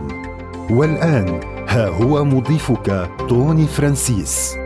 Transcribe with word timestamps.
والآن 0.71 1.41
ها 1.69 1.89
هو 1.89 2.25
مضيفك 2.25 3.11
توني 3.29 3.67
فرانسيس. 3.67 4.62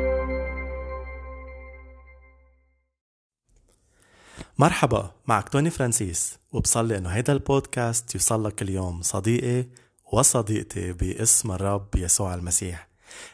مرحبا 4.58 5.10
معك 5.26 5.48
توني 5.48 5.70
فرانسيس. 5.70 6.38
وبصلي 6.52 6.98
إنه 6.98 7.08
هيدا 7.08 7.32
البودكاست 7.32 8.14
يوصل 8.14 8.44
لك 8.46 8.62
اليوم 8.62 9.02
صديقي 9.02 9.66
وصديقتي 10.12 10.92
باسم 10.92 11.52
الرب 11.52 11.88
يسوع 11.96 12.34
المسيح. 12.34 12.88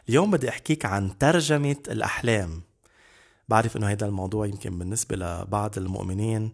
اليوم 0.09 0.31
بدي 0.31 0.49
أحكيك 0.49 0.87
عن 0.87 1.19
ترجمة 1.19 1.77
الأحلام. 1.89 2.63
بعرف 3.49 3.77
إنه 3.77 3.89
هيدا 3.89 4.07
الموضوع 4.07 4.47
يمكن 4.47 4.79
بالنسبة 4.79 5.17
لبعض 5.17 5.79
المؤمنين 5.79 6.53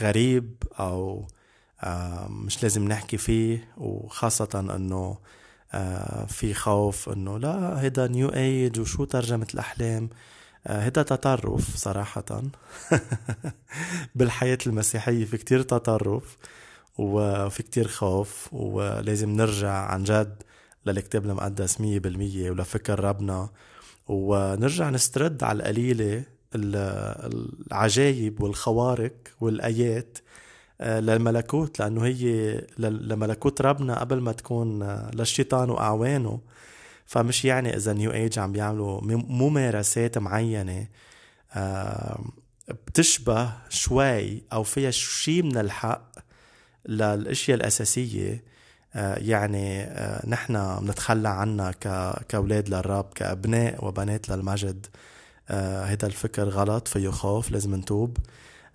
غريب 0.00 0.54
أو 0.80 1.26
مش 2.28 2.62
لازم 2.62 2.88
نحكي 2.88 3.16
فيه 3.16 3.68
وخاصة 3.76 4.48
إنه 4.76 5.18
في 6.26 6.54
خوف 6.54 7.08
إنه 7.08 7.38
لا 7.38 7.80
هيدا 7.80 8.06
New 8.06 8.28
Age 8.28 8.80
وشو 8.80 9.04
ترجمة 9.04 9.46
الأحلام؟ 9.54 10.10
هذا 10.66 11.02
تطرف 11.02 11.76
صراحة. 11.76 12.42
بالحياة 14.14 14.58
المسيحية 14.66 15.24
في 15.24 15.36
كتير 15.36 15.62
تطرف 15.62 16.36
وفي 16.98 17.62
كتير 17.62 17.88
خوف 17.88 18.48
ولازم 18.52 19.30
نرجع 19.30 19.72
عن 19.72 20.04
جد 20.04 20.42
للكتاب 20.86 21.24
المقدس 21.24 21.80
مية 21.80 21.98
بالمية 21.98 22.50
ولفكر 22.50 23.00
ربنا 23.00 23.48
ونرجع 24.08 24.90
نسترد 24.90 25.42
على 25.44 25.56
القليلة 25.62 26.24
العجايب 26.54 28.40
والخوارق 28.42 29.12
والآيات 29.40 30.18
آه، 30.80 31.00
للملكوت 31.00 31.78
لأنه 31.78 32.04
هي 32.04 32.60
لملكوت 32.78 33.60
ربنا 33.60 34.00
قبل 34.00 34.20
ما 34.20 34.32
تكون 34.32 34.82
آه، 34.82 35.10
للشيطان 35.14 35.70
وأعوانه. 35.70 36.40
فمش 37.06 37.44
يعني 37.44 37.76
إذا 37.76 37.92
نيو 37.92 38.12
ايج 38.12 38.38
عم 38.38 38.52
بيعملوا 38.52 39.00
ممارسات 39.28 40.18
معينة 40.18 40.86
بتشبه 42.68 43.52
شوي 43.68 44.42
أو 44.52 44.62
فيها 44.62 44.90
شيء 44.90 45.42
من 45.42 45.58
الحق 45.58 46.12
للأشياء 46.88 47.56
الأساسية 47.56 48.44
آه، 48.96 49.18
يعني 49.18 49.82
آه، 49.82 50.28
نحن 50.28 50.76
بنتخلى 50.80 51.28
عنها 51.28 51.70
كأولاد 52.28 52.68
للرب 52.68 53.12
كأبناء 53.14 53.84
وبنات 53.84 54.28
للمجد. 54.28 54.86
هذا 55.48 55.98
آه، 56.02 56.06
الفكر 56.06 56.48
غلط 56.48 56.88
فيه 56.88 57.08
خوف 57.08 57.50
لازم 57.50 57.74
نتوب. 57.74 58.16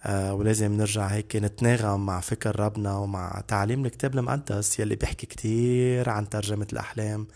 ولازم 0.10 0.78
نرجع 0.78 1.08
هيك 1.08 1.36
نتناغم 1.36 2.06
مع 2.06 2.20
فكر 2.20 2.60
ربنا 2.60 2.98
ومع 2.98 3.44
تعليم 3.48 3.86
الكتاب 3.86 4.18
المقدس 4.18 4.80
يلي 4.80 4.96
بيحكي 4.96 5.26
كتير 5.28 6.10
عن 6.10 6.30
ترجمة 6.30 6.68
الأحلام. 6.74 7.28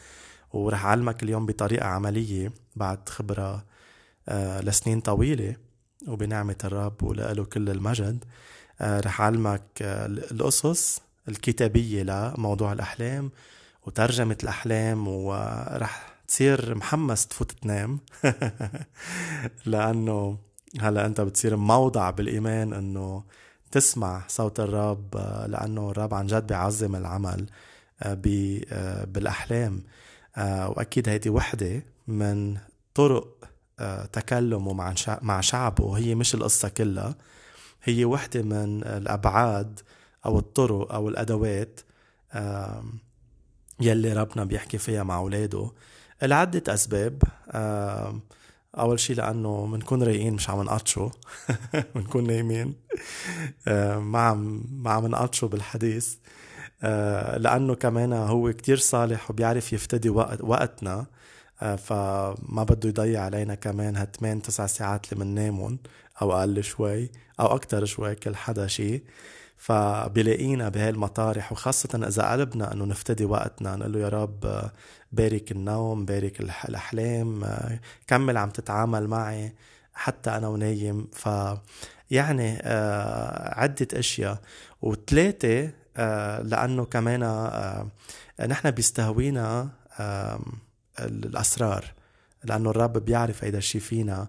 ورح 0.54 0.86
أعلمك 0.86 1.24
اليوم 1.24 1.46
بطريقة 1.46 1.88
عملية 1.88 2.54
بعد 2.76 3.10
خبرة 3.10 3.66
آه، 4.30 4.62
لسنين 4.62 5.02
طويلة 5.02 5.56
وبنعمة 6.08 6.56
الرب 6.64 7.04
ولقله 7.04 7.46
كل 7.46 7.70
المجد. 7.70 8.24
آه، 8.82 9.00
رح 9.00 9.22
أعلمك 9.22 9.62
آه، 9.82 10.06
القصص 10.06 11.02
الكتابية 11.28 12.04
لموضوع 12.04 12.74
الأحلام 12.74 13.32
وترجمة 13.86 14.38
الأحلام 14.44 15.08
ورح 15.08 16.16
تصير 16.28 16.76
محمس 16.76 17.28
تفوت 17.28 17.52
تنام. 17.52 18.00
لأنه 19.66 20.38
هلا 20.80 21.06
أنت 21.06 21.22
بتصير 21.22 21.56
موضع 21.56 22.10
بالإيمان 22.10 22.74
إنه 22.74 23.24
تسمع 23.72 24.24
صوت 24.28 24.60
الرب 24.60 25.16
لأنه 25.48 25.92
الرب 25.92 26.14
عن 26.14 26.28
جد 26.28 26.48
بيعظم 26.48 26.96
العمل 26.96 27.46
بالأحلام. 29.08 29.84
وأكيد 30.38 31.10
هيدي 31.10 31.30
وحدة 31.30 31.84
من 32.08 32.58
طرق 32.94 33.28
آه، 33.80 34.06
تكلمه 34.06 34.74
مع 34.74 34.94
مع 35.22 35.42
شعبه. 35.42 35.84
وهي 35.84 36.16
مش 36.16 36.36
القصة 36.36 36.70
كلها. 36.70 37.16
هي 37.84 38.06
وحدة 38.06 38.42
من 38.42 38.84
الأبعاد 38.84 39.80
أو 40.26 40.40
الطرق 40.40 40.94
أو 40.94 41.10
الأدوات 41.10 41.80
يلي 43.82 44.14
ربنا 44.14 44.44
بيحكي 44.44 44.78
فيها 44.78 45.04
مع 45.04 45.18
أولاده. 45.18 45.72
لعدة 46.24 46.74
أسباب. 46.74 47.24
أول 48.78 49.00
شي 49.00 49.14
لأنه 49.14 49.68
بنكون 49.68 50.04
رايقين 50.04 50.34
مش 50.34 50.50
عم 50.50 50.62
نقطشوا 50.62 51.10
بنكون 51.96 52.28
نايمين. 52.28 52.74
ما 53.98 54.20
عم 54.20 54.64
ما 54.72 54.92
عم 54.92 55.08
نقطشوا 55.08 55.50
بالحديث. 55.50 56.16
آه، 56.16 56.18
لأنه 57.38 57.76
كمان 57.76 58.14
هو 58.14 58.54
كتير 58.54 58.78
صالح 58.78 59.32
وبيعرف 59.32 59.74
يفتدي 59.74 60.10
وقت 60.10 60.42
وقتنا. 60.42 61.06
آه، 61.62 61.76
فما 61.76 62.64
بده 62.64 62.90
يضيع 62.90 63.22
علينا 63.22 63.56
كمان 63.56 63.96
هالثمان 63.96 64.42
تسع 64.42 64.66
ساعات 64.66 65.14
اللي 65.14 65.26
بننامهم 65.26 65.80
أو 66.22 66.34
أقل 66.34 66.64
شوي 66.64 67.12
أو 67.40 67.46
أكتر 67.48 67.86
شوي 67.86 68.16
كل 68.16 68.36
حدا 68.36 68.68
شي. 68.68 69.04
فبلاقينا 69.58 70.70
بهاي 70.70 70.90
المطارح 70.90 71.52
وخاصة 71.52 72.08
إذا 72.08 72.32
قلبنا 72.32 72.74
إنه 72.74 72.86
نفتدي 72.86 73.26
وقتنا 73.26 73.76
نقول 73.76 73.94
له 73.94 74.00
يا 74.00 74.10
رب 74.10 74.70
بارك 75.12 75.52
النوم 75.52 76.06
بارك 76.06 76.42
الأحلام 76.42 77.46
كمل 78.08 78.38
عم 78.38 78.50
تتعامل 78.50 79.08
معي 79.08 79.54
حتى 79.94 80.30
أنا 80.30 80.48
ونايم. 80.48 81.08
ف 81.14 81.30
يعني 82.12 82.58
آه، 82.62 83.60
عدة 83.60 83.88
أشياء. 83.94 84.38
وثلاثة 84.82 85.64
آه، 85.64 85.72
لأنه 86.44 86.86
كمان 86.86 87.24
آه، 87.24 87.88
نحن 88.48 88.72
بيستهوينا 88.72 89.70
الأسرار 91.00 91.94
لأنه 92.44 92.70
الرب 92.70 92.98
بيعرف 92.98 93.44
هيدا 93.44 93.58
الشيء 93.58 93.82
فينا 93.82 94.28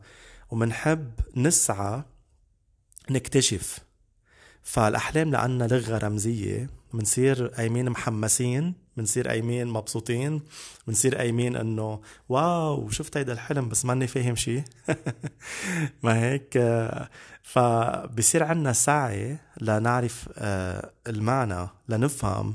ومنحب 0.50 1.10
نسعى 1.36 2.02
نكتشف. 3.10 3.78
فالأحلام 4.62 5.30
لعنا 5.30 5.64
لغة 5.64 5.98
رمزية 5.98 6.70
بنصير 6.94 7.46
قايمين 7.46 7.90
محمسين 7.90 8.74
بنصير 8.96 9.28
قايمين 9.28 9.66
مبسوطين 9.66 10.42
بنصير 10.86 11.16
قايمين 11.16 11.56
إنه 11.56 12.00
واو 12.28 12.90
شفت 12.90 13.16
هيدا 13.16 13.32
الحلم 13.32 13.68
بس 13.68 13.84
ماني 13.84 14.06
فاهم 14.06 14.36
شيء 14.36 14.62
ما 16.02 16.20
هيك؟ 16.22 16.58
فبصير 17.42 18.42
عنا 18.42 18.72
سعي 18.72 19.38
لنعرف 19.60 20.28
آه، 20.38 20.90
المعنى 21.06 21.68
لنفهم 21.88 22.54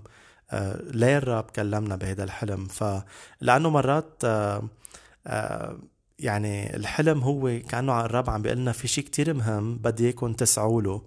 آه، 0.52 0.82
ليه 0.82 1.18
الرب 1.18 1.44
كلمنا 1.44 1.96
بهذا 1.96 2.24
الحلم. 2.24 2.68
فلانه 2.68 3.70
مرات 3.70 4.22
آه، 4.26 5.80
يعني 6.20 6.76
الحلم 6.76 7.20
هو 7.20 7.60
كأنه 7.70 8.06
الرب 8.06 8.30
عم 8.30 8.42
بيقول 8.42 8.58
لنا 8.58 8.72
في 8.72 8.88
شيء 8.88 9.04
كتير 9.04 9.34
مهم 9.34 9.78
بدي 9.78 10.06
إياكم 10.06 10.34
تسعوا 10.34 10.82
له 10.82 11.02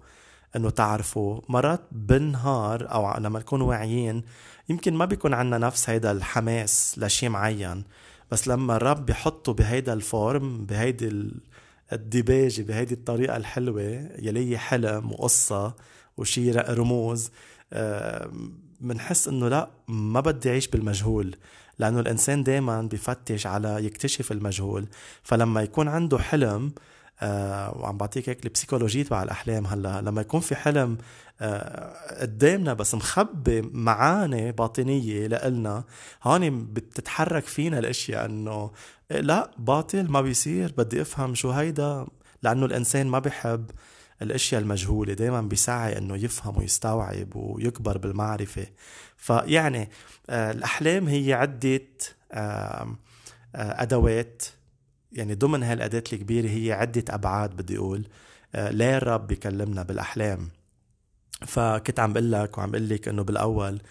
إنه 0.55 0.69
تعرفوا 0.69 1.41
مرات 1.49 1.81
بالنهار 1.91 2.91
أو 2.91 3.17
لما 3.17 3.39
نكون 3.39 3.61
واعيين 3.61 4.23
يمكن 4.69 4.93
ما 4.93 5.05
بيكون 5.05 5.33
عنا 5.33 5.57
نفس 5.57 5.89
هيدا 5.89 6.11
الحماس 6.11 6.95
لشيء 6.97 7.29
معين 7.29 7.83
بس 8.31 8.47
لما 8.47 8.75
الرب 8.75 9.05
بيحطه 9.05 9.53
بهيدا 9.53 9.93
الفورم 9.93 10.65
بهيدي 10.65 11.31
الديباجة 11.93 12.61
بهيدي 12.61 12.93
الطريقة 12.93 13.37
الحلوة 13.37 13.81
يلي 14.19 14.57
حلم 14.57 15.11
وقصة 15.11 15.73
وشي 16.17 16.51
رموز 16.51 17.31
بنحس 18.81 19.27
إنه 19.27 19.47
لا 19.49 19.69
ما 19.87 20.19
بدي 20.19 20.49
أعيش 20.49 20.67
بالمجهول 20.67 21.35
لأنه 21.79 21.99
الإنسان 21.99 22.43
دائما 22.43 22.81
بفتش 22.81 23.47
على 23.47 23.85
يكتشف 23.85 24.31
المجهول. 24.31 24.87
فلما 25.23 25.61
يكون 25.61 25.87
عنده 25.87 26.17
حلم 26.17 26.71
آه 27.21 27.77
وعم 27.77 27.97
بعطيك 27.97 28.29
هيك 28.29 28.45
البسيكولوجية 28.45 29.03
تبع 29.03 29.23
الأحلام 29.23 29.65
هلأ 29.65 30.01
لما 30.01 30.21
يكون 30.21 30.39
في 30.39 30.55
حلم 30.55 30.97
قدامنا 32.21 32.73
بس 32.73 32.95
مخبي 32.95 33.61
معاني 33.61 34.51
باطنية 34.51 35.27
لإلنا. 35.27 35.83
هون 36.23 36.65
بتتحرك 36.73 37.43
فينا 37.45 37.79
الأشياء 37.79 38.25
إنه 38.25 38.71
لا 39.11 39.51
باطل 39.57 40.11
ما 40.11 40.21
بيصير 40.21 40.73
بدي 40.77 41.01
أفهم 41.01 41.35
شو 41.35 41.51
هيدا 41.51 42.07
لأنه 42.43 42.65
الإنسان 42.65 43.07
ما 43.07 43.19
بيحب 43.19 43.71
الأشياء 44.21 44.61
المجهولة 44.61 45.13
دائما 45.13 45.41
بيسعى 45.41 45.97
إنه 45.97 46.15
يفهم 46.15 46.57
ويستوعب 46.57 47.35
ويكبر 47.35 47.97
بالمعرفة. 47.97 48.65
فيعني 49.17 49.89
آه 50.29 50.51
الأحلام 50.51 51.07
هي 51.07 51.33
عدة 51.33 51.81
آه 52.31 52.95
أدوات. 53.55 54.43
يعني 55.11 55.35
ضمن 55.35 55.63
هالأداة 55.63 56.03
الكبيرة 56.13 56.49
هي 56.49 56.71
عدة 56.71 57.03
أبعاد 57.09 57.55
بدي 57.55 57.77
أقول. 57.77 58.07
ليه 58.55 58.97
الرب 58.97 59.27
بيكلمنا 59.27 59.83
بالأحلام؟ 59.83 60.49
فكنت 61.41 61.99
عم 61.99 62.13
بقول 62.13 62.31
لك 62.31 62.57
وعم 62.57 62.71
بقول 62.71 62.89
لك 62.89 63.07
إنه 63.07 63.23
بالأول 63.23 63.81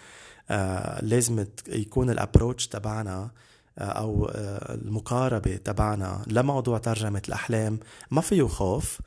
آه 0.49 1.05
لازم 1.05 1.45
يكون 1.67 2.09
ال 2.09 2.15
approach 2.15 2.67
تبعنا 2.67 3.29
آه 3.77 3.83
أو 3.83 4.25
آه 4.25 4.73
المقاربة 4.75 5.55
تبعنا 5.55 6.23
لموضوع 6.27 6.77
ترجمة 6.77 7.21
الأحلام. 7.27 7.79
ما 8.11 8.21
فيه 8.21 8.43
خوف 8.47 8.99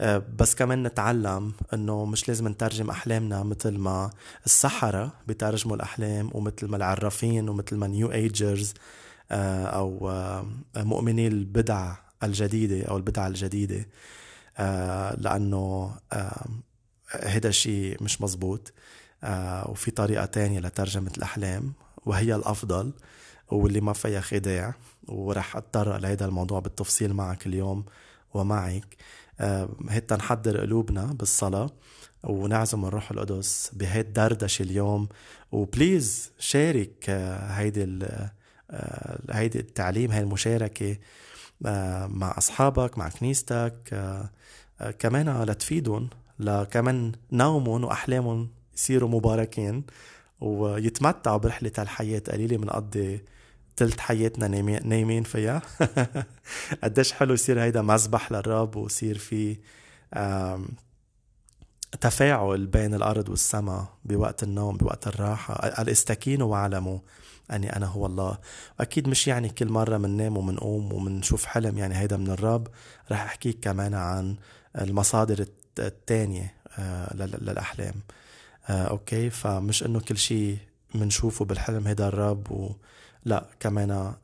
آه 0.00 0.22
بس 0.38 0.54
كمان 0.54 0.82
نتعلم 0.82 1.52
إنه 1.74 2.04
مش 2.04 2.28
لازم 2.28 2.48
نترجم 2.48 2.90
أحلامنا 2.90 3.42
مثل 3.42 3.78
ما 3.78 4.10
السحرة 4.46 5.12
بترجموا 5.26 5.76
الأحلام 5.76 6.30
ومثل 6.34 6.66
ما 6.68 6.76
العرافين 6.76 7.48
ومثل 7.48 7.76
ما 7.76 7.86
New 7.86 8.12
Agers 8.12 8.74
آه 9.30 9.64
أو 9.64 10.10
آه 10.10 10.46
مؤمني 10.76 11.26
البدع 11.28 11.94
الجديدة 12.22 12.82
أو 12.86 12.96
البدع 12.96 13.26
الجديدة. 13.26 13.86
آه 14.58 15.16
لأنه 15.16 15.94
آه 17.14 17.28
هيدا 17.28 17.48
الشيء 17.48 18.02
مش 18.02 18.20
مزبوط. 18.20 18.72
آه 19.24 19.70
وفي 19.70 19.90
طريقة 19.90 20.24
تانية 20.24 20.60
لترجمة 20.60 21.10
الأحلام 21.16 21.72
وهي 22.06 22.34
الأفضل 22.34 22.92
واللي 23.50 23.80
ما 23.80 23.92
فيها 23.92 24.20
خداع 24.20 24.74
ورح 25.08 25.56
أتطرق 25.56 25.96
لهيدا 25.96 26.24
الموضوع 26.26 26.58
بالتفصيل 26.60 27.12
معك 27.14 27.46
اليوم 27.46 27.84
ومعك. 28.34 28.96
آه 29.40 29.68
هيدا 29.88 30.16
نحضر 30.16 30.60
قلوبنا 30.60 31.04
بالصلاة 31.04 31.70
ونعزم 32.24 32.84
الروح 32.84 33.10
القدس 33.10 33.70
بهيد 33.72 34.12
دردشة 34.12 34.62
اليوم. 34.62 35.08
وبليز 35.52 36.30
شارك 36.38 37.04
آه 37.08 37.46
هيدي 37.50 37.98
آه 38.70 39.18
هيدي 39.30 39.58
التعليم 39.60 40.10
هاي 40.12 40.20
المشاركة 40.20 40.96
آه 41.66 42.06
مع 42.06 42.34
أصحابك 42.38 42.98
مع 42.98 43.08
كنيستك 43.08 43.74
آه 43.92 44.30
آه 44.80 44.90
كمان 44.90 45.42
لتفيدهم 45.42 46.10
لكمان 46.38 47.12
نومهم 47.32 47.84
واحلامهم 47.84 48.48
يصيروا 48.76 49.08
مباركين. 49.08 49.84
ويتمتعوا 50.40 51.36
برحلة 51.36 51.72
الحياة 51.78 52.22
قليلة 52.32 52.56
بنقضي 52.56 53.24
تلت 53.76 54.00
حياتنا 54.00 54.48
نايمين 54.84 55.22
فيها. 55.22 55.62
قديش 56.82 57.12
حلو 57.12 57.34
يصير 57.34 57.62
هيدا 57.62 57.82
مذبح 57.82 58.32
للرب 58.32 58.76
ويصير 58.76 59.18
في 59.18 59.56
تفاعل 62.00 62.66
بين 62.66 62.94
الأرض 62.94 63.28
والسماء 63.28 63.86
بوقت 64.04 64.42
النوم 64.42 64.76
بوقت 64.76 65.06
الراحة. 65.06 65.54
الاستكينوا 65.54 66.52
واعلموا 66.52 66.98
أني 67.50 67.76
أنا 67.76 67.86
هو 67.86 68.06
الله. 68.06 68.38
أكيد 68.80 69.08
مش 69.08 69.28
يعني 69.28 69.48
كل 69.48 69.68
مرة 69.68 69.98
مننام 69.98 70.36
ومنقوم 70.36 70.92
ومنشوف 70.92 71.44
حلم 71.44 71.78
يعني 71.78 71.98
هيدا 71.98 72.16
من 72.16 72.30
الرب. 72.30 72.68
رح 73.10 73.22
أحكيك 73.22 73.60
كمان 73.60 73.94
عن 73.94 74.36
المصادر 74.80 75.46
التانية 75.78 76.54
للأحلام. 77.14 77.94
أوكي. 78.68 79.30
فمش 79.30 79.82
إنه 79.82 80.00
كل 80.00 80.16
شيء 80.16 80.58
منشوفه 80.94 81.44
بالحلم 81.44 81.86
هيدا 81.86 82.08
الرب 82.08 82.50
و... 82.52 82.72
لا 83.24 83.46
كمان 83.60 84.14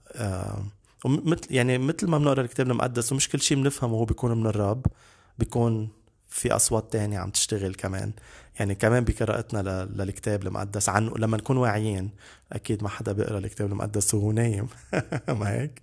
مثل 1.05 1.47
يعني 1.51 1.79
مثل 1.79 2.07
ما 2.07 2.19
بنقرأ 2.19 2.41
الكتاب 2.41 2.71
المقدس 2.71 3.13
ومش 3.13 3.29
كل 3.29 3.41
شيء 3.41 3.63
بنفهمه 3.63 3.95
هو 3.95 4.05
بيكون 4.05 4.41
من 4.41 4.47
الرب 4.47 4.87
بيكون 5.39 5.89
في 6.29 6.53
أصوات 6.53 6.93
تانية 6.93 7.19
عم 7.19 7.31
تشتغل 7.31 7.75
كمان. 7.75 8.13
يعني 8.61 8.75
كمان 8.75 9.05
بقراءتنا 9.05 9.89
للكتاب 9.95 10.47
المقدس 10.47 10.89
عنه 10.89 11.15
لما 11.19 11.37
نكون 11.37 11.57
واعيين 11.57 12.11
أكيد 12.53 12.83
ما 12.83 12.89
حدا 12.89 13.13
بيقرأ 13.13 13.39
الكتاب 13.39 13.73
المقدس 13.73 14.15
وهو 14.15 14.33
نايم. 14.33 14.69
ما 15.41 15.51
هيك؟ 15.51 15.81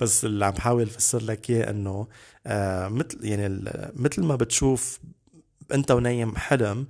بس 0.00 0.24
اللي 0.24 0.46
عم 0.46 0.52
بحاول 0.52 0.82
افسر 0.82 1.22
لك 1.22 1.50
إياه 1.50 1.70
إنه 1.70 2.06
آه 2.46 2.88
مثل 2.88 3.24
يعني 3.24 3.64
مثل 3.96 4.22
ما 4.24 4.36
بتشوف 4.36 5.00
أنت 5.74 5.90
ونايم 5.90 6.36
حلم 6.36 6.86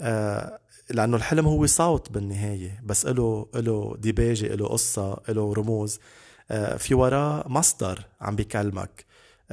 آه 0.00 0.58
لأنه 0.90 1.16
الحلم 1.16 1.46
هو 1.46 1.66
صوت 1.66 2.10
بالنهاية. 2.12 2.80
بس 2.84 3.06
له 3.06 3.48
له 3.54 3.96
ديباجة 3.98 4.54
له 4.54 4.68
قصة 4.68 5.20
له 5.28 5.52
رموز. 5.54 6.00
آه 6.50 6.76
في 6.76 6.94
وراه 6.94 7.48
مصدر 7.48 8.04
عم 8.20 8.36
بيكلمك. 8.36 9.04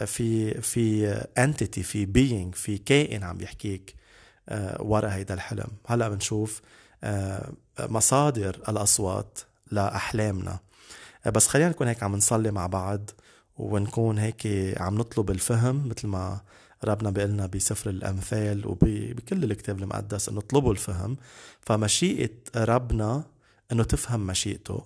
في 0.05 0.61
في 0.61 1.07
انتيتي 1.37 1.83
في 1.83 2.05
بينج 2.05 2.55
في 2.55 2.77
كائن 2.77 3.23
عم 3.23 3.37
بيحكيك. 3.37 3.98
ورا 4.79 5.13
هيدا 5.13 5.33
الحلم. 5.33 5.67
هلأ 5.87 6.09
بنشوف 6.09 6.61
مصادر 7.79 8.55
الأصوات 8.69 9.39
لأحلامنا. 9.71 10.59
بس 11.25 11.47
خلينا 11.47 11.69
نكون 11.69 11.87
هيك 11.87 12.03
عم 12.03 12.15
نصلي 12.15 12.51
مع 12.51 12.67
بعض 12.67 13.09
ونكون 13.57 14.17
هيك 14.17 14.47
عم 14.77 14.97
نطلب 14.97 15.31
الفهم 15.31 15.87
مثل 15.87 16.07
ما 16.07 16.41
ربنا 16.83 17.09
بيقلنا 17.09 17.45
بسفر 17.45 17.89
الأمثال 17.89 18.67
وبكل 18.67 19.43
الكتاب 19.43 19.79
المقدس 19.79 20.29
إنه 20.29 20.39
اطلبوا 20.39 20.71
الفهم. 20.71 21.17
فمشيئة 21.61 22.29
ربنا 22.55 23.23
إنه 23.71 23.83
تفهم 23.83 24.27
مشيئته. 24.27 24.85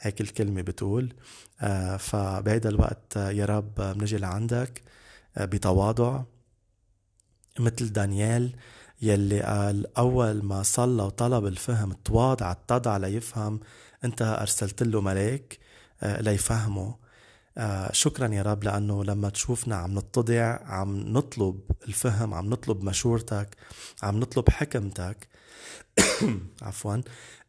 هيك 0.00 0.20
الكلمة 0.20 0.62
بتقول. 0.62 1.14
آه 1.60 1.96
فبهيدا 1.96 2.68
الوقت 2.68 3.16
يا 3.16 3.44
رب 3.44 3.74
بنجي 3.74 4.18
لعندك 4.18 4.82
آه 5.36 5.44
بتواضع. 5.44 6.22
مثل 7.58 7.92
دانيال 7.92 8.52
يلي 9.02 9.40
قال 9.42 9.96
أول 9.98 10.42
ما 10.44 10.62
صلى 10.62 11.02
وطلب 11.02 11.46
الفهم 11.46 11.92
تواضع 11.92 12.52
اتضع 12.52 12.96
ليفهم 12.96 13.60
أنت 14.04 14.22
أرسلت 14.22 14.82
له 14.82 15.00
ملاك 15.00 15.58
آه 16.02 16.20
ليفهمه. 16.22 16.94
آه 17.58 17.92
شكرا 17.92 18.28
يا 18.28 18.42
رب 18.42 18.64
لأنه 18.64 19.04
لما 19.04 19.28
تشوفنا 19.30 19.76
عم 19.76 19.98
نتضع 19.98 20.58
عم 20.64 20.96
نطلب 20.98 21.60
الفهم 21.88 22.34
عم 22.34 22.50
نطلب 22.50 22.84
مشورتك 22.84 23.56
عم 24.02 24.20
نطلب 24.20 24.50
حكمتك. 24.50 25.28
عفوا. 26.62 26.96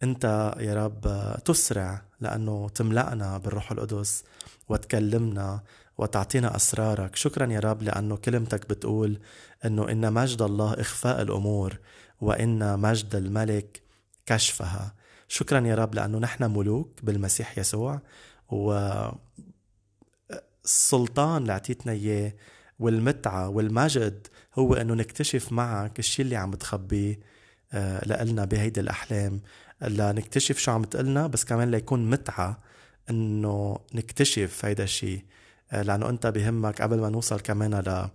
أنت 0.03 0.53
يا 0.59 0.73
رب 0.85 1.01
تسرع 1.45 2.01
لأنه 2.19 2.69
تملأنا 2.69 3.37
بالروح 3.37 3.71
القدس 3.71 4.23
وتكلمنا. 4.69 5.63
وتعطينا 6.01 6.55
أسرارك. 6.55 7.15
شكرا 7.15 7.51
يا 7.51 7.59
رب 7.59 7.83
لأنه 7.83 8.17
كلمتك 8.17 8.69
بتقول 8.69 9.19
إنه 9.65 9.91
إن 9.91 10.13
مجد 10.13 10.41
الله 10.41 10.73
إخفاء 10.73 11.21
الأمور 11.21 11.79
وإن 12.21 12.79
مجد 12.79 13.15
الملك 13.15 13.81
كشفها. 14.25 14.95
شكرا 15.27 15.67
يا 15.67 15.75
رب 15.75 15.95
لأنه 15.95 16.19
نحن 16.19 16.43
ملوك 16.43 16.99
بالمسيح 17.03 17.57
يسوع 17.57 18.01
و 18.49 18.89
السلطان 20.65 21.41
اللي 21.41 21.53
أعطيتنا 21.53 21.91
إياه 21.91 22.33
والمتعة 22.79 23.49
والمجد 23.49 24.27
هو 24.55 24.73
إنه 24.73 24.93
نكتشف 24.93 25.51
معك 25.51 25.99
الشيء 25.99 26.25
اللي 26.25 26.35
عم 26.35 26.55
تخبيه 26.55 27.19
لنا 28.05 28.45
بهيدي 28.45 28.79
الأحلام. 28.79 29.41
لنكتشف 29.81 30.57
شو 30.57 30.71
عم 30.71 30.83
تقلنا 30.83 31.27
بس 31.27 31.45
كمان 31.45 31.71
ليكون 31.71 32.09
متعة 32.09 32.59
إنه 33.09 33.79
نكتشف 33.93 34.65
هيدا 34.65 34.83
الشيء 34.83 35.25
لأنه 35.71 36.09
أنت 36.09 36.27
بهمك 36.27 36.81
قبل 36.81 36.99
ما 36.99 37.09
نوصل 37.09 37.39
كمان 37.39 38.09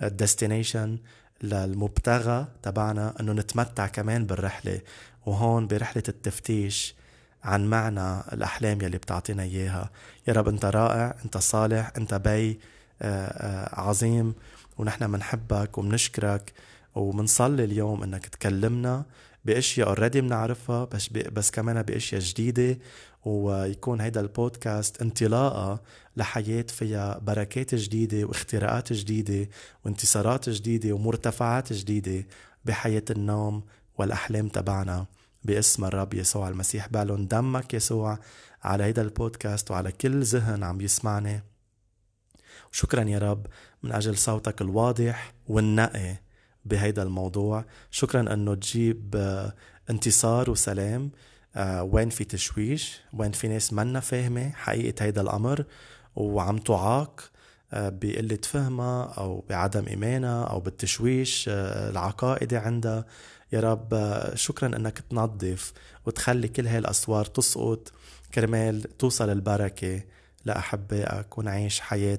لل 0.00 0.15
destination 0.15 0.98
للمبتغى 1.42 2.46
تبعنا 2.62 3.14
إنه 3.20 3.32
نتمتع 3.32 3.86
كمان 3.86 4.26
بالرحلة. 4.26 4.80
وهون 5.26 5.66
برحلة 5.66 6.02
التفتيش 6.08 6.94
عن 7.44 7.66
معنى 7.66 8.20
الأحلام 8.32 8.80
يلي 8.80 8.98
بتعطينا 8.98 9.42
إياها. 9.42 9.90
يا 10.28 10.32
رب 10.32 10.48
أنت 10.48 10.64
رائع 10.64 11.14
أنت 11.24 11.36
صالح 11.36 11.92
أنت 11.96 12.14
بي 12.14 12.60
عظيم. 13.72 14.34
ونحن 14.78 15.10
منحبك 15.10 15.78
ومنشكرك. 15.78 16.52
ومنصلي 16.94 17.64
اليوم 17.64 18.02
إنك 18.02 18.26
تكلمنا 18.26 19.04
بأشياء 19.44 19.88
already 19.88 20.20
بنعرفها 20.20 20.84
بس 20.84 21.08
بس 21.08 21.50
كمان 21.50 21.82
بأشياء 21.82 22.20
جديدة. 22.20 22.78
ويكون 23.24 24.00
هيدا 24.00 24.20
البودكاست 24.20 25.02
انطلاقة 25.02 25.80
لحياة 26.16 26.62
فيها 26.62 27.18
بركات 27.18 27.74
جديدة 27.74 28.24
واختراعات 28.24 28.92
جديدة 28.92 29.48
وانتصارات 29.84 30.48
جديدة 30.48 30.92
ومرتفعات 30.92 31.72
جديدة 31.72 32.26
بحياة 32.64 33.04
النوم 33.10 33.62
والأحلام 33.98 34.48
تبعنا 34.48 35.06
باسم 35.44 35.84
الرب 35.84 36.14
يسوع 36.14 36.48
المسيح. 36.48 36.88
بعلن 36.88 37.28
دمك 37.28 37.74
يسوع 37.74 38.18
على 38.62 38.84
هيدا 38.84 39.02
البودكاست 39.02 39.70
وعلى 39.70 39.92
كل 39.92 40.22
ذهن 40.22 40.62
عم 40.62 40.80
يسمعني. 40.80 41.42
شكرا 42.72 43.02
يا 43.02 43.18
رب 43.18 43.46
من 43.82 43.92
أجل 43.92 44.16
صوتك 44.16 44.62
الواضح 44.62 45.34
والنقي 45.48 46.16
بهيدا 46.64 47.02
الموضوع. 47.02 47.64
شكرا 47.90 48.32
أنه 48.32 48.54
تجيب 48.54 49.16
انتصار 49.90 50.50
وسلام. 50.50 51.10
وين 51.80 52.08
في 52.10 52.24
تشويش؟ 52.24 53.00
وين 53.12 53.32
في 53.32 53.48
ناس 53.48 53.72
منا 53.72 54.00
فاهمة؟ 54.00 54.50
حقيقة 54.50 55.04
هيدا 55.04 55.20
الأمر 55.20 55.64
وعم 56.16 56.58
تعاق 56.58 57.30
بقلة 57.72 58.38
فهمها 58.42 59.04
أو 59.04 59.44
بعدم 59.48 59.86
إيمانها 59.88 60.44
أو 60.44 60.60
بالتشويش 60.60 61.44
العقائدي 61.48 62.56
عندها. 62.56 63.04
يا 63.52 63.60
رب 63.60 64.20
شكرا 64.34 64.76
أنك 64.76 64.98
تنظف 64.98 65.72
وتخلي 66.06 66.48
كل 66.48 66.66
هاي 66.66 66.78
الأسوار 66.78 67.24
تسقط. 67.24 67.92
كرمال 68.34 68.96
توصل 68.98 69.30
البركة 69.30 70.00
لأحبائك 70.44 71.38
ونعيش 71.38 71.80
حياة 71.80 72.18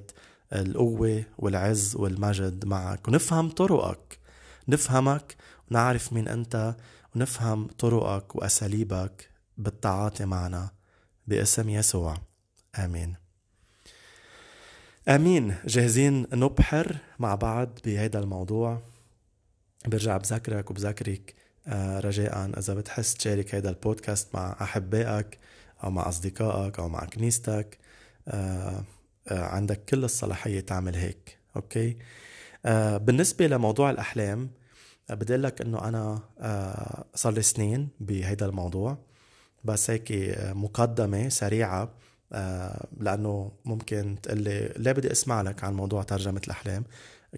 القوة 0.54 1.24
والعز 1.38 1.96
والمجد 1.96 2.66
معك. 2.66 3.08
ونفهم 3.08 3.50
طرقك 3.50 4.20
نفهمك 4.68 5.36
ونعرف 5.72 6.13
مين 6.13 6.28
أنت. 6.28 6.75
ونفهم 7.15 7.67
طرقك 7.67 8.36
وأساليبك 8.36 9.29
بالتعاطي 9.58 10.25
معنا 10.25 10.72
باسم 11.27 11.70
يسوع. 11.70 12.17
آمين. 12.79 13.15
آمين. 15.08 15.55
جاهزين 15.65 16.27
نبحر 16.34 16.98
مع 17.20 17.36
بعض 17.36 17.79
بهذا 17.86 18.20
الموضوع؟ 18.20 18.82
برجع 19.88 20.17
بذكرك 20.17 20.72
وبذكرك 20.72 21.36
آه، 21.67 22.00
رجاء. 22.00 22.60
إذا 22.60 22.74
بتحس 22.74 23.13
تشارك 23.13 23.55
هذا 23.55 23.70
البودكاست 23.70 24.36
مع 24.36 24.55
أحبائك 24.62 25.39
أو 25.84 25.91
مع 25.91 26.10
أصدقائك 26.10 26.79
أو 26.79 26.89
مع 26.89 27.05
كنيستك 27.05 27.77
آه، 28.27 28.84
آه، 29.27 29.43
عندك 29.43 29.86
كل 29.86 30.03
الصلاحية 30.03 30.60
تعمل 30.60 30.96
هيك 30.96 31.38
أوكي؟ 31.55 31.98
بالنسبة 32.98 33.48
لموضوع 33.48 33.89
الأحلام 33.89 34.50
بدي 35.10 35.36
لك 35.36 35.62
إنه 35.62 35.88
أنا 35.88 36.19
صار 37.15 37.33
لي 37.33 37.41
سنين 37.41 37.89
بهيدا 38.00 38.45
الموضوع. 38.45 38.98
بس 39.63 39.89
هيك 39.89 40.07
مقدمة 40.39 41.29
سريعة 41.29 41.91
لأنه 43.00 43.51
ممكن 43.65 44.17
تقول 44.24 44.38
لي 44.41 44.74
ليه 44.77 44.91
بدي 44.91 45.12
أسمع 45.12 45.41
لك 45.41 45.63
عن 45.63 45.74
موضوع 45.74 46.03
ترجمة 46.03 46.41
الأحلام؟ 46.48 46.83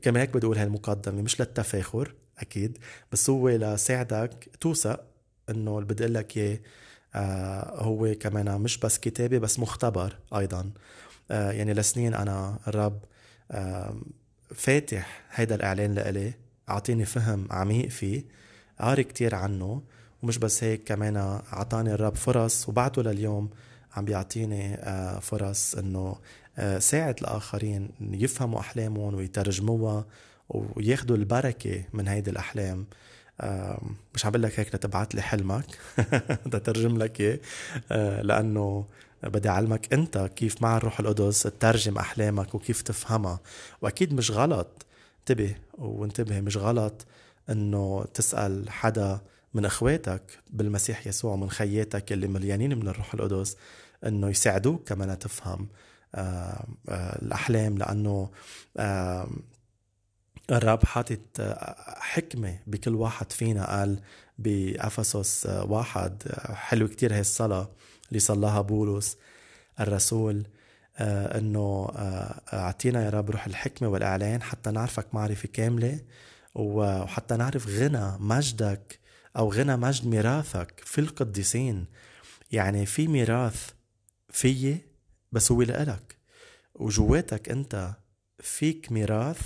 كمان 0.01 0.21
هيك 0.21 0.29
بدي 0.29 0.45
أقول 0.45 0.57
هاي 0.57 0.65
المقدمة 0.67 1.21
مش 1.21 1.39
للتفاخر 1.41 2.13
أكيد 2.39 2.77
بس 3.11 3.29
هو 3.29 3.49
لساعدك 3.49 4.49
توثق 4.61 5.03
إنه 5.49 5.75
اللي 5.77 5.87
بدي 5.87 6.03
أقول 6.03 6.13
لك 6.13 6.37
إياه 6.37 6.59
آه 7.15 7.83
هو 7.83 8.15
كمان 8.19 8.61
مش 8.61 8.77
بس 8.77 8.97
كتابي 8.97 9.39
بس 9.39 9.59
مختبر 9.59 10.17
أيضا. 10.35 10.71
آه 11.31 11.51
يعني 11.51 11.73
لسنين 11.73 12.13
أنا 12.13 12.59
الرب 12.67 12.99
آه 13.51 13.95
فاتح 14.55 15.23
هيدا 15.31 15.55
الإعلان 15.55 15.93
لإلي. 15.93 16.33
أعطيني 16.69 17.05
فهم 17.05 17.47
عميق 17.51 17.89
فيه 17.89 18.23
قاري 18.79 19.03
كتير 19.03 19.35
عنه 19.35 19.81
ومش 20.23 20.37
بس 20.37 20.63
هيك 20.63 20.83
كمان 20.83 21.17
أعطاني 21.53 21.93
الرب 21.93 22.15
فرص 22.15 22.69
وبعده 22.69 23.03
لليوم 23.03 23.49
عم 23.95 24.05
بيعطيني 24.05 24.75
آه 24.75 25.19
فرص 25.19 25.75
إنه 25.75 26.15
آه 26.57 26.79
ساعد 26.79 27.19
الآخرين 27.21 27.89
يفهموا 28.01 28.59
أحلامهم 28.59 29.15
ويترجموها 29.15 30.05
وياخدوا 30.49 31.15
البركة 31.17 31.83
من 31.93 32.07
هيدي 32.07 32.29
الأحلام. 32.29 32.85
مش 34.15 34.25
عم 34.25 34.31
بقول 34.31 34.43
لك 34.43 34.59
هيك 34.59 34.75
لتبعت 34.75 35.15
لي 35.15 35.21
حلمك 35.21 35.65
بدي 36.45 36.57
اترجم 36.57 36.97
لك 36.97 37.21
إياه 37.21 37.39
آه، 37.91 38.21
لأنه 38.21 38.85
بدي 39.23 39.49
أعلمك 39.49 39.93
أنت 39.93 40.17
كيف 40.35 40.61
مع 40.61 40.77
الروح 40.77 40.99
القدس 40.99 41.43
تترجم 41.43 41.97
أحلامك 41.97 42.55
وكيف 42.55 42.81
تفهمها. 42.81 43.39
وأكيد 43.81 44.13
مش 44.13 44.31
غلط 44.31 44.85
انتبه 45.29 45.55
وانتبه 45.73 46.41
مش 46.41 46.57
غلط 46.57 47.05
انه 47.49 48.05
تسأل 48.13 48.69
حدا 48.69 49.21
من 49.53 49.65
اخواتك 49.65 50.39
بالمسيح 50.49 51.07
يسوع 51.07 51.35
من 51.35 51.49
خياتك 51.49 52.11
اللي 52.11 52.27
مليانين 52.27 52.77
من 52.77 52.87
الروح 52.87 53.13
القدس 53.13 53.57
انه 54.05 54.29
يساعدوك 54.29 54.87
كمان 54.89 55.19
تفهم 55.19 55.67
آه، 56.15 56.65
الأحلام 57.21 57.77
لأنه 57.77 58.29
الرب 60.51 60.85
حاطط 60.85 61.19
آه، 61.39 61.95
حكمة 61.99 62.59
بكل 62.67 62.95
واحد 62.95 63.31
فينا. 63.31 63.77
قال 63.79 63.99
بأفسس 64.39 65.45
آه، 65.45 65.63
واحد 65.71 66.23
آه، 66.27 66.53
حلو 66.53 66.87
كتير 66.87 67.13
هي 67.13 67.19
الصلاة 67.19 67.69
اللي 68.09 68.19
صلاها 68.19 68.61
بولس 68.61 69.17
الرسول. 69.79 70.43
إنه 70.99 71.91
أعطينا 72.53 73.05
يا 73.05 73.09
رب 73.09 73.31
روح 73.31 73.45
الحكمة 73.45 73.87
والإعلان 73.87 74.41
حتى 74.41 74.71
نعرفك 74.71 75.07
معرفة 75.13 75.49
كاملة 75.53 75.99
وحتى 76.55 77.35
نعرف 77.37 77.67
غنى 77.67 78.17
مجدك 78.19 78.99
أو 79.37 79.51
غنى 79.53 79.75
مجد 79.75 80.07
ميراثك 80.07 80.81
في 80.85 81.01
القديسين. 81.01 81.85
يعني 82.51 82.85
في 82.85 83.07
ميراث 83.07 83.69
فيي 84.29 84.77
بس 85.31 85.51
هو 85.51 85.61
لإلك 85.61 86.15
وجواتك 86.75 87.49
أنت 87.49 87.93
فيك 88.39 88.91
ميراث 88.91 89.39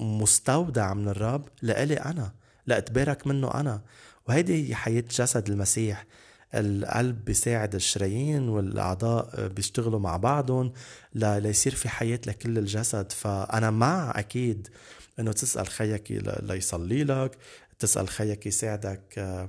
مستودع 0.00 0.94
من 0.94 1.08
الرب 1.08 1.48
لإلي 1.62 1.94
أنا 1.94 2.32
لأتبارك 2.66 3.26
منه 3.26 3.54
أنا. 3.54 3.82
وهيدي 4.28 4.68
هي 4.68 4.74
حياة 4.74 5.04
جسد 5.10 5.50
المسيح. 5.50 6.06
القلب 6.54 7.24
بيساعد 7.24 7.74
الشرايين 7.74 8.48
والأعضاء 8.48 9.48
بيشتغلوا 9.48 10.00
مع 10.00 10.16
بعضهم 10.16 10.72
ليصير 11.14 11.74
في 11.74 11.88
حياة 11.88 12.20
لكل 12.26 12.58
الجسد. 12.58 13.12
فأنا 13.12 13.70
مع 13.70 14.12
أكيد 14.16 14.68
إنه 15.18 15.32
تسأل 15.32 15.68
خيك 15.68 16.10
ليصلي 16.42 17.04
لك 17.04 17.38
تسأل 17.78 18.08
خيك 18.08 18.46
يساعدك 18.46 19.00
آه، 19.18 19.48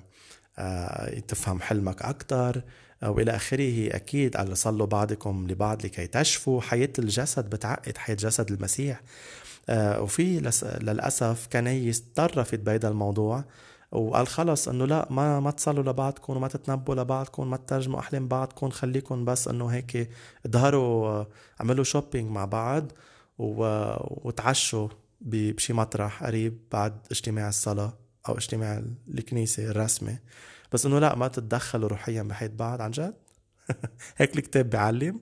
آه، 0.58 1.20
تفهم 1.20 1.62
حلمك 1.62 2.02
أكتر 2.02 2.62
وإلى 3.04 3.36
آخره 3.36 3.96
أكيد 3.96 4.38
قال 4.38 4.58
صلوا 4.58 4.88
بعضكم 4.88 5.48
لبعض 5.50 5.86
لكي 5.86 6.08
تشفوا. 6.08 6.62
حياة 6.62 6.90
الجسد 7.00 7.50
بتعقد 7.50 7.98
حياة 7.98 8.16
جسد 8.16 8.52
المسيح. 8.52 9.02
آه، 9.70 10.02
وفي 10.02 10.52
للأسف 10.82 11.48
كنايس 11.54 12.04
تطرفت 12.14 12.60
بهذا 12.60 12.88
الموضوع. 12.88 13.44
وقال 13.94 14.28
خلص 14.28 14.68
إنه 14.68 14.86
لا 14.86 15.08
ما 15.10 15.40
ما 15.40 15.52
تصلوا 15.52 15.84
لبعضكم 15.84 16.38
وما 16.38 16.48
تتنبوا 16.48 16.96
لبعضكم 16.96 17.50
ما 17.50 17.58
تترجموا 17.58 18.00
أحلام 18.00 18.28
بعضكم 18.28 18.70
خليكم 18.70 19.26
بس 19.26 19.48
إنه 19.48 19.68
هيك 19.68 20.10
اظهروا 20.46 21.26
اعملوا 21.62 21.84
شوبينج 21.84 22.32
مع 22.32 22.46
بعض 22.46 22.92
وتعشوا 23.40 24.88
بشي 25.22 25.74
مطرح 25.74 26.24
قريب 26.24 26.60
بعد 26.72 27.08
اجتماع 27.12 27.50
الصلاة 27.50 27.94
أو 28.30 28.38
اجتماع 28.38 28.84
الكنيسة 29.08 29.66
الرسمي. 29.70 30.18
بس 30.72 30.86
إنه 30.86 31.00
لا 31.00 31.16
ما 31.16 31.28
تتدخلوا 31.28 31.90
روحيا 31.90 32.24
بحياة 32.24 32.52
بعض 32.56 32.82
عن 32.82 32.92
جد؟ 32.92 33.14
هيك 34.18 34.38
الكتاب 34.38 34.70
بيعلم. 34.70 35.22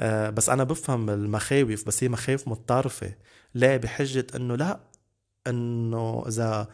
آه 0.00 0.30
بس 0.30 0.48
أنا 0.48 0.64
بفهم 0.64 1.10
المخاوف 1.10 1.86
بس 1.86 2.04
هي 2.04 2.08
مخاوف 2.08 2.48
متطرفة. 2.48 3.14
ليه؟ 3.54 3.76
بحجة 3.76 4.26
إنه 4.36 4.56
لا 4.56 4.80
إنه 5.46 6.24
إذا 6.28 6.68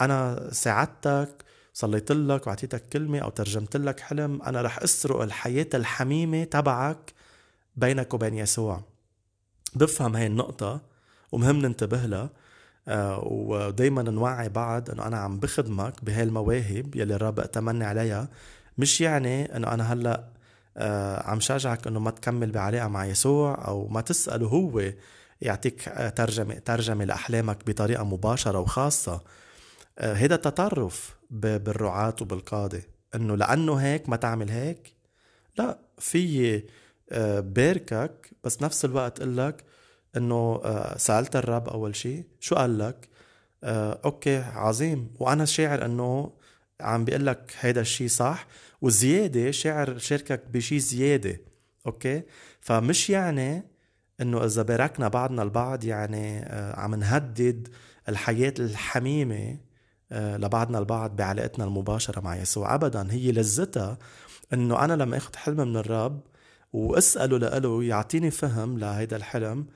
أنا 0.00 0.48
ساعدتك 0.52 1.44
صليت 1.74 2.12
لك 2.12 2.46
وعطيتك 2.46 2.88
كلمة 2.88 3.18
أو 3.18 3.30
ترجمت 3.30 3.76
لك 3.76 4.00
حلم 4.00 4.42
أنا 4.42 4.62
رح 4.62 4.78
أسرق 4.82 5.22
الحياة 5.22 5.66
الحميمة 5.74 6.44
تبعك 6.44 7.12
بينك 7.76 8.14
وبين 8.14 8.34
يسوع. 8.34 8.82
بفهم 9.74 10.16
هاي 10.16 10.26
النقطة 10.26 10.80
ومهم 11.32 11.56
ننتبه 11.58 12.06
لها 12.06 12.30
آه، 12.88 13.20
ودايما 13.24 14.02
نوعي 14.02 14.48
بعض 14.48 14.90
إنه 14.90 15.06
أنا 15.06 15.18
عم 15.18 15.38
بخدمك 15.40 16.04
بهاي 16.04 16.22
المواهب 16.22 16.96
يلي 16.96 17.14
الرب 17.14 17.40
أتمنى 17.40 17.84
عليها. 17.84 18.28
مش 18.78 19.00
يعني 19.00 19.56
إنه 19.56 19.68
أنا 19.74 19.92
هلأ 19.92 20.24
آه، 20.76 21.30
عم 21.30 21.40
شجعك 21.40 21.86
إنه 21.86 22.00
ما 22.00 22.10
تكمل 22.10 22.52
بعلاقة 22.52 22.88
مع 22.88 23.06
يسوع 23.06 23.64
أو 23.68 23.88
ما 23.88 24.00
تسأله 24.00 24.46
هو 24.46 24.92
يعطيك 25.42 25.88
آه، 25.88 26.08
ترجمة 26.08 26.54
ترجمة 26.54 27.04
لأحلامك 27.04 27.66
بطريقة 27.66 28.04
مباشرة 28.04 28.58
وخاصة. 28.58 29.20
هيدا 29.98 30.36
تطرف 30.36 31.16
بالرعاة 31.30 32.14
وبالقادة. 32.20 32.82
إنه 33.14 33.36
لأنه 33.36 33.74
هيك 33.74 34.08
ما 34.08 34.16
تعمل 34.16 34.50
هيك؟ 34.50 34.94
لا 35.58 35.78
في 35.98 36.62
باركك 37.40 38.30
بس 38.44 38.62
نفس 38.62 38.84
الوقت 38.84 39.20
قلك 39.20 39.38
لك 39.38 39.64
إنه 40.16 40.60
آه، 40.64 40.98
سألت 40.98 41.36
الرب 41.36 41.68
أول 41.68 41.96
شيء 41.96 42.24
شو 42.40 42.54
قال 42.54 42.78
لك؟ 42.78 43.08
آه، 43.64 44.00
أوكي 44.04 44.36
عظيم. 44.36 45.10
وأنا 45.20 45.44
شاعر 45.44 45.84
إنه 45.84 46.32
عم 46.80 47.04
بيقول 47.04 47.26
لك 47.26 47.54
هيدا 47.60 47.80
الشيء 47.80 48.08
صح 48.08 48.46
وزيادة 48.80 49.50
شاعر 49.50 49.98
شاركك 49.98 50.42
بشيء 50.52 50.78
زيادة 50.78 51.40
أوكي؟ 51.86 52.22
فمش 52.60 53.10
يعني 53.10 53.62
إنه 54.20 54.44
إذا 54.44 54.62
باركنا 54.62 55.08
بعضنا 55.08 55.42
البعض 55.42 55.84
يعني 55.84 56.38
آه، 56.42 56.80
عم 56.80 56.94
نهدد 56.94 57.68
الحياة 58.08 58.54
الحميمة 58.58 59.56
لبعضنا 60.12 60.78
البعض 60.78 61.16
بعلاقتنا 61.16 61.64
المباشرة 61.64 62.20
مع 62.20 62.36
يسوع. 62.36 62.74
ابدا 62.74 63.12
هي 63.12 63.32
لذتها 63.32 63.98
إنه 64.52 64.84
أنا 64.84 64.92
لما 64.92 65.16
أخذ 65.16 65.36
حلم 65.36 65.56
من 65.68 65.76
الرب 65.76 66.20
وأسأله 66.72 67.38
لإله 67.38 67.84
يعطيني 67.84 68.30
فهم 68.30 68.78
لهيدا 68.78 69.16
الحلم 69.16 69.66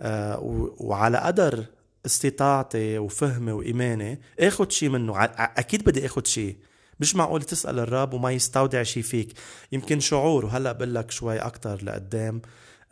آه، 0.00 0.38
وعلى 0.80 1.18
قدر 1.18 1.64
استطاعتي 2.06 2.98
وفهمي 2.98 3.52
وإيماني 3.52 4.20
اخد 4.40 4.72
شيء 4.72 4.88
منه. 4.88 5.24
أكيد 5.34 5.84
بدي 5.84 6.06
اخد 6.06 6.26
شيء 6.26 6.56
مش 7.00 7.16
معقول 7.16 7.42
تسأل 7.42 7.78
الرب 7.78 8.14
وما 8.14 8.30
يستودع 8.30 8.82
شيء 8.82 9.02
فيك. 9.02 9.32
يمكن 9.72 10.00
شعور 10.00 10.44
وهلأ 10.44 10.72
بقول 10.72 10.94
لك 10.94 11.10
شوي 11.10 11.38
أكتر 11.38 11.84
لقدام 11.84 12.42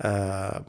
آه 0.00 0.64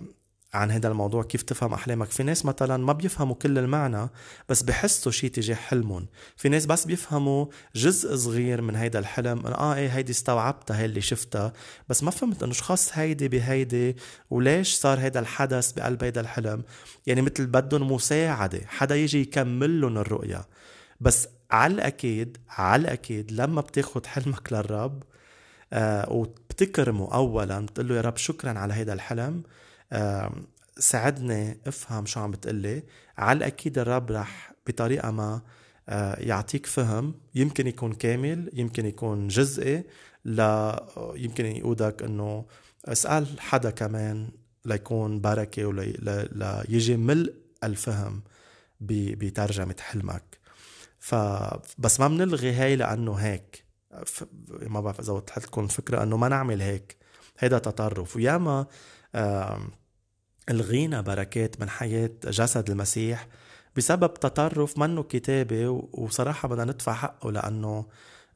عن 0.56 0.72
هذا 0.72 0.88
الموضوع 0.88 1.24
كيف 1.24 1.42
تفهم 1.42 1.74
أحلامك. 1.74 2.12
في 2.12 2.24
ناس 2.24 2.46
مثلا 2.46 2.78
ما 2.78 2.94
بيفهموا 2.94 3.36
كل 3.36 3.58
المعنى 3.58 4.10
بس 4.50 4.62
بحسوا 4.64 5.12
شيء 5.12 5.30
تجاه 5.30 5.56
حلمهم. 5.56 6.08
في 6.36 6.50
ناس 6.50 6.66
بس 6.66 6.86
بيفهموا 6.86 7.46
جزء 7.76 8.16
صغير 8.16 8.62
من 8.62 8.76
هيدا 8.76 9.00
الحلم 9.00 9.46
آه 9.48 9.76
إيه 9.76 9.90
هيدي 9.90 10.12
استوعبتها 10.12 10.80
هي 10.80 10.86
اللي 10.86 11.02
شفتها. 11.02 11.54
بس 11.90 12.04
ما 12.04 12.12
فهمت 12.12 12.44
إنه 12.44 12.54
شو 12.54 12.64
خص 12.64 12.90
هيدي 12.94 13.28
بهيدي 13.28 13.96
وليش 14.30 14.74
صار 14.76 15.00
هيدا 15.00 15.20
الحدث 15.20 15.72
بقلب 15.72 16.04
هيدا 16.04 16.22
الحلم. 16.22 16.64
يعني 17.08 17.22
مثل 17.22 17.46
بدهم 17.46 17.92
مساعدة 17.92 18.62
حدا 18.68 18.96
يجي 18.96 19.22
يكمل 19.22 19.82
لهم 19.82 19.98
الرؤية 19.98 20.46
بس 21.02 21.28
على 21.52 21.74
الأكيد 21.74 22.38
على 22.50 22.82
الأكيد 22.82 23.32
لما 23.32 23.62
بتاخد 23.62 24.06
حلمك 24.06 24.54
للرب 24.54 25.04
آه 25.74 26.12
وبتكرمه 26.12 27.14
أولا 27.14 27.60
بتقول 27.60 27.88
له 27.88 27.96
يا 27.96 28.02
رب 28.02 28.18
شكرا 28.18 28.60
على 28.60 28.74
هيدا 28.74 28.94
الحلم 28.94 29.44
ساعدني 30.78 31.58
افهم 31.68 32.06
شو 32.06 32.20
عم 32.20 32.32
بتقلي. 32.32 32.84
على 33.18 33.38
الأكيد 33.38 33.80
الرب 33.80 34.12
رح 34.12 34.54
بطريقة 34.68 35.12
ما 35.12 35.42
آه، 35.90 36.20
يعطيك 36.20 36.66
فهم. 36.66 37.14
يمكن 37.36 37.68
يكون 37.68 37.94
كامل 37.94 38.50
يمكن 38.54 38.86
يكون 38.86 39.28
جزئي 39.28 39.84
لا 40.26 40.86
يمكن 41.16 41.46
يقودك 41.46 42.04
إنه 42.04 42.46
اسأل 42.86 43.42
حدا 43.42 43.70
كمان 43.70 44.30
ليكون 44.66 45.22
بركه 45.22 45.66
وليجي 45.66 46.98
ملء 46.98 47.34
الفهم 47.64 48.24
بترجمة 48.82 49.76
حلمك. 49.80 50.40
فبس 51.00 52.00
ما 52.00 52.08
بنلغي 52.08 52.52
هاي 52.52 52.76
لأنه 52.76 53.14
هيك. 53.14 53.66
ما 54.62 54.82
بعرف 54.82 55.00
إذا 55.00 55.14
وضحت 55.14 55.46
لكم 55.48 55.64
الفكرة 55.64 56.04
إنه 56.04 56.18
ما 56.18 56.30
نعمل 56.30 56.62
هيك. 56.62 56.98
هيدا 57.40 57.60
تطرف. 57.60 58.16
وياما 58.16 58.68
الغينا 60.50 61.02
بركات 61.02 61.62
من 61.62 61.70
حياة 61.70 62.12
جسد 62.26 62.70
المسيح 62.70 63.28
بسبب 63.78 64.14
تطرف 64.14 64.78
منه 64.78 65.04
كتابي 65.04 65.68
وصراحة 65.94 66.48
بدنا 66.48 66.64
ندفع 66.66 66.94
حقه 66.94 67.32
لأنه 67.32 67.86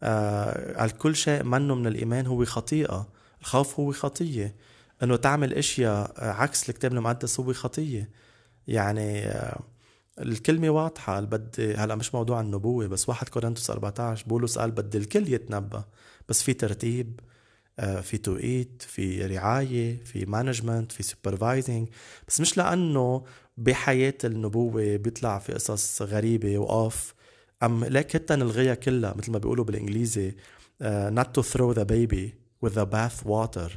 آه 0.04 0.86
الكل 0.86 1.16
شيء 1.16 1.44
منه 1.44 1.76
من 1.76 1.88
الإيمان 1.88 2.28
هو 2.28 2.46
خطيئة. 2.46 3.10
الخوف 3.42 3.80
هو 3.80 3.92
خطية. 3.92 4.56
أنه 5.04 5.16
تعمل 5.16 5.54
أشياء 5.54 6.14
عكس 6.18 6.70
الكتاب 6.70 6.94
المقدس 6.94 7.40
هو 7.40 7.54
خطية. 7.54 8.10
يعني 8.68 9.26
آه 9.28 9.60
الكلمة 10.20 10.70
واضحة. 10.70 11.20
بدي 11.22 11.76
هلأ 11.76 11.96
مش 11.96 12.16
موضوع 12.16 12.42
النبوة 12.42 12.88
بس 12.88 13.10
واحد 13.10 13.30
كورنثوس 13.30 13.70
14 13.70 14.26
بولس 14.28 14.58
قال 14.60 14.72
بدي 14.72 14.98
الكل 14.98 15.34
يتنبأ 15.34 15.84
بس 16.30 16.44
في 16.44 16.54
ترتيب. 16.54 17.20
آه، 17.20 17.29
في 17.80 18.18
توقيت 18.18 18.82
في 18.88 19.26
رعاية 19.26 19.98
في 20.04 20.26
management 20.26 20.92
في 20.92 21.04
supervising 21.04 21.88
بس 22.28 22.42
مش 22.42 22.58
لأنه 22.58 23.24
بحياة 23.58 24.14
النبوة 24.24 24.96
بيطلع 24.98 25.40
في 25.40 25.54
قصص 25.54 26.02
غريبة 26.02 26.58
وأوف 26.58 27.14
أم 27.64 27.86
ليك 27.86 28.14
حتى 28.14 28.36
نلغيها 28.36 28.76
كلها 28.76 29.14
مثل 29.18 29.32
ما 29.32 29.38
بيقولوا 29.38 29.66
بالإنجليزي 29.66 30.32
uh, 30.32 30.86
not 31.20 31.28
to 31.34 31.44
throw 31.44 31.74
the 31.74 31.86
baby 31.86 32.34
with 32.66 32.74
the 32.74 32.86
bath 32.86 33.26
water. 33.26 33.72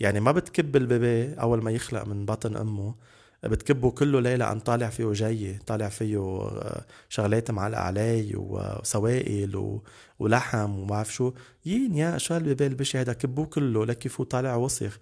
يعني 0.00 0.20
ما 0.20 0.32
بتكب 0.32 0.76
البيبي 0.76 1.34
أول 1.34 1.62
ما 1.62 1.70
يخلق 1.70 2.06
من 2.06 2.26
بطن 2.26 2.56
أمه. 2.56 2.94
بتكبه 3.42 3.90
كله 3.90 4.20
ليلة 4.20 4.44
عم 4.44 4.58
طالع 4.58 4.88
فيه 4.88 5.12
جاي 5.12 5.58
طالع 5.66 5.88
فيه 5.88 6.18
آه، 6.18 6.84
شغلات 7.08 7.50
معلقة 7.50 7.80
علي 7.80 8.32
وسوائل 8.36 9.80
ولحم 10.18 10.78
وما 10.78 10.86
بعرف 10.86 11.14
شو. 11.14 11.32
يين 11.66 11.94
يا 11.96 12.18
شو 12.18 12.34
هالبيبي 12.34 12.66
البشع 12.66 13.00
هذا 13.00 13.12
كبوه 13.12 13.46
كله 13.46 13.86
لكيف 13.86 14.22
طالع 14.22 14.56
وسخ. 14.56 14.98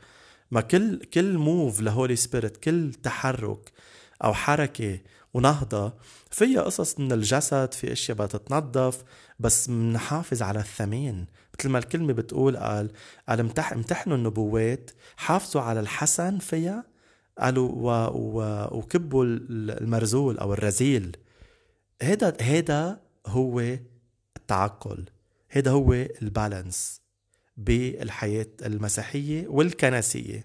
ما 0.51 0.61
كل 0.61 0.99
كل 0.99 1.39
موف 1.39 1.81
لهولي 1.81 2.17
سبيريت 2.17 2.57
كل 2.57 2.93
تحرك 3.03 3.73
أو 4.25 4.35
حركة 4.35 4.99
ونهضة 5.35 5.95
فيها 6.31 6.63
قصص 6.63 7.01
من 7.01 7.13
الجسد 7.13 7.75
في 7.75 7.93
أشياء 7.93 8.17
بدها 8.19 8.27
تتنظف 8.27 9.05
بس 9.41 9.69
منحافظ 9.69 10.43
على 10.43 10.59
الثمين. 10.59 11.27
مثل 11.59 11.69
ما 11.69 11.79
الكلمة 11.79 12.13
بتقول 12.13 12.57
قال 12.57 12.91
قال 13.29 13.41
امتحنوا 13.73 14.17
النبوات 14.17 14.91
حافظوا 15.17 15.63
على 15.63 15.81
الحسن 15.81 16.39
فيها 16.39 16.96
قالوا 17.39 17.73
و... 17.73 17.91
و... 18.15 18.69
وكبوا 18.79 19.25
المرزول 19.25 20.39
أو 20.39 20.53
الرزيل. 20.53 21.17
هيدا 22.03 22.37
هيدا 22.41 23.01
هو 23.27 23.61
التعقل. 24.37 25.05
هيدا 25.51 25.71
هو 25.71 25.93
ال 25.93 26.06
balance 26.06 27.01
بالحياة 27.57 28.47
المسيحية 28.63 29.49
والكنسية. 29.49 30.45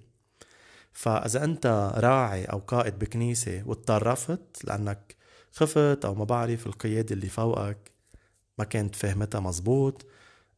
فإذا 0.93 1.43
أنت 1.43 1.91
راعي 1.95 2.45
أو 2.45 2.57
قائد 2.57 2.99
بكنيسة 2.99 3.63
وتطرفت 3.65 4.65
لأنك 4.65 5.15
خفت 5.51 6.05
أو 6.05 6.15
ما 6.15 6.23
بعرف 6.23 6.67
القيادة 6.67 7.15
اللي 7.15 7.27
فوقك 7.27 7.91
ما 8.57 8.65
كانت 8.65 8.95
فهمتها 8.95 9.39
مزبوط 9.39 10.05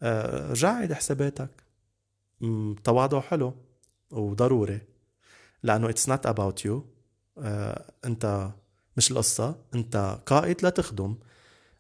آه، 0.02 0.52
رجع 0.52 0.74
عيد 0.74 0.94
حساباتك 0.94 1.64
تواضع 2.84 3.20
حلو 3.20 3.54
وضروري. 4.12 4.82
لأنه 5.64 5.90
it's 5.90 6.10
not 6.10 6.26
about 6.26 6.66
you 6.66 6.86
أنت 8.06 8.52
مش 8.98 9.12
القصة. 9.12 9.56
أنت 9.76 10.20
قائد 10.26 10.64
لتخدم. 10.64 11.16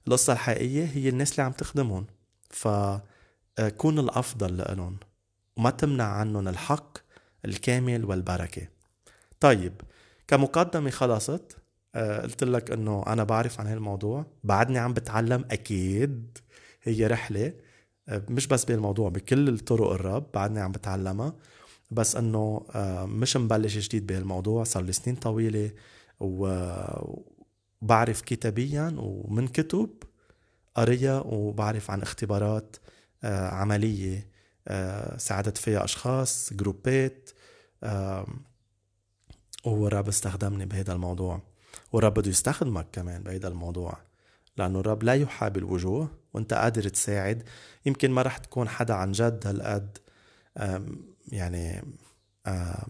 القصة 0.07 0.33
الحقيقية 0.33 0.85
هي 0.85 1.09
الناس 1.09 1.31
اللي 1.31 1.43
عم 1.43 1.51
تخدمهم. 1.51 2.05
فكون 2.49 3.97
آه، 3.97 4.01
الأفضل 4.01 4.57
لهم 4.57 4.97
وما 5.57 5.69
تمنع 5.69 6.03
عنهم 6.03 6.47
الحق 6.47 6.97
الكامل 7.45 8.05
والبركة. 8.05 8.67
طيب 9.39 9.81
كمقدمة 10.27 10.89
خلصت 10.89 11.57
آه، 11.95 12.21
قلت 12.21 12.43
لك 12.43 12.71
إنه 12.71 13.03
أنا 13.07 13.23
بعرف 13.23 13.59
عن 13.59 13.67
هالموضوع. 13.67 14.25
بعدني 14.43 14.79
عم 14.79 14.93
بتعلم 14.93 15.45
أكيد 15.51 16.37
هي 16.83 17.07
رحلة 17.07 17.53
آه، 18.09 18.21
مش 18.29 18.47
بس 18.47 18.65
بالموضوع 18.65 19.09
بكل 19.09 19.49
الطرق 19.49 19.91
الرب 19.91 20.31
بعدني 20.33 20.59
عم 20.59 20.71
بتعلمها. 20.71 21.33
بس 21.93 22.15
انه 22.15 22.65
آه، 22.71 23.05
مش 23.05 23.37
مبلش 23.37 23.77
جديد 23.77 24.07
بهالموضوع 24.07 24.63
صار 24.63 24.83
لي 24.83 24.91
سنين 24.93 25.15
طويلة 25.15 25.71
وبعرف 26.19 27.21
كتابيا 28.21 28.95
ومن 28.97 29.47
كتب 29.47 29.89
قرية 30.75 31.21
وبعرف 31.21 31.91
عن 31.91 32.01
اختبارات 32.01 32.75
آه، 33.23 33.47
عملية 33.47 34.27
آه، 34.67 35.17
ساعدت 35.17 35.57
فيها 35.57 35.83
أشخاص 35.83 36.53
جروبات 36.53 37.29
والرب 39.65 40.07
استخدمني 40.07 40.65
بهذا 40.65 40.93
الموضوع. 40.93 41.41
والرب 41.91 42.13
بده 42.13 42.29
يستخدمك 42.29 42.87
كمان 42.91 43.23
بهذا 43.23 43.47
الموضوع 43.47 43.97
لأنه 44.57 44.79
الرب 44.79 45.03
لا 45.03 45.13
يحاب 45.13 45.57
الوجوه 45.57 46.09
وأنت 46.33 46.53
قادر 46.53 46.89
تساعد. 46.89 47.43
يمكن 47.85 48.11
ما 48.11 48.21
رح 48.21 48.37
تكون 48.37 48.69
حدا 48.69 48.93
عن 48.93 49.11
جد 49.11 49.47
هالقد 49.47 49.97
يعني 51.31 51.83
آه، 52.45 52.85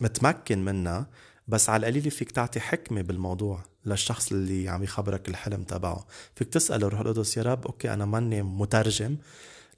متمكن 0.00 0.64
منها 0.64 1.06
بس 1.48 1.68
على 1.68 1.88
القليل 1.88 2.10
فيك 2.10 2.30
تعطي 2.30 2.60
حكمة 2.60 3.02
بالموضوع 3.02 3.62
للشخص 3.86 4.32
اللي 4.32 4.68
عم 4.68 4.82
يخبرك 4.82 5.28
الحلم 5.28 5.64
تبعه. 5.64 6.06
فيك 6.34 6.48
تسأل 6.48 6.84
الروح 6.84 7.00
القدس 7.00 7.36
يا 7.36 7.42
رب 7.42 7.66
أوكي 7.66 7.92
أنا 7.92 8.04
ماني 8.04 8.42
مترجم 8.42 9.16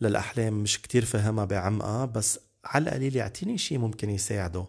للأحلام 0.01 0.63
مش 0.63 0.83
كتير 0.83 1.05
فهمها 1.05 1.45
بعمقها 1.45 2.05
بس 2.05 2.41
على 2.65 2.89
القليل 2.89 3.17
يعطيني 3.17 3.59
شيء 3.59 3.79
ممكن 3.79 4.11
يساعده. 4.11 4.67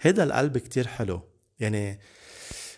هيدا 0.00 0.24
القلب 0.24 0.58
كتير 0.58 0.86
حلو. 0.86 1.20
يعني 1.60 1.98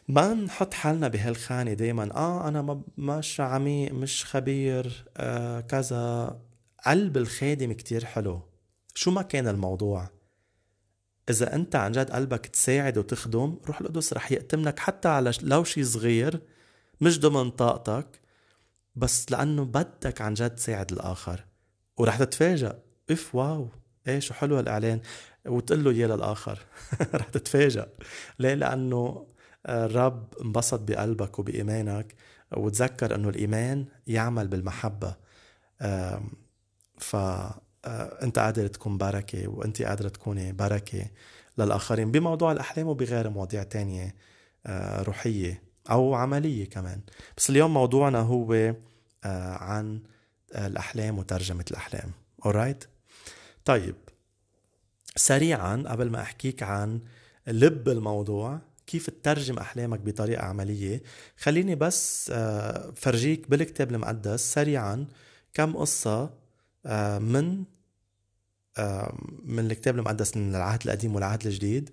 ما 0.09 0.35
نحط 0.35 0.74
حالنا 0.74 1.09
بهالخانة 1.09 1.72
دايما 1.72 2.14
آه 2.16 2.48
أنا 2.48 2.62
ما 2.62 2.83
مش 2.98 3.40
عميق 3.40 3.92
مش 3.92 4.24
خبير 4.24 5.05
آه 5.16 5.61
كذا. 5.61 6.37
قلب 6.87 7.16
الخادم 7.16 7.72
كتير 7.72 8.05
حلو. 8.05 8.42
شو 8.94 9.11
ما 9.11 9.22
كان 9.22 9.48
الموضوع؟ 9.48 10.11
إذا 11.31 11.55
أنت 11.55 11.76
عن 11.76 11.92
جد 11.92 12.11
قلبك 12.11 12.46
تساعد 12.46 12.98
وتخدم 12.98 13.59
روح 13.66 13.81
القدس 13.81 14.12
رح 14.12 14.33
يأتمنك 14.33 14.79
حتى 14.79 15.09
على 15.09 15.33
لو 15.42 15.64
شي 15.64 15.85
صغير 15.85 16.40
مش 17.00 17.20
ضمن 17.20 17.50
طاقتك 17.50 18.20
بس 18.96 19.33
لأنه 19.33 19.64
بدك 19.64 20.20
عن 20.20 20.35
جد 20.35 20.50
تساعد 20.50 20.92
الآخر. 20.92 21.44
ورح 21.98 22.18
تتفاجأ. 22.18 22.83
إف 23.11 23.35
واو 23.35 23.68
إيه 24.09 24.18
شو 24.20 24.35
حلو 24.35 24.61
الإعلان. 24.61 25.00
وتقول 25.46 25.85
له 25.85 25.90
اياه 25.90 26.07
للآخر. 26.07 26.59
رح 27.14 27.29
تتفاجأ. 27.29 27.88
ليه؟ 28.38 28.55
لأنه 28.55 29.26
الرب 29.68 30.35
انبسط 30.42 30.81
بقلبك 30.81 31.38
وبإيمانك 31.38 32.14
وتذكر 32.57 33.14
أنه 33.14 33.29
الإيمان 33.29 33.87
يعمل 34.07 34.48
بالمحبة. 34.48 35.16
ف 36.98 37.16
أنت 37.87 38.38
قادر 38.38 38.66
تكون 38.66 38.99
بركة 38.99 39.49
وأنت 39.49 39.83
قادرة 39.83 40.09
تكوني 40.09 40.53
بركة 40.53 41.07
للآخرين 41.59 42.11
بموضوع 42.11 42.53
الأحلام 42.53 42.87
وبغير 42.87 43.31
مواضيع 43.31 43.62
تانية 43.62 44.14
آه، 44.66 45.03
روحية 45.03 45.62
أو 45.90 46.14
عملية 46.14 46.69
كمان. 46.69 47.01
بس 47.37 47.51
اليوم 47.51 47.75
موضوعنا 47.75 48.19
هو 48.19 48.75
آه، 49.25 49.55
عن 49.55 50.01
الأحلام 50.55 51.19
وترجمة 51.19 51.64
الأحلام. 51.71 52.11
Alright 52.47 52.87
طيب. 53.64 53.95
سريعا 55.16 55.85
قبل 55.87 56.11
ما 56.11 56.23
أحكيك 56.23 56.62
عن 56.62 57.01
لب 57.47 57.88
الموضوع 57.88 58.61
كيف 58.87 59.11
تترجم 59.11 59.59
أحلامك 59.59 60.01
بطريقة 60.01 60.45
عملية؟ 60.45 61.03
خليني 61.37 61.75
بس 61.75 62.31
آه، 62.35 62.93
فرجيك 62.97 63.51
بالكتاب 63.51 63.90
المقدس 63.90 64.53
سريعا 64.55 65.07
كم 65.55 65.77
قصة 65.77 66.31
آه، 66.87 67.19
من 67.19 67.59
آه، 67.59 67.64
من 69.44 69.59
الكتاب 69.59 69.94
المقدس 69.94 70.37
من 70.37 70.54
العهد 70.54 70.83
القديم 70.85 71.14
والعهد 71.14 71.46
الجديد 71.46 71.90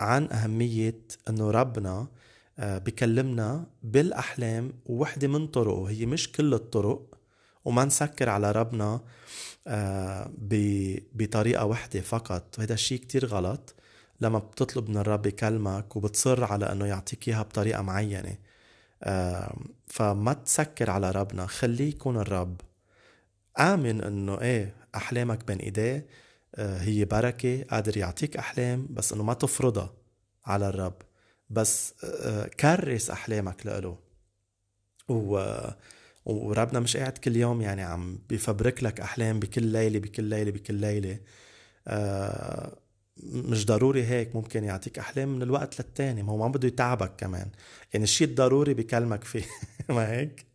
عن 0.00 0.28
أهمية 0.32 1.00
أنه 1.28 1.50
ربنا 1.50 2.06
بكلمنا 2.58 3.66
بالأحلام 3.82 4.72
ووحدة 4.86 5.28
من 5.28 5.46
طرقه. 5.46 5.90
هي 5.90 6.06
مش 6.06 6.32
كل 6.32 6.54
الطرق 6.54 7.18
وما 7.64 7.84
نسكر 7.84 8.28
على 8.28 8.52
ربنا 8.52 9.00
بطريقة 11.14 11.64
وحدة 11.64 12.00
فقط. 12.00 12.58
وهذا 12.58 12.74
الشيء 12.74 12.98
كتير 12.98 13.26
غلط. 13.26 13.74
لما 14.20 14.38
بتطلب 14.38 14.90
من 14.90 14.96
الرب 14.96 15.26
يكلمك 15.26 15.96
وبتصر 15.96 16.44
على 16.44 16.72
إنه 16.72 16.86
يعطيك 16.86 17.28
إياها 17.28 17.42
بطريقة 17.42 17.82
معينة 17.82 18.36
فما 19.86 20.32
تسكر 20.32 20.90
على 20.90 21.10
ربنا. 21.10 21.46
خليه 21.46 21.88
يكون 21.88 22.16
الرب. 22.16 22.60
آمن 23.58 24.00
إنه 24.00 24.40
إيه 24.40 24.74
أحلامك 24.96 25.44
بين 25.46 25.58
إيديه 25.58 26.06
آه، 26.54 26.78
هي 26.78 27.04
بركة 27.04 27.62
قادر 27.70 27.96
يعطيك 27.96 28.36
أحلام 28.36 28.86
بس 28.90 29.12
إنه 29.12 29.22
ما 29.22 29.34
تفرضها 29.34 29.94
على 30.46 30.68
الرب. 30.68 31.02
بس 31.50 31.94
آه، 32.04 32.46
كرس 32.46 33.10
أحلامك 33.10 33.66
له 33.66 33.98
و 35.08 35.40
وربنا 36.24 36.80
مش 36.80 36.96
قاعد 36.96 37.18
كل 37.18 37.36
يوم 37.36 37.60
يعني 37.62 37.82
عم 37.82 38.18
بفبرك 38.30 38.82
لك 38.84 39.00
أحلام 39.00 39.40
بكل 39.40 39.62
ليلة 39.64 39.98
بكل 39.98 40.24
ليلة 40.24 40.50
بكل 40.50 40.74
ليلة. 40.74 41.20
آه 41.88 42.76
مش 43.22 43.66
ضروري 43.66 44.04
هيك 44.04 44.36
ممكن 44.36 44.64
يعطيك 44.64 44.98
أحلام 44.98 45.28
من 45.28 45.42
الوقت 45.42 45.80
للتاني. 45.80 46.22
ما 46.22 46.32
هو 46.32 46.36
ما 46.36 46.48
بده 46.48 46.68
يتعبك 46.68 47.12
كمان. 47.18 47.50
يعني 47.92 48.04
الشيء 48.04 48.28
الضروري 48.28 48.74
بكلمك 48.74 49.24
فيه. 49.24 49.44
ما 49.88 50.10
هيك؟ 50.12 50.46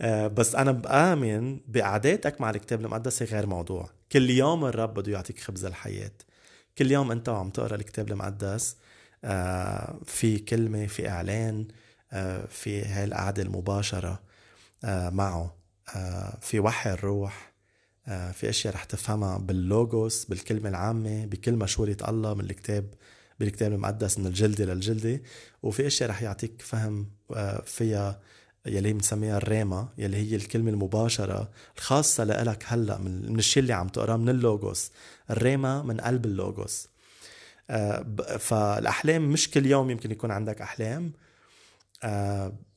آه 0.00 0.26
بس 0.26 0.54
أنا 0.54 0.72
بآمن 0.72 1.60
بقعداتك 1.68 2.40
مع 2.40 2.50
الكتاب 2.50 2.80
المقدس 2.80 3.22
غير 3.22 3.46
موضوع. 3.46 3.90
كل 4.12 4.30
يوم 4.30 4.64
الرب 4.64 4.94
بده 4.94 5.12
يعطيك 5.12 5.40
خبز 5.40 5.64
الحياة. 5.64 6.12
كل 6.78 6.90
يوم 6.90 7.10
أنت 7.12 7.28
وعم 7.28 7.50
تقرأ 7.50 7.74
الكتاب 7.76 8.10
المقدس 8.12 8.76
آه 9.24 10.00
في 10.06 10.38
كلمة 10.38 10.86
في 10.86 11.08
إعلان 11.08 11.68
آه 12.12 12.46
في 12.46 12.82
هاي 12.84 13.04
القعده 13.04 13.42
المباشرة 13.42 14.22
آه 14.84 15.10
معه. 15.10 15.56
آه 15.96 16.38
في 16.40 16.60
وحي 16.60 16.90
الروح. 16.92 17.55
في 18.06 18.48
أشياء 18.48 18.74
رح 18.74 18.84
تفهمها 18.84 19.38
باللوغوس 19.38 20.24
بالكلمة 20.24 20.68
العامة 20.68 21.26
بكل 21.26 21.52
مشورة 21.52 21.96
الله 22.08 22.34
من 22.34 22.44
الكتاب 22.44 22.94
بالكتاب 23.40 23.72
المقدس 23.72 24.18
من 24.18 24.26
الجلدة 24.26 24.64
للجلدة. 24.64 25.22
وفي 25.62 25.86
أشياء 25.86 26.10
رح 26.10 26.22
يعطيك 26.22 26.62
فهم 26.62 27.10
آه، 27.34 27.62
فيها 27.66 28.20
يلي 28.66 28.92
بنسميها 28.92 29.36
الريما 29.36 29.88
يلي 29.98 30.16
هي 30.16 30.36
الكلمة 30.36 30.70
المباشرة 30.70 31.50
الخاصة 31.76 32.24
لإلك 32.24 32.64
هلأ 32.66 32.98
من, 32.98 33.38
الشيء 33.38 33.62
اللي 33.62 33.72
عم 33.72 33.88
تقراه 33.88 34.16
من 34.16 34.28
اللوغوس. 34.28 34.90
الريما 35.30 35.82
من 35.82 36.00
قلب 36.00 36.26
اللوغوس. 36.26 36.88
آه، 37.70 38.06
فالأحلام 38.38 39.32
مش 39.32 39.50
كل 39.50 39.66
يوم 39.66 39.90
يمكن 39.90 40.10
يكون 40.10 40.30
عندك 40.30 40.60
أحلام. 40.60 41.12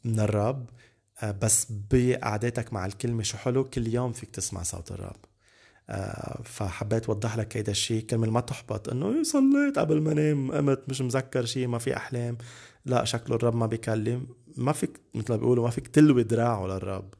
من 0.05 0.19
الرب. 0.19 0.69
آه، 0.69 0.88
بس 1.23 1.67
بقعدتك 1.69 2.73
مع 2.73 2.85
الكلمة 2.85 3.23
شو 3.23 3.37
حلو 3.37 3.63
كل 3.63 3.87
يوم 3.87 4.11
فيك 4.13 4.29
تسمع 4.29 4.63
صوت 4.63 4.91
الرب 4.91 5.15
آه، 5.89 6.41
فحبيت 6.43 7.05
أوضح 7.05 7.37
لك 7.37 7.57
هيدا 7.57 7.71
الشيء 7.71 8.01
كرمال 8.03 8.31
ما 8.31 8.39
تحبط 8.39 8.89
إنه 8.89 9.13
إيه، 9.13 9.23
صليت 9.23 9.79
قبل 9.79 10.01
ما 10.01 10.11
انام 10.11 10.51
قمت 10.51 10.83
مش 10.89 11.01
مذكر 11.01 11.45
شيء 11.45 11.67
ما 11.67 11.77
في 11.77 11.97
أحلام. 11.97 12.37
لا 12.85 13.05
شكله 13.05 13.35
الرب 13.35 13.55
ما 13.55 13.65
بيكلم 13.65 14.27
ما 14.57 14.71
فيك 14.71 14.99
مثل 15.15 15.31
ما 15.31 15.37
بيقولوا 15.37 15.63
ما 15.63 15.69
فيك 15.69 15.87
تلوي 15.87 16.23
دراعه 16.23 16.67
للرب 16.67 17.13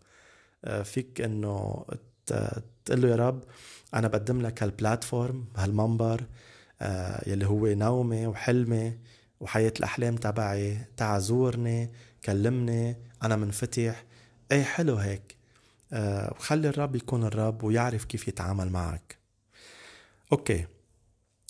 آه، 0.66 0.82
فيك 0.84 1.22
إنه 1.22 1.86
تقول 2.86 3.02
له 3.02 3.10
يا 3.10 3.16
رب 3.16 3.44
أنا 3.94 4.08
بقدم 4.08 4.42
لك 4.42 4.64
هالبلاتفورم 4.64 5.46
هالمنبر 5.58 6.22
يلي 7.28 7.46
هو 7.46 7.68
نومي 7.68 8.28
وحلمي 8.28 8.98
وحياة 9.40 9.74
الأحلام 9.80 10.16
تبعي 10.16 10.78
تعزورني 10.98 11.92
كلمني 12.26 12.98
أنا 13.24 13.36
منفتح. 13.36 14.06
إيه 14.52 14.64
حلو 14.64 14.96
هيك. 14.96 15.36
آه 15.94 16.34
وخلي 16.38 16.70
الرب 16.70 16.96
يكون 16.96 17.24
الرب 17.24 17.64
ويعرف 17.64 18.06
كيف 18.06 18.28
يتعامل 18.28 18.70
معك. 18.70 19.18
أوكي. 20.32 20.66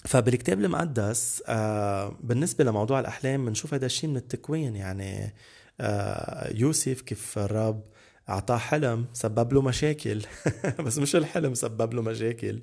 فبالكتاب 0.06 0.60
المقدس 0.60 1.44
آه 1.48 2.18
بالنسبة 2.24 2.64
لموضوع 2.64 3.00
الأحلام 3.00 3.46
بنشوف 3.46 3.74
هذا 3.74 3.86
الشيء 3.86 4.10
من 4.10 4.18
التكوين. 4.18 4.76
يعني 4.76 5.34
آه 5.82 6.54
يوسف 6.56 7.02
كيف 7.02 7.38
الرب 7.38 7.84
أعطاه 8.30 8.58
حلم 8.58 9.06
سبب 9.14 9.54
له 9.54 9.62
مشاكل. 9.62 10.22
بس 10.86 10.98
مش 10.98 11.16
الحلم 11.16 11.54
سبب 11.54 11.94
له 11.94 12.02
مشاكل. 12.02 12.62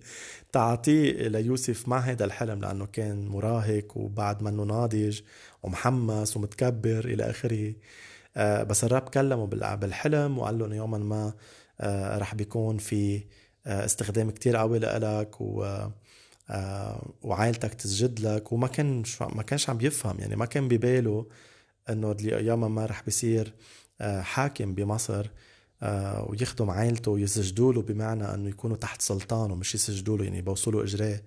تعطيه 0.53 1.29
ليوسف 1.29 1.89
مع 1.89 1.99
هذا 1.99 2.25
الحلم 2.25 2.61
لأنه 2.61 2.87
كان 2.87 3.29
مراهق 3.29 3.97
وبعد 3.97 4.43
منه 4.43 4.63
ناضج 4.63 5.21
ومحمس 5.63 6.37
ومتكبر 6.37 7.05
إلى 7.05 7.31
آخره. 7.31 7.69
آه، 7.69 7.75
بس 8.37 8.85
الرب 8.85 9.03
كلمه 9.03 9.47
بالحلم 9.77 10.39
وقال 10.39 10.59
له 10.59 10.67
إنه 10.67 10.77
يوما 10.77 10.99
ما 10.99 11.33
آه، 11.81 12.19
رح 12.19 12.35
بيكون 12.35 12.79
في 12.79 13.25
آه، 13.67 13.85
استخدام 13.85 14.31
كتير 14.31 14.57
قوي 14.57 14.79
لإلك 14.79 15.41
و 15.41 15.79
وعائلتك 17.23 17.75
تسجد 17.75 18.21
لك 18.21 18.53
وما 18.53 18.69
كان 18.69 19.03
ما 19.21 19.43
كانش 19.43 19.71
عم 19.71 19.79
يفهم. 19.81 20.21
يعني 20.21 20.37
ما 20.37 20.47
كان 20.47 20.69
بباله 20.69 21.27
إنه 21.91 22.17
يوما 22.23 22.69
ما 22.69 22.87
رح 22.87 23.03
بيصير 23.03 23.55
حاكم 24.01 24.75
بمصر 24.75 25.27
ويخدم 26.29 26.71
عائلته 26.71 27.11
ويسجدوا 27.11 27.73
له 27.73 27.83
بمعنى 27.83 28.35
إنه 28.35 28.49
يكونوا 28.49 28.77
تحت 28.77 29.03
سلطانه 29.03 29.55
مش 29.55 29.75
يسجدوا 29.75 30.19
له 30.19 30.25
يعني 30.25 30.43
بوصلوا 30.43 30.83
إجراه. 30.83 31.21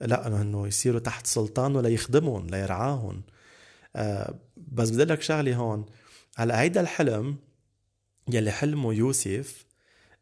لا 0.00 0.26
انه 0.26 0.66
يصيروا 0.66 1.00
تحت 1.00 1.26
سلطانه 1.26 1.80
ليخدمهم 1.80 2.46
ليرعاهم. 2.46 3.22
بس 4.56 4.90
بدي 4.90 5.04
لك 5.04 5.22
شغلة 5.22 5.56
هون. 5.56 5.86
هلا 6.36 6.60
هيدا 6.60 6.80
الحلم 6.80 7.36
يلي 8.28 8.50
حلمه 8.50 8.94
يوسف 8.94 9.66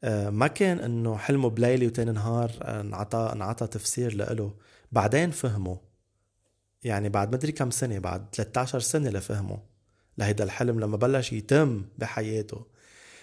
آه، 0.05 0.31
ما 0.31 0.47
كان 0.47 0.79
إنه 0.79 1.17
حلمه 1.17 1.51
بليله 1.51 1.87
وتاني 1.87 2.13
نهار 2.13 2.53
آه، 2.63 2.81
انعطى 2.81 3.31
انعطى 3.33 3.67
تفسير 3.67 4.15
له 4.15 4.55
بعدين 4.93 5.31
فهمه. 5.31 5.81
يعني 6.85 7.09
بعد 7.09 7.35
مدري 7.35 7.53
كم 7.53 7.71
سنة 7.71 7.99
بعد 7.99 8.27
13 8.33 8.81
سنة 8.81 9.11
لفهمه 9.11 9.59
لهيدا 10.19 10.45
الحلم 10.45 10.81
لما 10.81 10.97
بلش 10.97 11.33
يتم 11.33 11.85
بحياته. 11.99 12.67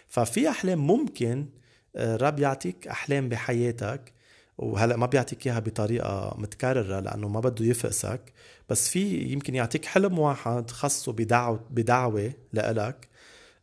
ففي 0.08 0.49
أحلام 0.49 0.88
ممكن 0.88 1.49
الرب 1.95 2.39
آه، 2.39 2.43
يعطيك 2.43 2.88
أحلام 2.88 3.30
بحياتك 3.30 4.13
وهلا 4.60 4.95
ما 4.95 5.06
بيعطيك 5.06 5.48
إياها 5.48 5.60
بطريقة 5.60 6.36
متكررة 6.38 7.00
لأنه 7.00 7.28
ما 7.28 7.39
بده 7.39 7.65
يفقسك. 7.65 8.22
بس 8.69 8.89
في 8.89 9.17
يمكن 9.17 9.56
يعطيك 9.56 9.86
حلم 9.86 10.19
واحد 10.19 10.72
خصه 10.72 11.12
بدعوه 11.12 11.60
بدعوة 11.69 12.34
لإلك. 12.54 13.08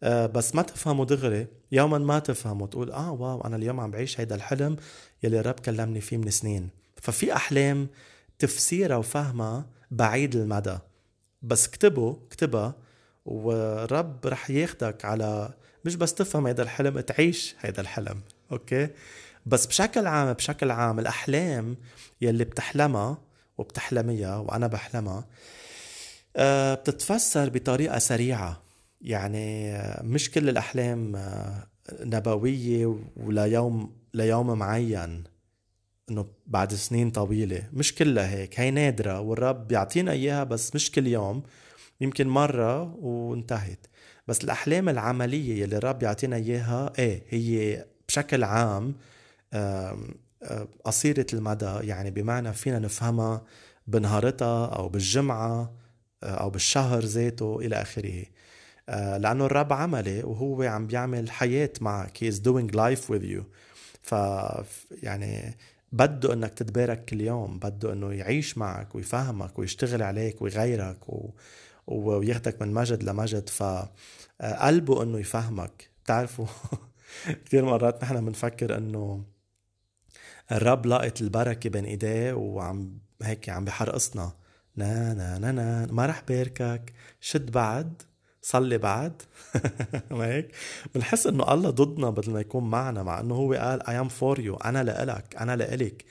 آه 0.03 0.27
بس 0.27 0.55
ما 0.55 0.63
تفهمه 0.63 1.05
دغري. 1.05 1.47
يوما 1.73 1.99
ما 1.99 2.19
تفهمه 2.19 2.67
تقول 2.67 2.93
آه 2.93 3.13
واو 3.13 3.41
أنا 3.41 3.57
اليوم 3.57 3.81
عم 3.81 3.91
بعيش 3.91 4.21
هيدا 4.21 4.35
الحلم 4.35 4.77
يلي 5.23 5.41
الرب 5.41 5.61
كلمني 5.61 6.01
فيه 6.01 6.17
من 6.17 6.31
سنين. 6.31 6.69
ففي 6.97 7.33
أحلام 7.37 7.89
تفسيرها 8.39 8.97
وفهمها 8.97 9.67
بعيد 9.91 10.37
المدى. 10.37 10.79
بس 11.43 11.67
اكتبه 11.69 12.17
اكتبها 12.27 12.75
والرب 13.27 14.27
رح 14.27 14.51
ياخدك 14.51 15.05
على 15.05 15.51
مش 15.85 15.97
بس 15.97 16.15
تفهم 16.15 16.47
هيدا 16.47 16.63
الحلم 16.63 17.01
تعيش 17.01 17.57
هيدا 17.61 17.83
الحلم. 17.83 18.21
أوكي؟ 18.53 18.89
بس 19.47 19.67
بشكل 19.67 20.07
عام 20.07 20.33
بشكل 20.33 20.71
عام 20.71 20.99
الأحلام 20.99 21.77
يلي 22.21 22.45
بتحلمها 22.45 23.19
وبتحلميها 23.59 24.37
وأنا 24.37 24.67
بحلمها 24.67 25.25
آه، 26.37 26.75
بتتفسر 26.75 27.49
بطريقة 27.49 27.99
سريعة. 27.99 28.63
يعني 29.01 29.73
آه، 29.73 30.03
مش 30.03 30.31
كل 30.31 30.49
الأحلام 30.49 31.17
آه، 31.17 31.67
نبوية 32.01 32.97
وليوم 33.17 33.97
ليوم 34.15 34.59
معين 34.59 35.25
إنه 36.11 36.27
بعد 36.47 36.75
سنين 36.75 37.11
طويلة. 37.11 37.63
مش 37.73 37.95
كلها 37.95 38.31
هيك. 38.31 38.61
هي 38.61 38.71
نادرة 38.71 39.21
والرب 39.21 39.69
بيعطينا 39.69 40.13
إياها 40.13 40.45
بس 40.45 40.75
مش 40.75 40.91
كل 40.91 41.07
يوم. 41.07 41.43
يمكن 42.01 42.29
مرة 42.29 42.95
وانتهت. 42.95 43.87
بس 44.29 44.45
الأحلام 44.45 44.89
العملية 44.89 45.63
يلي 45.63 45.77
الرب 45.77 46.03
يعطينا 46.03 46.37
إياها 46.37 46.93
إيه 46.99 47.23
هي 47.29 47.85
بشكل 48.09 48.45
عام 48.45 48.95
قصيرة 50.85 51.27
المدى 51.33 51.87
يعني 51.87 52.11
بمعنى 52.11 52.53
فينا 52.53 52.79
نفهمها 52.79 53.43
بنهارتها 53.87 54.67
أو 54.67 54.89
بالجمعة 54.89 55.73
أو 56.23 56.51
بالشهر 56.51 57.05
ذاته 57.05 57.59
إلى 57.61 57.77
آخره. 57.77 58.25
لأنه 59.19 59.47
الرب 59.47 59.73
عملي 59.73 60.23
وهو 60.23 60.63
عم 60.63 60.87
بيعمل 60.87 61.31
حياة 61.31 61.73
معك. 61.81 62.19
He 62.19 62.29
is 62.33 62.39
doing 62.41 62.77
life 62.77 63.11
with 63.11 63.25
you. 63.25 63.43
ف 64.03 64.15
يعني 65.03 65.57
بده 65.93 66.33
إنك 66.33 66.55
تتبارك 66.55 67.05
كل 67.05 67.21
يوم. 67.21 67.59
بده 67.59 67.93
إنه 67.93 68.13
يعيش 68.13 68.59
معك 68.59 68.95
ويفهمك 68.95 69.59
ويشتغل 69.59 70.03
عليك 70.03 70.43
ويغيرك 70.43 71.09
و... 71.09 71.31
وياخدك 71.87 72.63
من 72.63 72.73
مجد 72.75 73.03
لمجد. 73.03 73.49
فقلبه 73.49 75.03
إنه 75.03 75.19
يفهمك. 75.19 75.91
بتعرفوا 76.05 76.47
كثير 77.47 77.65
مرات 77.65 78.03
نحن 78.05 78.25
بنفكر 78.27 78.77
إنه 78.77 79.25
الرب 80.53 80.87
لقط 80.87 81.21
البركة 81.21 81.71
بين 81.71 81.85
إيديه 81.85 82.33
وعم 82.33 82.99
هيك 83.23 83.49
عم 83.49 83.65
بحرقصنا 83.65 84.33
نا 84.77 85.15
نا 85.15 85.39
نا 85.39 85.53
نا 85.53 85.87
ما 85.93 86.07
رح 86.07 86.23
باركك 86.29 86.93
شد 87.21 87.51
بعد 87.51 88.03
صلي 88.47 88.79
بعد. 88.79 89.23
ما 90.11 90.27
هيك؟ 90.27 90.55
بنحس 90.95 91.27
إنه 91.27 91.53
الله 91.55 91.71
ضدنا 91.71 92.11
بدل 92.11 92.33
ما 92.33 92.41
يكون 92.41 92.71
معنا 92.71 93.03
مع 93.03 93.21
إنه 93.21 93.35
هو 93.35 93.53
قال 93.55 93.83
I 93.83 94.07
am 94.07 94.13
for 94.13 94.39
you. 94.39 94.67
أنا 94.67 94.83
لإلك 94.85 95.37
أنا 95.37 95.57
لإلك. 95.57 96.05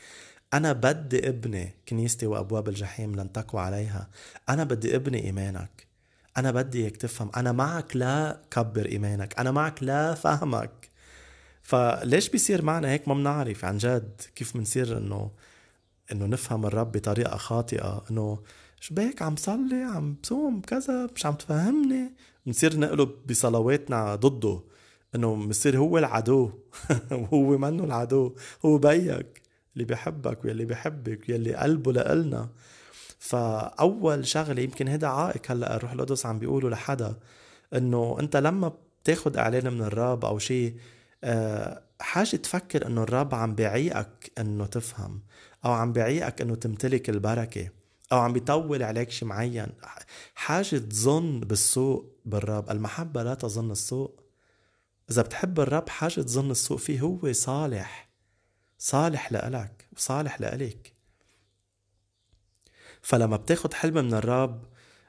أنا 0.53 0.73
بدي 0.73 1.29
ابني 1.29 1.73
كنيستي 1.89 2.25
وأبواب 2.27 2.69
الجحيم 2.69 3.15
لن 3.15 3.31
تقوى 3.31 3.61
عليها. 3.61 4.09
أنا 4.49 4.63
بدي 4.63 4.95
ابني 4.95 5.23
إيمانك. 5.25 5.87
أنا 6.37 6.51
بدي 6.51 6.83
إياك 6.83 6.97
تفهم. 6.97 7.31
أنا 7.37 7.51
معك 7.51 7.95
لا 7.95 8.41
كبر 8.51 8.85
إيمانك. 8.85 9.39
أنا 9.39 9.51
معك 9.51 9.83
لا 9.83 10.13
فهمك. 10.13 10.89
فليش 11.65 12.29
بيصير 12.29 12.61
معنا 12.61 12.91
هيك 12.91 13.07
ما 13.07 13.13
بنعرف 13.13 13.65
عن 13.65 13.77
جد 13.77 14.21
كيف 14.35 14.57
بنصير 14.57 14.97
انه 14.97 15.31
إنه 16.11 16.25
نفهم 16.25 16.65
الرب 16.65 16.91
بطريقة 16.91 17.37
خاطئة؟ 17.37 18.05
إنه 18.11 18.39
شو 18.79 18.95
بيك 18.95 19.21
عم 19.21 19.35
صلي 19.35 19.83
عم 19.83 20.15
بصوم 20.23 20.61
كذا 20.61 21.07
مش 21.15 21.25
عم 21.25 21.33
تفهمني؟ 21.33 22.13
بنصير 22.45 22.79
نقلب 22.79 23.09
بصلواتنا 23.29 24.15
ضده. 24.15 24.61
إنه 25.15 25.47
بصير 25.47 25.77
هو 25.77 25.97
العدو. 25.97 26.51
وهو 27.11 27.57
منه 27.57 27.83
العدو. 27.83 28.35
هو 28.65 28.77
بيك. 28.77 29.41
اللي 29.73 29.85
بحبك 29.85 30.45
واللي 30.45 30.65
بحبك 30.65 31.29
واللي 31.29 31.55
قلبه 31.55 31.93
لإلنا. 31.93 32.49
فأول 33.19 34.27
شغلة 34.27 34.61
يمكن 34.61 34.87
هذا 34.87 35.07
عائق 35.07 35.51
هلأ 35.51 35.75
الروح 35.75 35.91
القدس 35.91 36.25
عم 36.25 36.39
بيقوله 36.39 36.69
لحدا. 36.69 37.15
إنه 37.73 38.17
أنت 38.19 38.37
لما 38.37 38.73
بتاخد 39.03 39.37
إعلان 39.37 39.73
من 39.73 39.81
الرب 39.81 40.25
أو 40.25 40.39
شيء 40.39 40.75
حاجة 41.99 42.35
تفكر 42.35 42.87
إنه 42.87 43.03
الرب 43.03 43.35
عم 43.35 43.55
بيعيقك 43.55 44.31
إنه 44.39 44.65
تفهم 44.65 45.21
أو 45.65 45.71
عم 45.71 45.93
بيعيقك 45.93 46.41
إنه 46.41 46.55
تمتلك 46.55 47.09
البركة 47.09 47.69
أو 48.11 48.17
عم 48.19 48.33
بيطول 48.33 48.83
عليك 48.83 49.11
شيء 49.11 49.27
معين. 49.27 49.67
حاجة 50.35 50.77
تظن 50.77 51.39
بالسوء 51.39 52.05
بالرب. 52.25 52.71
المحبة 52.71 53.23
لا 53.23 53.33
تظن 53.33 53.71
السوء. 53.71 54.19
إذا 55.11 55.21
بتحب 55.21 55.59
الرب 55.59 55.89
حاجة 55.89 56.21
تظن 56.21 56.51
السوء 56.51 56.77
فيه 56.77 57.01
هو 57.01 57.33
صالح 57.33 58.09
صالح 58.77 59.31
لإلك 59.31 59.87
وصالح 59.97 60.41
لإلك 60.41 60.93
فلما 63.01 63.37
بتاخد 63.37 63.73
حلم 63.73 64.05
من 64.05 64.13
الرب 64.13 64.65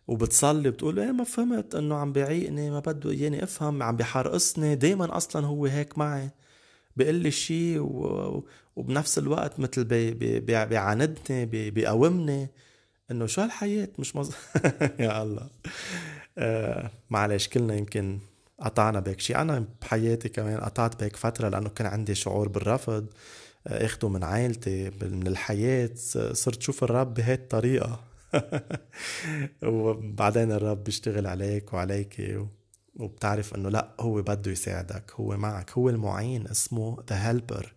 وبتصلي 0.09 0.71
بتقول 0.71 0.99
إيه 0.99 1.12
ما 1.12 1.25
فهمت 1.25 1.75
إنه 1.75 1.95
عم 1.95 2.12
بيعيقني 2.12 2.71
ما 2.71 2.81
بده 2.81 3.11
إياني 3.11 3.42
أفهم 3.45 3.83
عم 3.83 3.97
بحرقصني 3.97 4.75
دايما 4.75 5.16
أصلا 5.16 5.47
هو 5.47 5.66
هيك 5.66 5.99
معي. 5.99 6.31
بيقول 6.97 7.14
لي 7.14 7.31
شيء 7.31 7.79
و... 7.81 8.45
وبنفس 8.77 9.19
الوقت 9.19 9.61
مثل 9.61 9.85
بي... 9.85 10.11
بي... 10.11 10.40
بيعاندني 10.40 11.47
بي... 11.47 11.71
بيقاومني 11.71 12.49
إنه 13.11 13.27
شو 13.27 13.40
هالحياة؟ 13.40 13.88
مش 13.99 14.16
مز... 14.16 14.31
يا 15.01 15.23
الله. 15.23 15.49
آه 16.38 16.90
معلش 17.11 17.49
كلنا 17.49 17.75
يمكن 17.75 18.19
قطعنا 18.61 19.01
بهيك 19.01 19.21
شيء 19.21 19.40
أنا 19.40 19.64
بحياتي 19.81 20.29
كمان 20.29 20.61
قطعت 20.61 21.01
بهيك 21.01 21.16
فترة 21.16 21.49
لأنه 21.49 21.69
كان 21.69 21.87
عندي 21.87 22.14
شعور 22.14 22.49
بالرفض. 22.49 23.07
اخده 23.66 24.09
من 24.09 24.25
عائلتي 24.25 24.90
من 25.03 25.27
الحياة 25.27 25.90
صرت 26.33 26.62
شوف 26.62 26.85
الرب 26.85 27.14
بهي 27.14 27.35
الطريقة 27.35 28.01
وبعدين 29.62 30.53
الرب 30.53 30.85
بيشتغل 30.85 31.27
عليك 31.27 31.72
وعليك 31.72 32.38
وبتعرف 32.96 33.55
إنه 33.55 33.68
لأ 33.68 33.94
هو 34.01 34.22
بده 34.22 34.51
يساعدك 34.51 35.12
هو 35.14 35.37
معك 35.37 35.70
هو 35.70 35.88
المعين 35.90 36.49
اسمه 36.49 37.05
ذا 37.11 37.29
هيلبر 37.29 37.75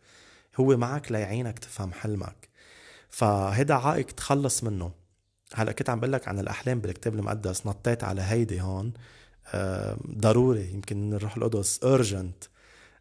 هو 0.59 0.77
معك 0.77 1.11
ليعينك 1.11 1.59
تفهم 1.59 1.91
حلمك. 1.93 2.49
فهيدا 3.09 3.73
عائق 3.73 4.05
تخلص 4.05 4.63
منه. 4.63 4.91
هلأ 5.55 5.71
كنت 5.71 5.89
عم 5.89 5.99
بقول 5.99 6.13
لك 6.13 6.27
عن 6.27 6.39
الأحلام 6.39 6.79
بالكتاب 6.81 7.15
المقدس 7.15 7.67
نطيت 7.67 8.03
على 8.03 8.21
هيدي 8.21 8.61
هون. 8.61 8.93
ضروري 10.17 10.71
يمكن 10.73 11.13
الروح 11.13 11.37
القدس 11.37 11.79
urgent. 11.79 12.49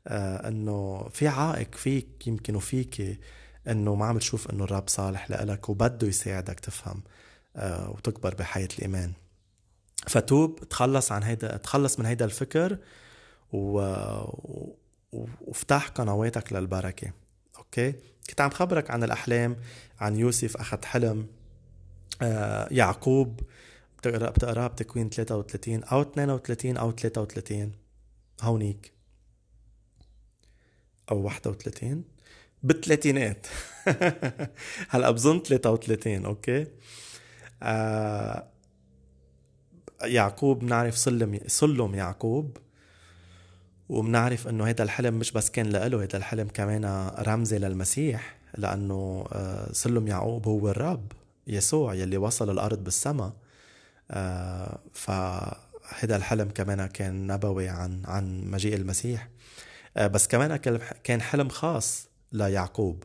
آه، 0.07 0.49
إنه 0.49 1.09
في 1.09 1.29
عائق 1.29 1.75
فيك 1.75 2.27
يمكن 2.27 2.57
وفيك 2.57 3.21
إنه 3.68 3.94
ما 3.94 4.07
عم 4.07 4.18
تشوف 4.18 4.51
إنه 4.51 4.64
الرب 4.64 4.88
صالح 4.88 5.31
لإلك 5.31 5.68
وبده 5.68 6.09
يساعدك 6.09 6.61
تفهم. 6.61 6.97
آه، 6.97 7.28
وتكبر 7.57 8.35
بحياة 8.35 8.69
الإيمان. 8.79 9.13
فتوب 10.07 10.69
تخلص 10.69 11.13
عن 11.13 11.23
هيدا 11.23 11.57
تخلص 11.57 11.99
من 11.99 12.07
هيدا 12.07 12.25
الفكر 12.25 12.79
و... 13.53 13.79
وافتح 15.13 15.89
قنواتك 15.89 16.53
للبركة. 16.53 17.13
أوكي؟ 17.59 17.95
كنت 18.31 18.41
عم 18.41 18.51
خبرك 18.51 18.91
عن 18.91 19.05
الأحلام 19.05 19.57
عن 20.01 20.17
يوسف 20.17 20.57
أخذ 20.57 20.85
حلم 20.85 21.27
آه، 22.23 22.69
يعقوب 22.71 23.41
بتقرأ 23.99 24.31
بتقراه 24.31 24.67
بتكوين 24.67 25.11
33 25.11 25.85
أو 25.85 26.03
32 26.03 26.77
أو 26.77 26.93
33 26.93 27.73
هونيك. 28.43 28.93
أو 31.11 31.23
31 31.23 32.05
بالثلاثينات. 32.63 33.47
هلأ 34.91 35.11
بظن 35.11 35.43
33 35.43 36.25
أوكي؟ 36.25 36.67
آه 37.62 38.44
يعقوب 40.05 40.59
بنعرف 40.59 40.99
سلم 40.99 41.40
سلم 41.47 41.94
يعقوب 41.94 42.57
وبنعرف 43.88 44.49
إنه 44.49 44.66
هذا 44.66 44.83
الحلم 44.83 45.14
مش 45.14 45.33
بس 45.33 45.51
كان 45.51 45.66
له 45.66 46.03
هذا 46.03 46.16
الحلم 46.16 46.49
كمان 46.49 47.11
رمزي 47.18 47.59
للمسيح 47.59 48.37
لأنه 48.57 49.25
آه 49.33 49.73
سلم 49.73 50.09
يعقوب 50.09 50.49
هو 50.49 50.71
الرب 50.71 51.12
يسوع 51.47 51.94
يلي 51.94 52.16
وصل 52.16 52.51
الأرض 52.51 52.85
بالسماء 52.85 53.33
آه 54.11 54.79
فهذا 54.92 56.16
الحلم 56.16 56.49
كمان 56.49 56.87
كان 56.87 57.27
نبوي 57.27 57.68
عن 57.68 58.03
عن 58.07 58.51
مجيء 58.51 58.77
المسيح. 58.77 59.29
آه، 59.97 60.07
بس 60.07 60.27
كمان 60.29 60.57
كان 61.05 61.23
حلم 61.23 61.49
خاص 61.49 62.09
ليعقوب. 62.33 63.05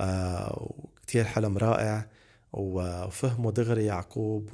آه، 0.00 0.74
كتير 1.02 1.24
حلم 1.24 1.58
رائع. 1.58 2.06
وفهمه 2.54 3.52
دغري 3.52 3.84
يعقوب 3.84 4.50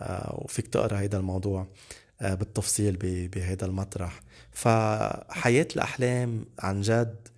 آه، 0.00 0.40
وفيك 0.44 0.66
تقرأ 0.66 0.98
هيدا 0.98 1.18
الموضوع 1.18 1.66
بالتفصيل 2.20 2.96
بهيدا 3.32 3.66
المطرح. 3.66 4.20
فحياة 4.52 5.68
الأحلام 5.76 6.46
عن 6.58 6.80
جد 6.80 7.28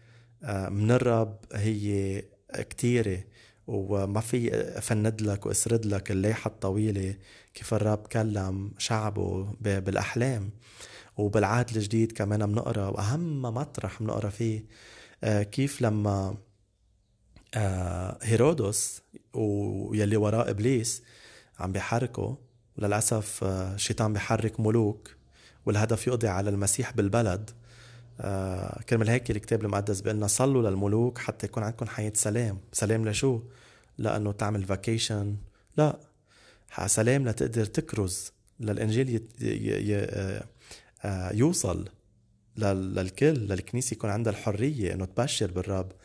من 0.71 0.90
الرب 0.90 1.37
هي 1.53 2.23
كتيرة 2.53 3.25
وما 3.66 4.21
في 4.21 4.55
أفند 4.79 5.23
لك 5.23 5.47
وأسرد 5.47 5.87
لك 5.87 6.11
الليحة 6.11 6.49
الطويلة 6.49 7.14
كيف 7.55 7.75
الرب 7.75 8.07
كلم 8.07 8.73
شعبه 8.79 9.55
بالأحلام. 9.61 10.51
وبالعهد 11.16 11.77
الجديد 11.77 12.12
كمان 12.12 12.47
بنقرا 12.47 12.88
وأهم 12.88 13.42
مطرح 13.42 14.03
بنقرا 14.03 14.29
فيه 14.31 14.64
آه، 15.25 15.42
كيف 15.42 15.83
لما 15.83 16.11
آه، 16.11 16.37
هيرودس 18.22 19.02
ويلي 19.34 20.16
وراه 20.16 20.50
إبليس 20.50 21.02
عم 21.58 21.72
بيحركوا 21.72 22.34
وللأسف 22.78 23.44
آه، 23.44 23.74
الشيطان 23.74 24.12
بيحرك 24.12 24.60
ملوك 24.60 25.10
والهدف 25.66 26.06
يقضي 26.06 26.28
على 26.28 26.50
المسيح 26.50 26.92
بالبلد 26.92 27.50
كرمال 28.88 29.08
هيك 29.08 29.30
الكتاب 29.30 29.64
المقدس 29.64 30.06
لنا 30.06 30.26
صلوا 30.26 30.70
للملوك 30.70 31.18
حتى 31.18 31.46
يكون 31.46 31.62
عندكم 31.62 31.86
حياة 31.86 32.12
سلام 32.14 32.58
سلام 32.72 33.08
لشو؟ 33.08 33.42
لأنه 33.98 34.32
تعمل 34.32 34.64
فاكيشن 34.64 35.36
لا 35.76 35.98
سلام 36.86 37.28
لتقدر 37.28 37.64
تكرز 37.64 38.32
للإنجيل. 38.60 39.28
آه، 41.04 41.32
يوصل 41.32 41.88
للكل 42.56 43.34
للكنيسة 43.34 43.94
يكون 43.94 44.10
عندها 44.10 44.32
الحرية 44.32 44.94
إنه 44.94 45.04
تبشر 45.04 45.50
بالرب 45.50 45.92
آه، 45.92 46.01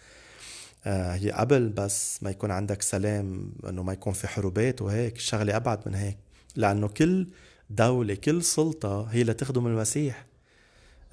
هي 0.88 1.32
قبل 1.32 1.70
بس 1.70 2.24
ما 2.24 2.30
يكون 2.30 2.52
عندك 2.52 2.82
سلام 2.82 3.52
إنه 3.70 3.84
ما 3.84 3.94
يكون 3.94 4.14
في 4.14 4.28
حروبات 4.28 4.82
وهيك 4.82 5.16
الشغله 5.16 5.56
أبعد 5.56 5.88
من 5.88 5.96
هيك. 5.96 6.18
لأنه 6.56 6.88
كل 6.88 7.28
دولة 7.70 8.16
كل 8.16 8.44
سلطة 8.44 9.04
هي 9.04 9.24
لتخدم 9.24 9.68
المسيح. 9.68 10.26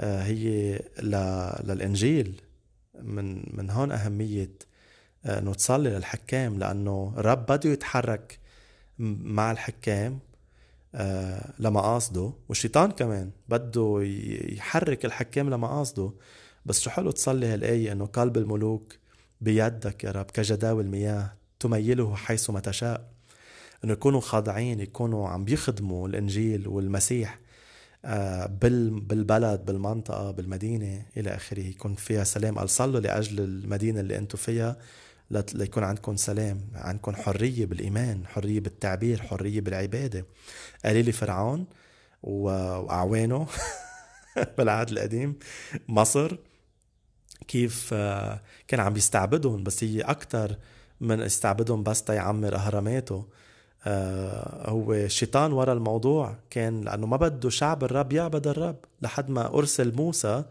آه، 0.00 0.22
هي 0.22 0.80
للإنجيل. 1.64 2.40
من 3.02 3.56
من 3.56 3.70
هون 3.70 3.92
أهمية 3.92 4.52
إنه 5.26 5.54
تصلي 5.54 5.90
للحكام. 5.90 6.58
لأنه 6.58 7.14
الرب 7.16 7.46
بده 7.46 7.70
يتحرك 7.70 8.38
مع 8.98 9.52
الحكام 9.52 10.18
آه، 10.94 11.52
لمقاصده 11.58 12.32
والشيطان 12.48 12.90
كمان 12.90 13.30
بده 13.48 13.98
يحرك 14.48 15.04
الحكام 15.04 15.50
لمقاصده 15.50 16.12
بس 16.66 16.80
شو 16.80 16.90
حلو 16.90 17.10
تصلي 17.10 17.46
هالآية 17.46 17.92
إنه 17.92 18.06
قلب 18.06 18.36
الملوك 18.36 18.96
بيدك 19.44 20.04
يا 20.04 20.10
رب 20.10 20.30
كجداول 20.30 20.84
المياه 20.84 21.32
تميله 21.60 22.16
حيث 22.16 22.50
ما 22.50 22.60
تشاء. 22.60 23.10
إنه 23.84 23.92
يكونوا 23.92 24.20
خاضعين 24.20 24.80
يكونوا 24.80 25.28
عم 25.28 25.44
بيخدموا 25.44 26.08
الإنجيل 26.08 26.68
والمسيح 26.68 27.38
آه، 28.04 28.46
بالبلد 28.46 29.64
بالمنطقة 29.64 30.30
بالمدينة 30.30 31.02
إلى 31.16 31.34
آخره. 31.34 31.60
يكون 31.60 31.94
فيها 31.94 32.24
سلام. 32.24 32.58
قال 32.58 32.70
صلوا 32.70 33.00
لأجل 33.00 33.40
المدينة 33.40 34.00
اللي 34.00 34.18
أنتم 34.18 34.38
فيها 34.38 34.76
ليكون 35.30 35.84
عندكم 35.84 36.16
سلام 36.16 36.60
عندكم 36.74 37.16
حرية 37.16 37.66
بالإيمان 37.66 38.26
حرية 38.26 38.60
بالتعبير 38.60 39.22
حرية 39.22 39.60
بالعبادة. 39.60 40.26
قال 40.84 41.04
لي 41.04 41.12
فرعون 41.12 41.66
وأعوانه 42.22 43.46
بالعهد 44.58 44.90
القديم 44.90 45.38
مصر 45.88 46.36
كيف 47.48 47.90
آه، 47.92 48.40
كان 48.68 48.80
عم 48.80 48.96
يستعبدهم 48.96 49.64
بس 49.64 49.84
هي 49.84 50.00
أكتر 50.00 50.56
من 51.00 51.20
استعبدهم 51.20 51.82
بس 51.82 52.02
تيعمر 52.02 52.54
أهراماته. 52.54 53.24
آه 53.86 54.70
هو 54.70 54.92
الشيطان 54.92 55.52
ورا 55.52 55.72
الموضوع 55.72 56.36
كان 56.50 56.80
لأنه 56.80 57.06
ما 57.06 57.16
بده 57.16 57.50
شعب 57.50 57.84
الرب 57.84 58.12
يعبد 58.12 58.46
الرب 58.46 58.76
لحد 59.02 59.30
ما 59.30 59.46
أرسل 59.54 59.94
موسى 59.96 60.44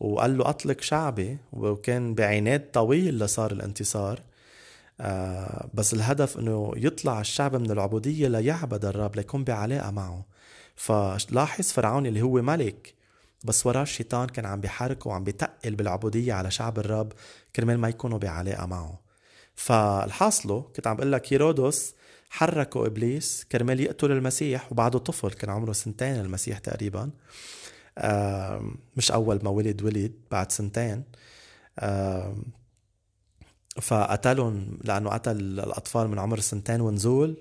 وقال 0.00 0.38
له 0.38 0.48
أطلق 0.48 0.80
شعبي 0.80 1.38
وكان 1.52 2.14
بعناد 2.14 2.70
طويل 2.72 3.18
لصار 3.18 3.52
الانتصار. 3.52 4.20
آه 5.00 5.68
بس 5.74 5.94
الهدف 5.94 6.38
إنه 6.38 6.72
يطلع 6.76 7.20
الشعب 7.20 7.56
من 7.56 7.70
العبودية 7.70 8.28
ليعبد 8.28 8.84
الرب 8.84 9.16
ليكون 9.16 9.44
بعلاقة 9.44 9.90
معه. 9.90 10.24
فلاحظ 10.76 11.64
فرعون 11.64 12.06
اللي 12.06 12.22
هو 12.22 12.42
ملك 12.42 12.94
بس 13.44 13.66
وراه 13.66 13.82
الشيطان 13.82 14.28
كان 14.28 14.46
عم 14.46 14.60
بيحركه 14.60 15.10
وعم 15.10 15.24
بيتقل 15.24 15.74
بالعبودية 15.74 16.32
على 16.32 16.50
شعب 16.50 16.78
الرب 16.78 17.12
كرمال 17.56 17.78
ما 17.78 17.88
يكونوا 17.88 18.18
بعلاقة 18.18 18.66
معه. 18.66 19.00
فالحاصله 19.54 20.60
كنت 20.76 20.86
عم 20.86 20.96
بقول 20.96 21.12
لك 21.12 21.32
هيرودس 21.32 21.94
حركوا 22.30 22.86
إبليس 22.86 23.46
كرمال 23.52 23.80
يقتل 23.80 24.10
المسيح 24.12 24.72
وبعده 24.72 24.98
طفل 24.98 25.30
كان 25.30 25.50
عمره 25.50 25.72
سنتين 25.72 26.20
المسيح 26.20 26.58
تقريبا. 26.58 27.10
مش 28.96 29.12
أول 29.12 29.40
ما 29.42 29.50
ولد 29.50 29.82
ولد 29.82 30.12
بعد 30.30 30.52
سنتين. 30.52 31.04
فقتلهم 33.80 34.78
لأنه 34.84 35.10
قتل 35.10 35.36
الأطفال 35.36 36.08
من 36.08 36.18
عمر 36.18 36.40
سنتين 36.40 36.80
ونزول. 36.80 37.36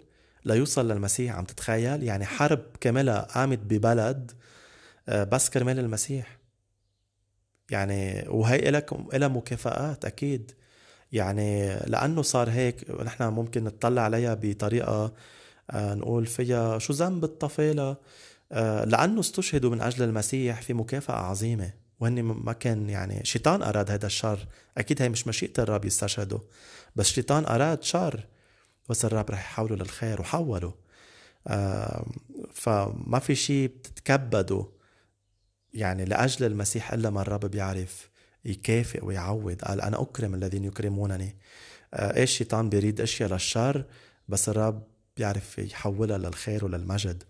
ليوصل 0.46 0.92
للمسيح 0.92 1.36
عم 1.36 1.46
تتخيل؟ 1.46 2.04
يعني 2.04 2.26
حرب 2.26 2.62
كاملة 2.82 3.20
قامت 3.20 3.60
ببلد 3.60 4.32
بس 5.10 5.50
كرمال 5.50 5.80
المسيح. 5.80 6.40
يعني 7.72 8.26
وهي 8.28 8.72
لك 8.72 8.94
لها 9.14 9.28
مكافآت 9.28 10.06
أكيد. 10.06 10.52
يعني 11.12 11.76
لأنه 11.76 12.22
صار 12.22 12.50
هيك 12.50 12.92
نحن 12.92 13.24
ممكن 13.24 13.64
نطلع 13.64 14.02
عليها 14.02 14.34
بطريقة 14.42 15.14
آه، 15.72 15.94
نقول 15.94 16.26
فيها 16.26 16.80
شو 16.80 16.94
ذنب 16.94 17.24
الطفيلة؟ 17.24 17.98
آه، 18.52 18.86
لأنه 18.86 19.20
استشهدوا 19.20 19.72
من 19.72 19.82
أجل 19.82 20.04
المسيح 20.04 20.62
في 20.62 20.74
مكافأة 20.74 21.16
عظيمة. 21.16 21.74
وهن 22.00 22.22
ما 22.22 22.54
كان 22.54 22.90
يعني 22.90 23.26
شيطان 23.26 23.64
أراد 23.64 23.92
هذا 23.92 24.06
الشر. 24.06 24.48
أكيد 24.78 25.02
هي 25.02 25.10
مش 25.10 25.28
مشيئة 25.28 25.54
الرب 25.60 25.86
يستشهدوا 25.86 26.40
بس 26.96 27.08
شيطان 27.08 27.46
أراد 27.46 27.84
شر. 27.84 28.26
بس 28.90 29.06
الرب 29.06 29.32
رح 29.32 29.40
يحوله 29.40 29.76
للخير 29.76 30.22
وحوله 30.22 30.74
فما 32.54 33.20
في 33.20 33.36
شيء 33.36 33.68
بتتكبدوا. 33.68 34.64
يعني 35.74 36.06
لأجل 36.06 36.46
المسيح 36.46 36.94
إلا 36.94 37.10
ما 37.10 37.22
الرب 37.22 37.46
بيعرف 37.46 38.10
يكافئ 38.46 39.06
ويعوض 39.06 39.62
قال 39.62 39.82
أنا 39.82 40.02
أكرم 40.02 40.36
الذين 40.36 40.64
يكرمونني. 40.64 41.36
آه، 41.94 42.18
إيش 42.18 42.32
الشيطان 42.32 42.70
بيريد 42.70 43.02
إشياء 43.02 43.30
للشر 43.30 43.86
بس 44.30 44.50
الرب 44.50 44.84
بيعرف 45.18 45.58
يحولها 45.58 46.18
للخير 46.18 46.66
وللمجد. 46.66 47.24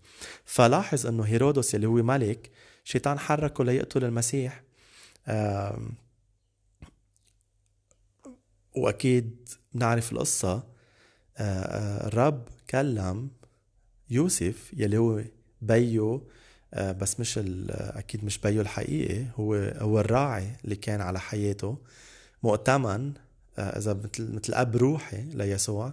فلاحظ 0.44 1.06
إنه 1.06 1.22
هيرودس 1.22 1.74
اللي 1.74 1.86
هو 1.86 1.94
ملك 1.94 2.50
شيطان 2.84 3.18
حركه 3.18 3.64
ليقتل 3.64 4.04
المسيح. 4.04 4.62
وأكيد 8.76 9.48
بنعرف 9.72 10.12
القصة. 10.12 10.70
آه، 11.36 11.42
آه، 11.42 12.06
الرب 12.06 12.48
كلم 12.70 13.30
يوسف 14.10 14.70
يلي 14.76 14.98
هو 14.98 15.22
بيو 15.62 16.28
بس 16.72 17.20
مش 17.20 17.40
أكيد 17.70 18.24
مش 18.24 18.38
بيو 18.38 18.60
الحقيقي 18.60 19.26
هو 19.38 19.54
هو 19.54 20.00
الراعي 20.00 20.56
اللي 20.64 20.76
كان 20.76 21.00
على 21.00 21.20
حياته 21.20 21.78
مؤتمن 22.42 23.12
إذا 23.58 23.92
مثل 23.94 24.34
مثل 24.34 24.54
أب 24.54 24.76
روحي 24.76 25.22
ليسوع. 25.22 25.92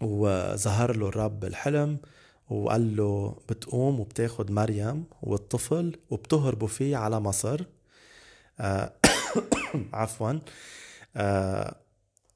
وظهر 0.00 0.96
له 0.96 1.08
الرب 1.08 1.40
بالحلم 1.40 1.98
وقال 2.50 2.96
له 2.96 3.36
بتقوم 3.48 4.00
وبتاخد 4.00 4.50
مريم 4.50 5.04
والطفل 5.22 5.98
وبتهربوا 6.10 6.68
فيه 6.68 6.96
على 6.96 7.20
مصر. 7.20 7.64
آه 8.60 8.92
عفوا. 9.92 10.38
آه 11.16 11.76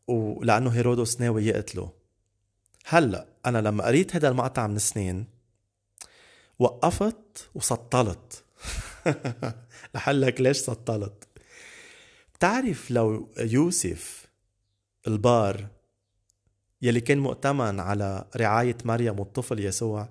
ولأنه 0.09 0.71
هيرودس 0.71 1.21
ناوي 1.21 1.47
يقتله. 1.47 1.91
هلأ 2.87 3.27
أنا 3.47 3.59
لما 3.59 3.85
قريت 3.85 4.17
هذا 4.17 4.29
المقطع 4.29 4.67
من 4.67 4.79
سنين 4.79 5.36
وقفت 6.59 7.51
وسطلت. 7.55 8.45
لحلك 9.95 10.41
ليش 10.41 10.57
سطلت؟ 10.57 11.29
بتعرف 12.35 12.91
لو 12.91 13.29
يوسف 13.39 14.27
البار 15.07 15.67
يلي 16.83 17.01
كان 17.01 17.19
مؤتمن 17.19 17.81
على 17.81 18.25
رعاية 18.37 18.77
مريم 18.85 19.21
والطفل 19.21 19.61
يسوع 19.61 20.09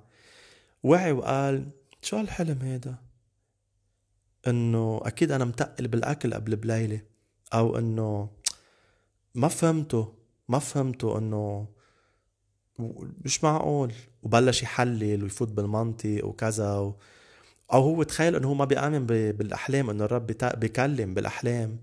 وعي 0.84 1.12
وقال 1.12 1.70
شو 2.02 2.18
هالحلم 2.18 2.62
هيدا؟ 2.62 2.96
إنه 4.48 5.02
أكيد 5.04 5.32
أنا 5.32 5.46
متقل 5.46 5.88
بالأكل 5.88 6.34
قبل 6.34 6.56
بليلة 6.56 7.02
أو 7.54 7.78
إنه 7.78 8.30
ما 9.36 9.48
فهمته 9.48 10.14
ما 10.50 10.60
فهمته 10.60 11.18
إنه 11.18 11.68
مش 13.26 13.44
معقول. 13.44 13.94
وبلش 14.24 14.64
يحلل 14.64 15.24
ويفوت 15.24 15.52
بالمنطق 15.52 16.26
وكذا 16.26 16.78
و... 16.78 16.96
أو 17.74 17.82
هو 17.82 18.04
تخيل 18.04 18.36
إنه 18.36 18.48
هو 18.48 18.54
ما 18.54 18.66
بيآمن 18.66 19.06
بالأحلام 19.06 19.90
إنه 19.90 20.06
الرب 20.06 20.28
بيكلم 20.58 21.14
بالأحلام. 21.14 21.80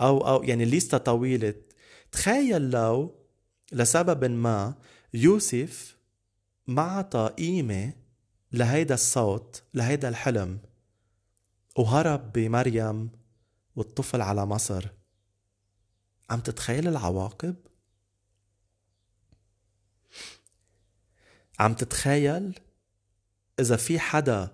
أو 0.00 0.28
أو 0.28 0.42
يعني 0.42 0.64
ليستا 0.64 0.98
طويلة. 0.98 1.54
تخيل 2.12 2.70
لو 2.70 3.14
لسبب 3.72 4.24
ما 4.24 4.74
يوسف 5.14 5.96
ما 6.66 6.82
عطى 6.82 7.30
قيمة 7.38 7.92
لهيدا 8.52 8.94
الصوت 8.94 9.62
لهيدا 9.74 10.08
الحلم 10.08 10.58
وهرب 11.78 12.32
بمريم 12.32 13.10
والطفل 13.76 14.20
على 14.20 14.46
مصر. 14.46 14.86
عم 16.30 16.40
تتخيل 16.40 16.88
العواقب؟ 16.88 17.56
عم 21.60 21.74
تتخيل 21.74 22.58
إذا 23.60 23.76
في 23.76 23.98
حدا 23.98 24.50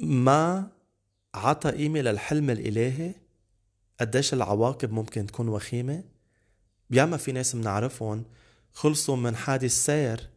ما 0.00 0.70
عطى 1.34 1.70
قيمة 1.70 2.00
للحلم 2.00 2.50
الإلهي 2.50 3.14
قديش 4.00 4.34
العواقب 4.34 4.92
ممكن 4.92 5.26
تكون 5.26 5.48
وخيمة؟ 5.48 6.04
ياما 6.90 7.16
في 7.16 7.32
ناس 7.32 7.56
بنعرفهم 7.56 8.24
خلصوا 8.72 9.16
من 9.16 9.36
حادث 9.36 9.72
سير 9.72 10.30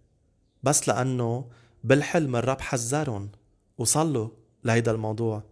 بس 0.64 0.88
لأنه 0.88 1.50
بالحلم 1.84 2.36
الرب 2.36 2.62
حذرهم 2.62 3.30
وصلوا 3.78 4.30
لهيدا 4.64 4.92
الموضوع 4.92 5.44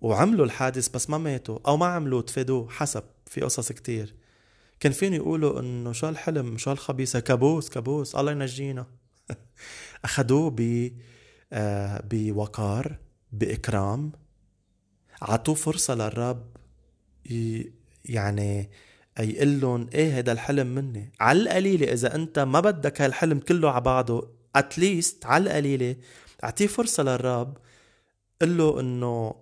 وعملوا 0.00 0.44
الحادث 0.44 0.88
بس 0.88 1.10
ما 1.10 1.18
ماتوا 1.18 1.58
أو 1.66 1.76
ما 1.76 1.86
عملوا 1.86 2.22
تفادوه 2.22 2.70
حسب 2.70 3.04
في 3.26 3.40
قصص 3.40 3.72
كتير. 3.72 4.14
كان 4.82 4.92
فين 4.92 5.14
يقولوا 5.14 5.60
إنه 5.60 5.92
شو 5.92 6.06
هالحلم؟ 6.06 6.58
شو 6.58 6.70
هالخبيثة؟ 6.70 7.20
كابوس 7.20 7.68
كابوس 7.68 8.16
الله 8.16 8.32
ينجينا. 8.32 8.86
أخذوه 10.04 10.50
ب 10.50 10.90
آه 11.52 12.04
بوقار 12.10 12.98
بإكرام. 13.32 14.12
عطوه 15.22 15.54
فرصة 15.54 15.94
للرب 15.94 16.56
يعني 18.04 18.70
يقول 19.20 19.60
لهم 19.60 19.86
إيه 19.94 20.18
هذا 20.18 20.32
الحلم 20.32 20.66
مني؟ 20.66 21.12
على 21.20 21.40
القليلة 21.40 21.92
إذا 21.92 22.14
أنت 22.14 22.38
ما 22.38 22.60
بدك 22.60 23.00
هالحلم 23.00 23.38
كله 23.38 23.70
على 23.70 23.80
بعضه 23.80 24.30
اتليست 24.56 25.26
على 25.26 25.50
القليلة 25.50 25.96
أعطيه 26.44 26.66
فرصة 26.66 27.02
للرب 27.02 27.56
قل 28.40 28.56
له 28.58 28.80
إنه 28.80 29.34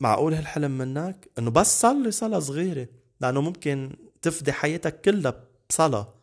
معقول 0.00 0.34
هالحلم 0.34 0.70
منك؟ 0.78 1.28
إنه 1.38 1.50
بس 1.50 1.80
صلي 1.80 2.10
صلاة 2.10 2.38
صغيرة 2.38 2.88
لأنه 3.20 3.40
ممكن 3.40 3.96
تفدي 4.22 4.52
حياتك 4.52 5.00
كلها 5.00 5.44
بصلاة 5.70 6.14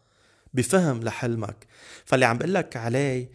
بفهم 0.54 1.04
لحلمك. 1.04 1.68
فاللي 2.06 2.26
عم 2.26 2.38
بقول 2.38 2.54
لك 2.54 2.78
عليه 2.78 3.30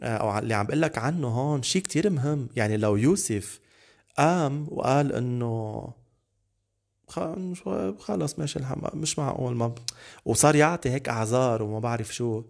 آه، 0.00 0.16
أو 0.16 0.38
اللي 0.38 0.54
عم 0.54 0.66
بقول 0.66 0.82
لك 0.82 0.98
عنه 0.98 1.28
هون 1.28 1.62
شيء 1.62 1.82
كتير 1.82 2.10
مهم. 2.10 2.48
يعني 2.56 2.76
لو 2.76 2.96
يوسف 2.96 3.60
قام 4.18 4.66
وقال 4.70 5.12
إنه 5.12 5.92
خلص 7.98 8.38
ماشي 8.38 8.58
الحمام 8.58 8.90
مش 8.94 9.18
معقول 9.18 9.54
ما 9.56 9.74
وصار 10.24 10.54
يعطي 10.56 10.90
هيك 10.90 11.08
أعذار 11.08 11.62
وما 11.62 11.78
بعرف 11.78 12.14
شو 12.14 12.44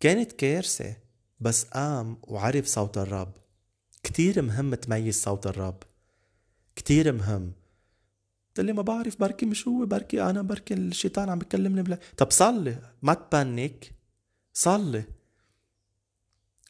كانت 0.00 0.32
كارثة. 0.32 0.96
بس 1.40 1.64
قام 1.64 2.16
وعرف 2.22 2.66
صوت 2.66 2.98
الرب. 2.98 3.32
كتير 4.02 4.42
مهم 4.42 4.74
تميز 4.74 5.22
صوت 5.22 5.46
الرب. 5.46 5.82
كتير 6.76 7.12
مهم. 7.12 7.52
قلت 8.56 8.66
لي 8.66 8.72
ما 8.72 8.82
بعرف 8.82 9.20
بركي 9.20 9.46
مش 9.46 9.68
هو 9.68 9.86
بركي 9.86 10.22
أنا 10.22 10.42
بركي 10.42 10.74
الشيطان 10.74 11.28
عم 11.28 11.38
بكلمني 11.38 11.82
بلا. 11.82 11.98
طب 12.16 12.30
صلي 12.30 12.78
ما 13.02 13.14
تبنك 13.14 13.92
صلي 14.54 15.04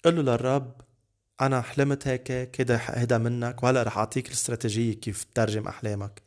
قل 0.04 0.16
له 0.16 0.22
للرب 0.22 0.80
أنا 1.40 1.60
حلمت 1.60 2.08
هيك 2.08 2.50
كده 2.50 2.76
هيدا 2.76 3.18
منك 3.18 3.62
وهلا 3.62 3.82
رح 3.82 3.98
أعطيك 3.98 4.26
الاستراتيجية 4.26 4.92
كيف 4.92 5.24
تترجم 5.24 5.68
أحلامك. 5.68 6.22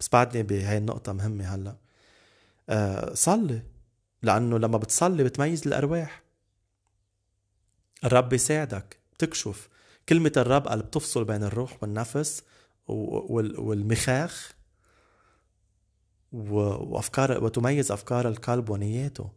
بس 0.00 0.08
بعدني 0.08 0.42
بهاي 0.42 0.78
النقطة 0.78 1.12
مهمة 1.12 1.54
هلا. 1.54 1.76
أه 2.68 3.14
صلي 3.14 3.62
لأنه 4.22 4.58
لما 4.58 4.78
بتصلي 4.78 5.24
بتميز 5.24 5.66
الأرواح. 5.66 6.22
الرب 8.04 8.28
بيساعدك 8.28 8.98
بتكشف. 9.14 9.68
كلمة 10.08 10.32
الرب 10.36 10.68
قال 10.68 10.82
بتفصل 10.82 11.24
بين 11.24 11.42
الروح 11.42 11.82
والنفس 11.82 12.42
والمخاخ. 12.88 14.54
وافكار 16.34 17.44
وتميز 17.44 17.92
أفكار 17.92 18.28
القلب 18.28 18.70
ونياته 18.70 19.30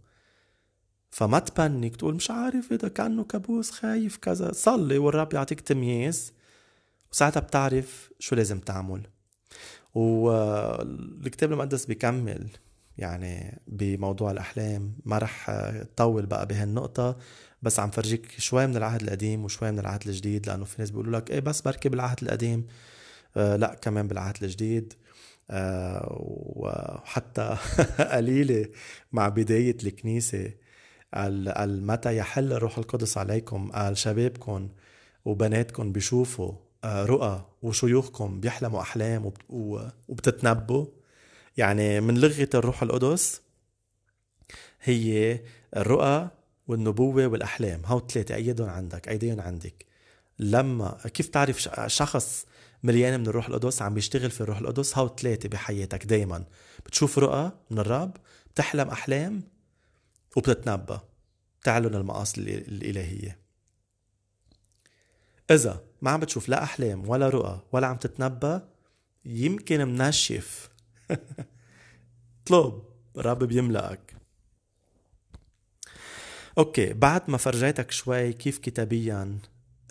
فما 1.09 1.39
تبنك 1.39 1.95
تقول 1.95 2.15
مش 2.15 2.31
عارف 2.31 2.71
إذا 2.71 2.87
كأنه 2.87 3.23
كابوس 3.23 3.71
خايف 3.71 4.17
كذا. 4.17 4.51
صلي 4.51 4.97
والرب 4.97 5.33
يعطيك 5.33 5.61
تمييز. 5.61 6.33
وساعتها 7.11 7.39
بتعرف 7.39 8.11
شو 8.19 8.35
لازم 8.35 8.59
تعمل. 8.59 9.07
والكتاب 9.93 11.51
المقدس 11.51 11.85
بيكمل 11.85 12.49
يعني 12.97 13.61
بموضوع 13.67 14.31
الأحلام. 14.31 14.93
ما 15.05 15.17
رح 15.17 15.51
طول 15.97 16.25
بقى 16.25 16.45
بهالنقطة 16.45 17.17
بس 17.61 17.79
عم 17.79 17.91
فرجيك 17.91 18.31
شوي 18.39 18.67
من 18.67 18.77
العهد 18.77 19.01
القديم 19.01 19.43
وشوي 19.43 19.71
من 19.71 19.79
العهد 19.79 20.07
الجديد. 20.07 20.47
لأنه 20.47 20.65
في 20.65 20.75
ناس 20.79 20.91
بيقولوا 20.91 21.19
لك 21.19 21.31
إيه 21.31 21.39
بس 21.39 21.61
بركي 21.61 21.89
بالعهد 21.89 22.23
القديم. 22.23 22.67
آه 23.37 23.55
لا 23.55 23.75
كمان 23.81 24.07
بالعهد 24.07 24.43
الجديد. 24.43 24.93
وحتى 26.59 27.57
قليلة 28.13 28.69
مع 29.11 29.29
بداية 29.29 29.77
الكنيسة. 29.83 30.51
قال 31.13 31.87
متى 31.87 32.17
يحل 32.17 32.53
الروح 32.53 32.77
القدس 32.77 33.17
عليكم؟ 33.17 33.71
قال 33.71 33.97
شبابكم 33.97 34.69
وبناتكم 35.25 35.91
بيشوفوا 35.91 36.53
آه، 36.83 37.05
رؤى 37.05 37.45
وشيوخكم 37.61 38.39
بيحلموا 38.39 38.81
أحلام 38.81 39.31
وبتتنبوا. 40.09 40.85
يعني 41.57 42.01
من 42.01 42.17
لغة 42.17 42.49
الروح 42.55 42.83
القدس 42.83 43.41
هي 44.81 45.39
الرؤى 45.77 46.29
والنبوة 46.67 47.27
والأحلام. 47.27 47.81
هاو 47.85 48.07
ثلاثة 48.07 48.35
أيدهم 48.35 48.69
عندك 48.69 49.07
أيديهم 49.07 49.41
عندك. 49.41 49.85
لما 50.39 50.97
كيف 51.13 51.27
تعرف 51.27 51.69
شخص 51.87 52.45
مليان 52.87 53.19
من 53.19 53.27
الروح 53.27 53.47
القدس 53.47 53.81
عم 53.81 53.93
بيشتغل 53.93 54.31
في 54.31 54.41
الروح 54.41 54.57
القدس. 54.57 54.97
هاو 54.97 55.15
ثلاثة 55.15 55.49
بحياتك 55.49 56.05
دايما. 56.05 56.45
بتشوف 56.85 57.19
رؤى 57.19 57.51
من 57.71 57.79
الرب 57.79 58.17
بتحلم 58.53 58.89
أحلام 58.89 59.43
وبتتنبأ. 60.37 61.01
تعلن 61.63 61.95
المقاصد 61.95 62.39
الإلهية. 62.39 63.39
إذا 65.51 65.83
ما 66.01 66.11
عم 66.11 66.19
بتشوف 66.19 66.49
لا 66.49 66.63
أحلام 66.63 67.09
ولا 67.09 67.29
رؤى 67.29 67.61
ولا 67.71 67.87
عم 67.87 67.97
تتنبأ 67.97 68.69
يمكن 69.25 69.87
منشف. 69.87 70.69
اطلب 72.43 72.83
الرب 73.17 73.43
بيملأك. 73.43 74.13
أوكي 76.57 76.93
بعد 76.93 77.29
ما 77.29 77.37
فرجيتك 77.37 77.91
شوي 77.91 78.33
كيف 78.33 78.57
كتابيا؟ 78.57 79.39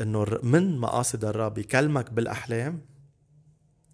إنه 0.01 0.26
من 0.42 0.78
مقاصد 0.78 1.24
الرب 1.24 1.59
يكلمك 1.59 2.11
بالأحلام 2.12 2.80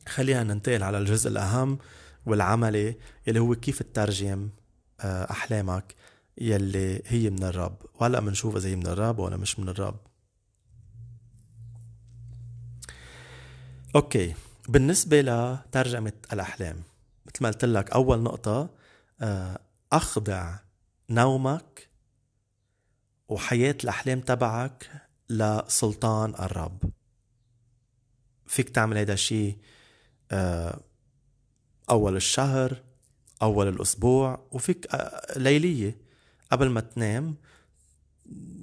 خلينا 0.08 0.42
ننتقل 0.42 0.82
على 0.82 0.98
الجزء 0.98 1.30
الأهم 1.30 1.78
والعملي 2.26 2.96
اللي 3.28 3.40
هو 3.40 3.54
كيف 3.54 3.82
تترجم 3.82 4.50
آه، 5.00 5.30
أحلامك 5.30 5.94
يلي 6.38 7.02
هي 7.06 7.30
من 7.30 7.42
الرب. 7.42 7.76
وهلأ 7.94 8.20
بنشوف 8.20 8.56
اذا 8.56 8.68
هي 8.68 8.76
من 8.76 8.86
الرب 8.86 9.18
ولا 9.18 9.36
مش 9.36 9.58
من 9.58 9.68
الرب. 9.68 9.96
أوكي 13.96 14.34
بالنسبة 14.68 15.20
لترجمة 15.20 16.12
الأحلام 16.32 16.82
مثل 17.26 17.42
ما 17.42 17.48
قلت 17.48 17.64
لك 17.64 17.90
أول 17.90 18.22
نقطة 18.22 18.70
آه، 19.20 19.58
أخضع 19.92 20.58
نومك 21.10 21.88
وحياة 23.28 23.76
الأحلام 23.84 24.20
تبعك 24.20 25.01
لسلطان 25.32 26.34
الرب. 26.34 26.78
فيك 28.46 28.68
تعمل 28.68 28.96
هيدا 28.96 29.12
الشيء 29.12 29.56
آه، 30.32 30.80
أول 31.90 32.16
الشهر 32.16 32.82
أول 33.42 33.68
الأسبوع 33.68 34.40
وفيك 34.50 34.86
آه، 34.94 35.38
ليلية 35.38 35.96
قبل 36.52 36.68
ما 36.70 36.80
تنام 36.80 37.36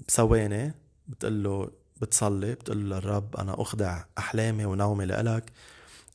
بثواني 0.08 0.74
بتقول 1.08 1.44
له 1.44 1.72
بتصلي 2.02 2.56
بتقول 2.56 2.90
له 2.90 3.00
للرب 3.00 3.36
أنا 3.36 3.62
اخضع 3.62 4.04
أحلامي 4.18 4.66
ونومي 4.66 5.06
لإلك. 5.06 5.52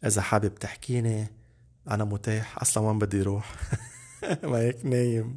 إذا 0.06 0.22
حابب 0.22 0.54
تحكيني 0.54 1.26
أنا 1.90 2.04
متاح. 2.04 2.58
أصلا 2.58 2.84
وين 2.86 2.98
بدي 2.98 3.20
أروح 3.22 3.54
ما 4.42 4.58
هيك 4.58 4.86
نايم. 4.86 5.36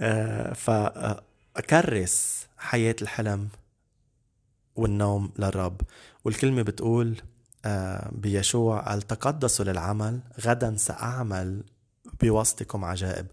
آه 0.00 0.52
فأكرس 0.52 2.46
حياة 2.58 2.96
الحلم. 3.02 3.48
والنوم 4.78 5.32
للرب. 5.38 5.80
والكلمة 6.24 6.62
بتقول 6.62 7.16
آه 7.64 8.10
بيشوع 8.12 8.80
قال 8.80 9.02
تقدسوا 9.02 9.64
للعمل؟ 9.64 10.20
غدا 10.40 10.76
سأعمل 10.76 11.64
بوسطكم 12.20 12.84
عجائب. 12.84 13.26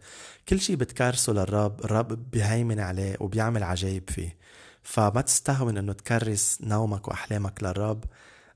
كل 0.50 0.60
شيء 0.60 0.76
بتكرسه 0.76 1.34
للرب 1.34 1.86
الرب 1.86 2.32
بيهيمن 2.32 2.80
عليه 2.80 3.18
وبيعمل 3.20 3.64
عجائب 3.64 4.10
فيه. 4.10 4.38
فما 4.84 5.22
تستهون 5.22 5.78
إنه 5.78 5.94
تكرس 5.94 6.60
نومك 6.62 7.08
وأحلامك 7.08 7.64
للرب 7.64 8.04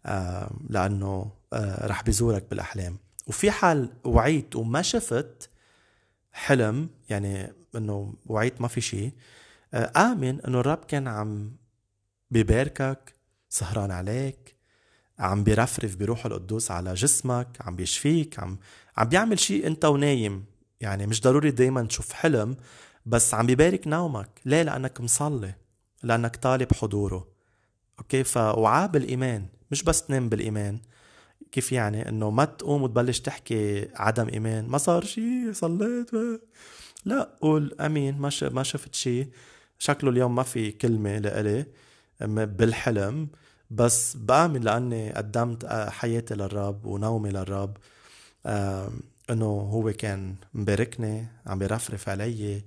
آه 0.06 0.52
لأنه 0.70 1.32
آه 1.54 1.88
رح 1.88 2.04
بيزورك 2.04 2.46
بالأحلام. 2.50 2.98
وفي 3.28 3.52
حال 3.52 3.90
وعيت 4.04 4.56
وما 4.56 4.82
شفت 4.82 5.50
حلم 6.32 6.90
يعني 7.10 7.54
إنه 7.76 8.14
وعيت 8.26 8.62
ما 8.62 8.68
في 8.68 8.82
شيء 8.82 9.12
آمن 9.74 10.42
إنه 10.42 10.60
الرب 10.60 10.86
كان 10.88 11.08
عم 11.08 11.52
بيباركك 12.32 13.16
سهران 13.50 13.92
عليك 13.92 14.56
عم 15.20 15.44
بيرفرف 15.44 15.96
بروح 15.96 16.26
القدوس 16.26 16.72
على 16.72 16.94
جسمك 16.94 17.58
عم 17.62 17.76
بيشفيك 17.76 18.40
عم 18.40 18.60
عم 18.98 19.08
بيعمل 19.08 19.40
شيء 19.40 19.68
انت 19.68 19.86
ونايم. 19.86 20.46
يعني 20.80 21.08
مش 21.08 21.22
ضروري 21.22 21.52
دايما 21.52 21.84
تشوف 21.84 22.14
حلم 22.14 22.58
بس 23.06 23.34
عم 23.34 23.46
بيبارك 23.46 23.88
نومك. 23.88 24.30
ليه؟ 24.46 24.62
لأنك 24.64 25.02
مصلي 25.02 25.54
لأنك 26.04 26.36
طالب 26.36 26.74
حضوره. 26.74 27.28
okay؟ 28.00 28.24
فوعى 28.24 28.88
بالايمان 28.88 29.46
مش 29.72 29.84
بس 29.84 30.06
تنام 30.06 30.30
بالإيمان. 30.30 30.80
كيف 31.52 31.72
يعني؟ 31.72 32.10
إنه 32.10 32.30
ما 32.30 32.46
تقوم 32.46 32.84
وتبلش 32.84 33.20
تحكي 33.20 33.88
عدم 33.96 34.30
إيمان. 34.30 34.68
ما 34.68 34.78
صار 34.78 35.06
شيء 35.06 35.52
صليت. 35.54 36.12
لا 37.06 37.38
قول 37.42 37.76
أمين. 37.80 38.18
ما 38.18 38.30
ما 38.42 38.64
شفت 38.64 38.96
شيء 38.96 39.30
شكله 39.80 40.10
اليوم 40.10 40.36
ما 40.36 40.44
في 40.44 40.72
كلمة 40.72 41.18
لإلي. 41.18 41.66
بالحلم 42.22 43.28
بس 43.72 44.18
بآمن 44.18 44.62
لأني 44.62 45.12
قدمت 45.12 45.66
حياتي 45.66 46.34
للرب 46.34 46.86
ونومي 46.86 47.30
للرب. 47.30 47.78
إنه 49.30 49.46
هو 49.46 49.94
كان 49.94 50.36
مباركني 50.54 51.28
عم 51.46 51.60
بيرفرف 51.60 52.10
علي. 52.10 52.64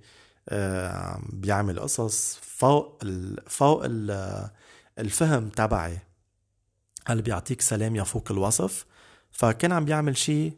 عم 0.52 1.22
بيعمل 1.32 1.80
قصص 1.80 2.38
فوق 2.42 3.02
فوق 3.46 3.82
ال 3.84 4.50
الفهم 4.98 5.48
تبعي. 5.48 5.98
اللي 7.10 7.22
بيعطيك 7.22 7.60
سلام 7.60 7.96
يفوق 7.96 8.32
الوصف؟ 8.32 8.86
فكان 9.30 9.72
عم 9.72 9.84
بيعمل 9.84 10.16
شيء 10.16 10.52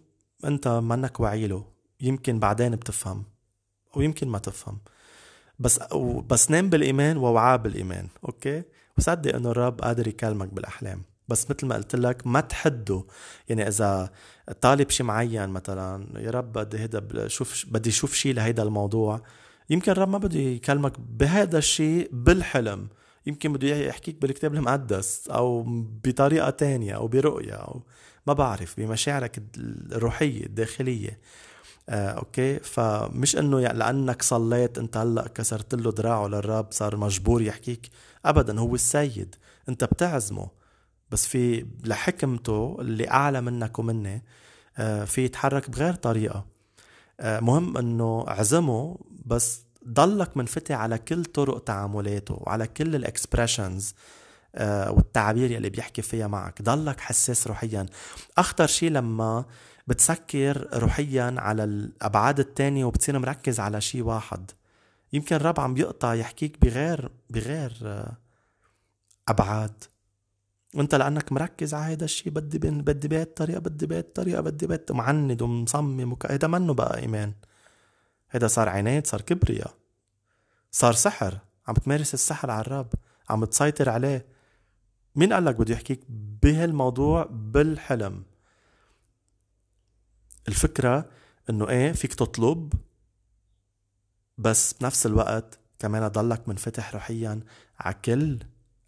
أنت 0.44 0.68
منك 0.68 1.20
واعي 1.20 1.46
له. 1.46 1.64
يمكن 2.00 2.38
بعدين 2.38 2.76
بتفهم 2.76 3.24
ويمكن 3.94 4.28
ما 4.28 4.38
تفهم. 4.38 4.78
بس 5.58 5.78
بس 6.26 6.50
نام 6.50 6.70
بالإيمان 6.70 7.16
ووعى 7.16 7.58
بالإيمان 7.58 8.08
أوكي؟ 8.24 8.62
وصدق 8.98 9.34
إنه 9.34 9.50
الرب 9.50 9.80
قادر 9.80 10.08
يكلمك 10.08 10.54
بالأحلام. 10.54 11.02
بس 11.28 11.50
مثل 11.50 11.66
ما 11.66 11.74
قلت 11.74 11.96
لك 11.96 12.26
ما 12.26 12.40
تحده. 12.40 13.04
يعني 13.48 13.68
إذا 13.68 14.10
طالب 14.60 14.90
شيء 14.90 15.06
معين 15.06 15.48
مثلا 15.48 16.20
يا 16.20 16.30
رب 16.30 16.52
بدي 16.52 16.78
هيدا 16.78 17.28
شوف 17.28 17.66
بدي 17.68 17.90
أشوف 17.90 18.14
شيء 18.14 18.34
لهيدا 18.34 18.62
الموضوع. 18.62 19.20
يمكن 19.70 19.92
الرب 19.92 20.08
ما 20.08 20.18
بده 20.18 20.38
يكلمك 20.38 21.00
بهذا 21.00 21.58
الشيء 21.58 22.08
بالحلم. 22.12 22.88
يمكن 23.26 23.52
بده 23.52 23.76
يحكيك 23.76 24.22
بالكتاب 24.22 24.54
المقدس 24.54 25.28
أو 25.28 25.64
بطريقة 26.04 26.50
تانية 26.50 26.94
أو 26.94 27.08
برؤية 27.08 27.54
أو 27.54 27.82
ما 28.26 28.32
بعرف 28.32 28.74
بمشاعرك 28.80 29.42
الروحية 29.92 30.46
الداخلية. 30.46 31.20
آه، 31.88 32.08
okay؟ 32.08 32.58
فمش 32.58 33.36
إنه 33.36 33.60
يعني 33.60 33.78
لأنك 33.78 34.22
صليت 34.22 34.78
أنت 34.78 34.96
هلأ 34.96 35.28
كسرت 35.28 35.74
له 35.74 35.92
دراعه 35.92 36.26
للرب 36.26 36.66
صار 36.70 36.96
مجبور 36.96 37.42
يحكيك. 37.42 37.90
ابدا 38.24 38.60
هو 38.60 38.74
السيد. 38.74 39.34
أنت 39.68 39.84
بتعزمه. 39.84 40.48
بس 41.10 41.26
في 41.26 41.66
لحكمته 41.84 42.76
اللي 42.80 43.10
أعلى 43.10 43.40
منك 43.40 43.78
ومني 43.78 44.22
آه، 44.78 45.04
في 45.04 45.24
يتحرك 45.24 45.70
بغير 45.70 45.94
طريقة. 45.94 46.46
آه، 47.20 47.40
مهم 47.40 47.76
إنه 47.76 48.24
اعزمه 48.28 48.98
بس 49.26 49.60
ضلك 49.88 50.36
منفتح 50.36 50.74
على 50.74 50.98
كل 50.98 51.24
طرق 51.24 51.64
تعاملاته 51.64 52.34
وعلى 52.40 52.66
كل 52.66 52.94
ال 52.94 53.03
expressions 53.03 53.94
والتعابير 54.60 55.50
يلي 55.50 55.70
بيحكي 55.70 56.02
فيها 56.02 56.26
معك. 56.26 56.62
ضلك 56.62 57.00
حساس 57.00 57.46
روحيا. 57.46 57.86
أخطر 58.38 58.66
شيء 58.66 58.90
لما 58.90 59.44
بتسكر 59.86 60.68
روحيا 60.74 61.34
على 61.38 61.64
الأبعاد 61.64 62.38
التانية 62.40 62.84
وبتصير 62.84 63.18
مركز 63.18 63.60
على 63.60 63.80
شيء 63.80 64.02
واحد. 64.02 64.50
يمكن 65.14 65.36
الرب 65.36 65.60
عم 65.60 65.74
بيقطع 65.74 66.14
يحكيك 66.14 66.60
بغير 66.60 67.10
بغير 67.30 67.78
آه، 67.82 68.16
أبعاد. 69.28 69.84
وأنت 70.74 70.94
لأنك 70.94 71.32
مركز 71.32 71.74
على 71.74 71.92
هذا 71.92 72.04
الشيء 72.04 72.32
بدي 72.32 72.58
بين 72.58 72.82
بدي 72.82 73.08
بهي 73.08 73.22
الطريقة 73.22 73.58
بدي 73.60 73.86
بهي 73.86 73.98
الطريقة 73.98 74.40
بدي 74.40 74.66
بهي 74.66 74.80
معند 74.90 75.42
ومصمم 75.42 76.12
وك... 76.12 76.44
منه 76.44 76.74
بقى 76.74 76.98
إيمان. 76.98 77.32
هذا 78.28 78.46
صار 78.46 78.68
عناد 78.68 79.06
صار 79.06 79.20
كبرياء. 79.20 79.74
صار 80.70 80.92
سحر 80.92 81.38
عم 81.68 81.74
تمارس 81.74 82.14
السحر 82.14 82.50
على 82.50 82.60
الرب 82.60 82.92
عم 83.30 83.44
تسيطر 83.44 83.90
عليه. 83.90 84.26
مين 85.16 85.32
قال 85.32 85.44
لك 85.44 85.54
بده 85.56 85.74
يحكيك 85.74 86.00
بهالموضوع 86.42 87.28
بالحلم؟ 87.30 88.24
الفكرة 90.48 91.08
إنه 91.50 91.68
إيه 91.68 91.92
فيك 91.92 92.14
تطلب 92.14 92.72
بس 94.38 94.72
بنفس 94.72 95.06
الوقت 95.06 95.58
كمان 95.78 96.08
ضلك 96.08 96.48
منفتح 96.48 96.94
روحيا 96.94 97.40
على 97.78 97.94
كل 98.04 98.38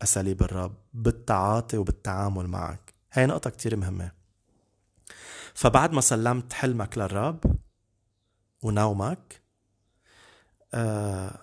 أساليب 0.03 0.43
الرب 0.43 0.75
بالتعاطي 0.95 1.77
وبالتعامل 1.77 2.47
معك. 2.47 2.95
هاي 3.13 3.27
نقطة 3.27 3.51
كتير 3.51 3.77
مهمة. 3.77 4.13
فبعد 5.55 5.93
ما 5.93 6.01
سلمت 6.01 6.53
حلمك 6.53 6.99
للرب 6.99 7.57
ونومك 8.63 9.41
آه 10.75 11.39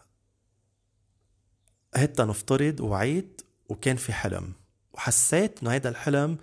هتا 1.96 2.26
نفترض 2.26 2.80
وعيت 2.80 3.42
وكان 3.70 3.96
في 3.96 4.14
حلم. 4.14 4.54
وحسيت 4.94 5.60
إنه 5.62 5.72
هيدا 5.72 5.90
الحلم 5.90 6.38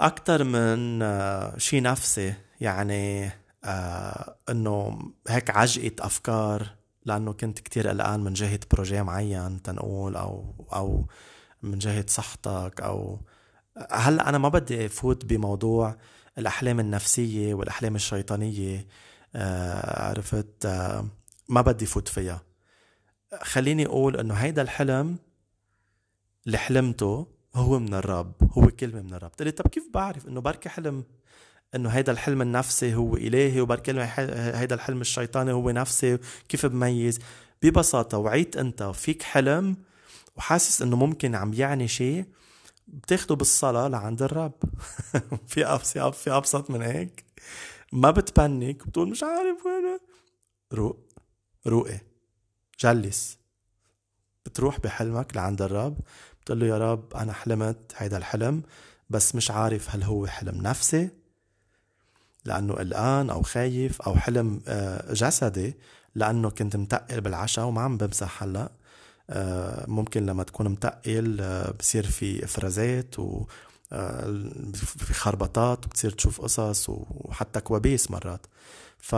أكتر 0.00 0.44
من 0.44 1.02
آه 1.02 1.58
شي 1.58 1.80
نفسي. 1.80 2.34
يعني 2.60 3.30
آه 3.64 4.36
إنه 4.50 4.98
هيك 5.28 5.50
عجقة 5.50 6.06
أفكار 6.06 6.66
لأنه 7.04 7.32
كنت 7.32 7.58
كتير 7.58 7.88
قلقان 7.88 8.20
من 8.20 8.32
جهة 8.32 8.60
بروجي 8.72 9.02
معين 9.02 9.62
تنقول 9.62 10.16
أو 10.16 10.54
أو 10.72 11.06
من 11.62 11.78
جهة 11.78 12.04
صحتك 12.08 12.80
أو 12.80 13.20
هلأ 13.90 14.28
أنا 14.28 14.38
ما 14.38 14.48
بدي 14.48 14.86
افوت 14.86 15.24
بموضوع 15.24 15.96
الأحلام 16.38 16.80
النفسية 16.80 17.54
والأحلام 17.54 17.94
الشيطانية 17.96 18.86
آه 19.34 20.08
عرفت؟ 20.08 20.66
آه 20.66 21.06
ما 21.48 21.60
بدي 21.60 21.86
فوت 21.86 22.08
فيها. 22.08 22.42
خليني 23.42 23.86
أقول 23.86 24.16
إنه 24.16 24.34
هيدا 24.34 24.62
الحلم 24.62 25.18
اللي 26.46 26.58
حلمته 26.58 27.26
هو 27.54 27.78
من 27.78 27.94
الرب 27.94 28.32
هو 28.52 28.66
كلمة 28.66 29.02
من 29.02 29.14
الرب. 29.14 29.30
قلت 29.40 29.58
طب 29.62 29.70
كيف 29.70 29.88
بعرف 29.94 30.28
إنه 30.28 30.40
بركي 30.40 30.68
حلم 30.68 31.04
إنه 31.74 31.88
هيدا 31.88 32.12
الحلم 32.12 32.42
النفسي 32.42 32.94
هو 32.94 33.16
إلهي 33.16 33.60
وبركي 33.60 33.92
هيدا 33.92 34.74
الحلم 34.74 35.00
الشيطاني 35.00 35.52
هو 35.52 35.70
نفسي 35.70 36.18
كيف 36.48 36.66
بميز؟ 36.66 37.18
ببساطة 37.62 38.18
وعيت 38.18 38.56
أنت 38.56 38.82
فيك 38.82 39.22
حلم 39.22 39.76
وحاسس 40.36 40.82
إنه 40.82 40.96
ممكن 40.96 41.34
عم 41.34 41.52
يعني 41.52 41.88
شيء 41.88 42.24
بتاخده 42.88 43.34
بالصلاة 43.34 43.88
لعند 43.88 44.22
الرب. 44.22 44.52
في 45.48 45.78
في 46.12 46.30
أبسط 46.30 46.70
من 46.70 46.82
هيك. 46.82 47.24
ما 47.92 48.10
بتبنك 48.10 48.86
بتقول 48.86 49.10
مش 49.10 49.22
عارف 49.22 49.66
وين. 49.66 49.98
روق 50.72 50.98
روقي 51.66 52.00
جلس. 52.80 53.38
بتروح 54.46 54.80
بحلمك 54.80 55.36
لعند 55.36 55.62
الرب. 55.62 55.98
بتقول 56.42 56.60
له 56.60 56.66
يا 56.66 56.78
رب 56.78 57.14
أنا 57.14 57.32
حلمت 57.32 57.92
هيدا 57.96 58.16
الحلم 58.16 58.62
بس 59.10 59.34
مش 59.34 59.50
عارف 59.50 59.90
هل 59.90 60.02
هو 60.02 60.26
حلم 60.26 60.62
نفسي 60.62 61.19
لأنه 62.44 62.74
قلقان 62.74 63.30
أو 63.30 63.42
خايف 63.42 64.02
أو 64.02 64.16
حلم 64.16 64.60
آه، 64.68 65.12
جسدي 65.12 65.76
لأنه 66.14 66.50
كنت 66.50 66.76
متقل 66.76 67.20
بالعشاء 67.20 67.64
وما 67.64 67.80
عم 67.80 67.96
بمسح 67.96 68.42
هلأ. 68.42 68.70
آه، 69.30 69.84
ممكن 69.88 70.26
لما 70.26 70.42
تكون 70.42 70.68
متقل 70.68 71.38
آه، 71.40 71.70
بصير 71.70 72.06
في 72.06 72.44
إفرازات 72.44 73.18
و 73.18 73.44
في 74.98 75.14
خربطات 75.14 75.86
وبتصير 75.86 76.10
تشوف 76.10 76.40
قصص 76.40 76.86
وحتى 76.88 77.60
كوابيس 77.60 78.10
مرات. 78.10 78.46
ف 78.98 79.14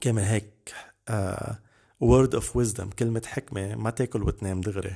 كمان 0.00 0.24
هيك 0.24 0.74
word 2.00 2.34
of 2.34 2.56
wisdom 2.56 2.90
كلمة 2.90 3.22
حكمة 3.26 3.74
ما 3.74 3.90
تاكل 3.90 4.22
وتنام 4.22 4.60
دغري. 4.60 4.94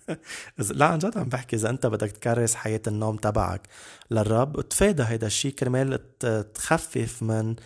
لا 0.70 0.86
عن 0.86 0.98
جد 0.98 1.18
عم 1.18 1.28
بحكي 1.28 1.56
إذا 1.56 1.70
أنت 1.70 1.86
بدك 1.86 2.10
تكرس 2.10 2.54
حياة 2.54 2.80
النوم 2.86 3.16
تبعك 3.16 3.68
للرب 4.10 4.68
تفادى 4.68 5.02
هيدا 5.02 5.26
الشيء 5.26 5.52
كرمال 5.52 6.18
تخفف 6.54 7.22
من 7.22 7.56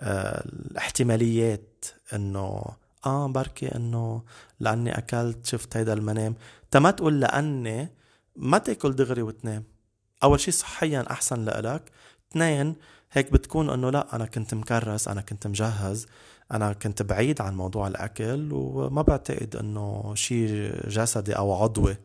آه، 0.00 0.44
الاحتماليات 0.46 1.84
إنه 2.14 2.64
آه 3.06 3.26
بركي 3.26 3.74
إنه 3.76 4.22
لأني 4.60 4.98
أكلت 4.98 5.46
شفت 5.46 5.76
هيدا 5.76 5.92
المنام. 5.92 6.34
تما 6.70 6.90
تقول 6.90 7.20
لأني 7.20 7.88
ما 8.36 8.58
تاكل 8.58 8.92
دغري 8.92 9.22
وتنام. 9.22 9.64
أول 10.22 10.40
شيء 10.40 10.54
صحيا 10.54 11.10
أحسن 11.10 11.44
لإلك. 11.44 11.92
اثنين 12.30 12.76
هيك 13.12 13.32
بتكون 13.32 13.70
إنه 13.70 13.90
لا 13.90 14.16
أنا 14.16 14.26
كنت 14.26 14.54
مكرس 14.54 15.08
أنا 15.08 15.20
كنت 15.20 15.46
مجهز. 15.46 16.06
أنا 16.52 16.72
كنت 16.72 17.02
بعيد 17.02 17.40
عن 17.40 17.56
موضوع 17.56 17.86
الأكل 17.86 18.48
وما 18.52 19.02
بعتقد 19.02 19.56
إنه 19.56 20.12
شيء 20.14 20.72
جسدي 20.88 21.32
أو 21.32 21.62
عضوي. 21.62 21.96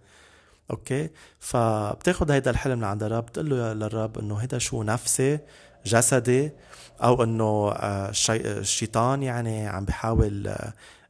أوكي؟ 0.72 1.10
فبتاخد 1.40 2.32
هيدا 2.32 2.52
الحلم 2.52 2.82
لعند 2.82 3.04
الرب 3.04 3.26
بتقول 3.26 3.50
له 3.50 3.74
للرب 3.74 4.18
إنه 4.20 4.36
هيدا 4.36 4.58
شو 4.58 4.84
نفسي 4.84 5.40
جسدي 5.86 6.52
أو 7.04 7.24
إنه 7.24 7.72
آه، 7.72 8.12
الشيطان 8.30 9.24
يعني 9.24 9.68
عم 9.68 9.86
بيحاول 9.86 10.54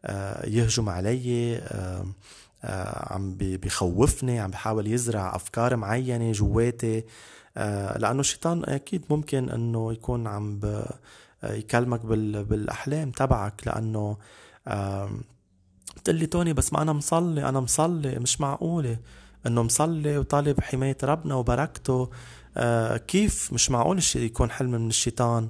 آه، 0.05 0.45
يهجم 0.47 0.89
علي 0.89 1.57
آه، 1.57 2.05
عم 3.13 3.35
بيخوفني 3.35 4.39
عم 4.39 4.51
بيحاول 4.51 4.87
يزرع 4.87 5.35
أفكار 5.35 5.75
معينة 5.75 6.31
جواتي. 6.31 7.03
لأنه 7.95 8.19
الشيطان 8.19 8.63
أكيد 8.65 9.05
ممكن 9.09 9.49
إنه 9.49 9.93
يكون 9.93 10.27
عم 10.27 10.59
يكلمك 11.43 12.05
بالأحلام 12.05 13.11
تبعك 13.11 13.67
لأنه 13.67 14.17
بتقول 15.97 16.15
لي 16.15 16.25
توني 16.25 16.53
بس 16.53 16.73
ما 16.73 16.81
أنا 16.81 16.93
مصلي 16.93 17.49
أنا 17.49 17.59
مصلي 17.59 18.19
مش 18.19 18.41
معقولة 18.41 18.97
إنه 19.47 19.63
مصلي 19.63 20.17
وطالب 20.17 20.61
حماية 20.61 20.97
ربنا 21.03 21.35
وبركته. 21.35 22.09
آه 22.57 22.97
كيف 22.97 23.53
مش 23.53 23.71
معقول 23.71 23.99
يكون 24.15 24.51
حلم 24.51 24.71
من 24.71 24.87
الشيطان؟ 24.87 25.49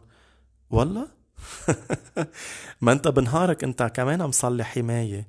والله؟ 0.70 1.08
ما 2.82 2.92
أنت 2.92 3.08
بنهارك 3.08 3.64
أنت 3.64 3.84
كمان 3.84 4.24
مصلي 4.24 4.64
حماية 4.64 5.28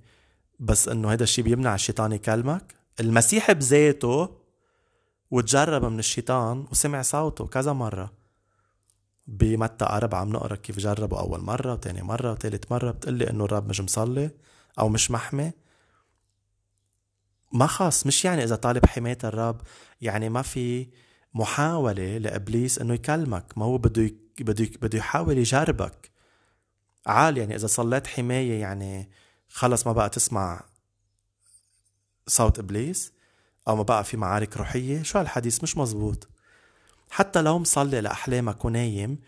بس 0.61 0.89
إنه 0.89 1.12
هذا 1.12 1.23
الشيء 1.23 1.45
بيمنع 1.45 1.75
الشيطان 1.75 2.12
يكلمك. 2.12 2.75
المسيح 3.01 3.53
بذاته 3.53 4.29
وتجرب 5.31 5.85
من 5.85 5.99
الشيطان 5.99 6.67
وسمع 6.71 7.03
صوته 7.03 7.47
كذا 7.47 7.73
مرة. 7.73 8.12
بمتى 9.27 9.85
أربعة 9.85 10.20
عم 10.20 10.29
نقرا 10.33 10.57
كيف 10.57 10.79
جربوا 10.79 11.18
أول 11.20 11.41
مرة 11.41 11.72
وتاني 11.72 12.03
مرة 12.03 12.33
وتالت 12.33 12.72
مرة 12.72 12.91
بتقلي 12.91 13.31
إنه 13.31 13.45
الرب 13.45 13.68
مش 13.68 13.81
مصلي 13.81 14.31
أو 14.79 14.89
مش 14.89 15.11
محمي. 15.11 15.53
ما 17.53 17.66
خاص 17.66 18.07
مش 18.07 18.25
يعني 18.25 18.45
إذا 18.45 18.57
طالب 18.57 18.87
حماية 18.87 19.18
الرب 19.25 19.61
يعني 20.01 20.29
ما 20.29 20.43
في 20.43 20.89
محاولة 21.35 22.18
لإبليس 22.18 22.79
إنه 22.79 22.95
يكلمك 22.95 23.59
ما 23.59 23.64
هو 23.64 23.79
بده 23.79 24.11
بده 24.41 24.68
بده 24.83 24.99
يحاول 24.99 25.39
يجربك. 25.39 26.11
عال 27.07 27.39
يعني 27.39 27.55
إذا 27.57 27.66
صليت 27.66 28.07
حماية 28.07 28.61
يعني 28.61 29.11
خلص 29.49 29.87
ما 29.87 29.93
بقى 29.93 30.09
تسمع 30.11 30.64
صوت 32.27 32.59
إبليس 32.59 33.12
أو 33.68 33.77
ما 33.77 33.83
بقى 33.83 34.05
في 34.05 34.16
معارك 34.16 34.57
روحية 34.57 35.03
شو 35.03 35.18
هالحديث؟ 35.18 35.62
مش 35.62 35.77
مزبوط. 35.77 36.29
حتى 37.15 37.43
لو 37.43 37.59
مصلي 37.59 38.01
لأحلامك 38.01 38.65
ونايم 38.65 39.19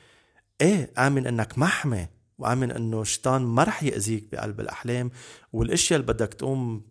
إيه 0.61 0.91
آمن 0.99 1.26
إنك 1.26 1.59
محمي 1.59 2.07
وآمن 2.39 2.70
إنه 2.70 3.01
الشيطان 3.01 3.43
ما 3.43 3.62
رح 3.64 3.82
يأذيك 3.82 4.28
بقلب 4.32 4.61
الأحلام 4.61 5.11
والإشياء 5.53 6.01
اللي 6.01 6.12
بدك 6.12 6.34
تقوم 6.34 6.82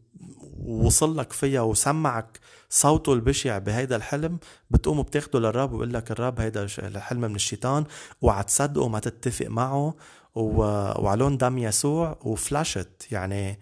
ووصل 0.57 1.17
لك 1.17 1.33
فيها 1.33 1.61
وسمعك 1.61 2.39
صوته 2.69 3.13
البشع 3.13 3.57
بهيدا 3.57 3.95
الحلم 3.95 4.39
بتقوم 4.71 5.01
بتاخده 5.01 5.39
للرب 5.39 5.73
وبقول 5.73 5.93
لك 5.93 6.11
الرب 6.11 6.39
هيدا 6.39 6.67
الحلم 6.79 7.21
من 7.21 7.35
الشيطان 7.35 7.85
وعتصدقه 8.21 8.81
وما 8.81 8.99
تتفق 8.99 9.47
معه 9.47 9.95
وعلون 10.35 11.37
دم 11.37 11.57
يسوع 11.57 12.19
وفلاشت 12.21 13.07
يعني 13.11 13.59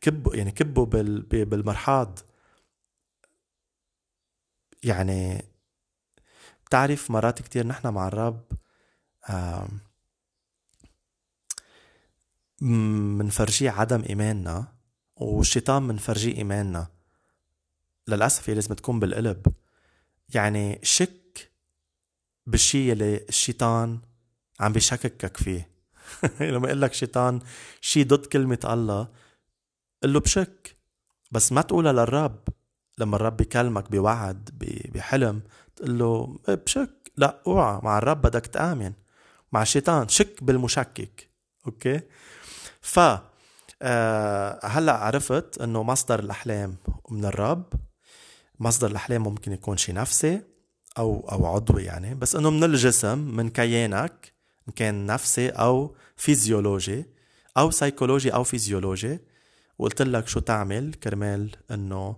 كبوا 0.00 0.36
يعني 0.36 0.50
كبوا 0.50 0.84
بالمرحاض. 1.44 2.18
يعني 4.82 5.51
بتعرف 6.72 7.10
مرات 7.10 7.42
كتير 7.42 7.66
نحن 7.66 7.88
مع 7.88 8.08
الرب 8.08 8.44
منفرجيه 12.60 13.70
عدم 13.70 14.02
إيماننا 14.08 14.72
والشيطان 15.16 15.82
منفرجيه 15.82 16.36
إيماننا. 16.36 16.86
للأسف 18.08 18.50
هي 18.50 18.54
لازم 18.54 18.74
تكون 18.74 19.00
بالقلب. 19.00 19.46
يعني 20.34 20.80
شك 20.82 21.52
بالشي 22.46 22.90
يلي 22.90 23.16
الشيطان 23.28 24.00
عم 24.60 24.72
بيشككك 24.72 25.36
فيه. 25.36 25.70
لما 26.40 26.68
يقول 26.68 26.82
لك 26.82 26.92
شيطان 26.92 27.40
شي 27.80 28.04
ضد 28.04 28.26
كلمة 28.26 28.58
الله 28.64 29.08
قل 30.02 30.12
له 30.12 30.20
بشك. 30.20 30.76
بس 31.30 31.52
ما 31.52 31.62
تقولها 31.62 31.92
للرب. 31.92 32.48
لما 32.98 33.16
الرب 33.16 33.36
بيكلمك 33.36 33.90
بوعد 33.90 34.50
بحلم 34.94 35.42
تقول 35.76 35.98
له 35.98 36.38
إيه، 36.48 36.54
بشك. 36.54 37.12
لا 37.16 37.42
اوعى 37.46 37.80
مع 37.82 37.98
الرب 37.98 38.22
بدك 38.22 38.46
تآمن 38.46 38.92
مع 39.52 39.62
الشيطان 39.62 40.08
شك 40.08 40.44
بالمشكك. 40.44 41.30
okay؟ 41.66 42.00
ف 42.80 43.00
آه 43.82 44.60
هلأ 44.66 44.92
عرفت 44.92 45.60
إنه 45.60 45.82
مصدر 45.82 46.20
الأحلام 46.20 46.76
من 47.10 47.24
الرب. 47.24 47.72
مصدر 48.60 48.90
الأحلام 48.90 49.22
ممكن 49.22 49.52
يكون 49.52 49.76
شيء 49.76 49.94
نفسي 49.94 50.42
أو 50.98 51.28
أو 51.32 51.46
عضوي 51.46 51.84
يعني 51.84 52.14
بس 52.14 52.36
إنه 52.36 52.50
من 52.50 52.64
الجسم 52.64 53.18
من 53.18 53.48
كيانك 53.50 54.32
إن 54.68 54.72
كان 54.72 55.06
نفسي 55.06 55.48
أو 55.48 55.96
فيزيولوجي 56.16 57.04
أو 57.58 57.70
سيكولوجي 57.70 58.34
أو 58.34 58.44
فيزيولوجي. 58.44 59.18
وقلت 59.78 60.02
لك 60.02 60.28
شو 60.28 60.40
تعمل 60.40 60.94
كرمال 60.94 61.56
إنه 61.70 62.16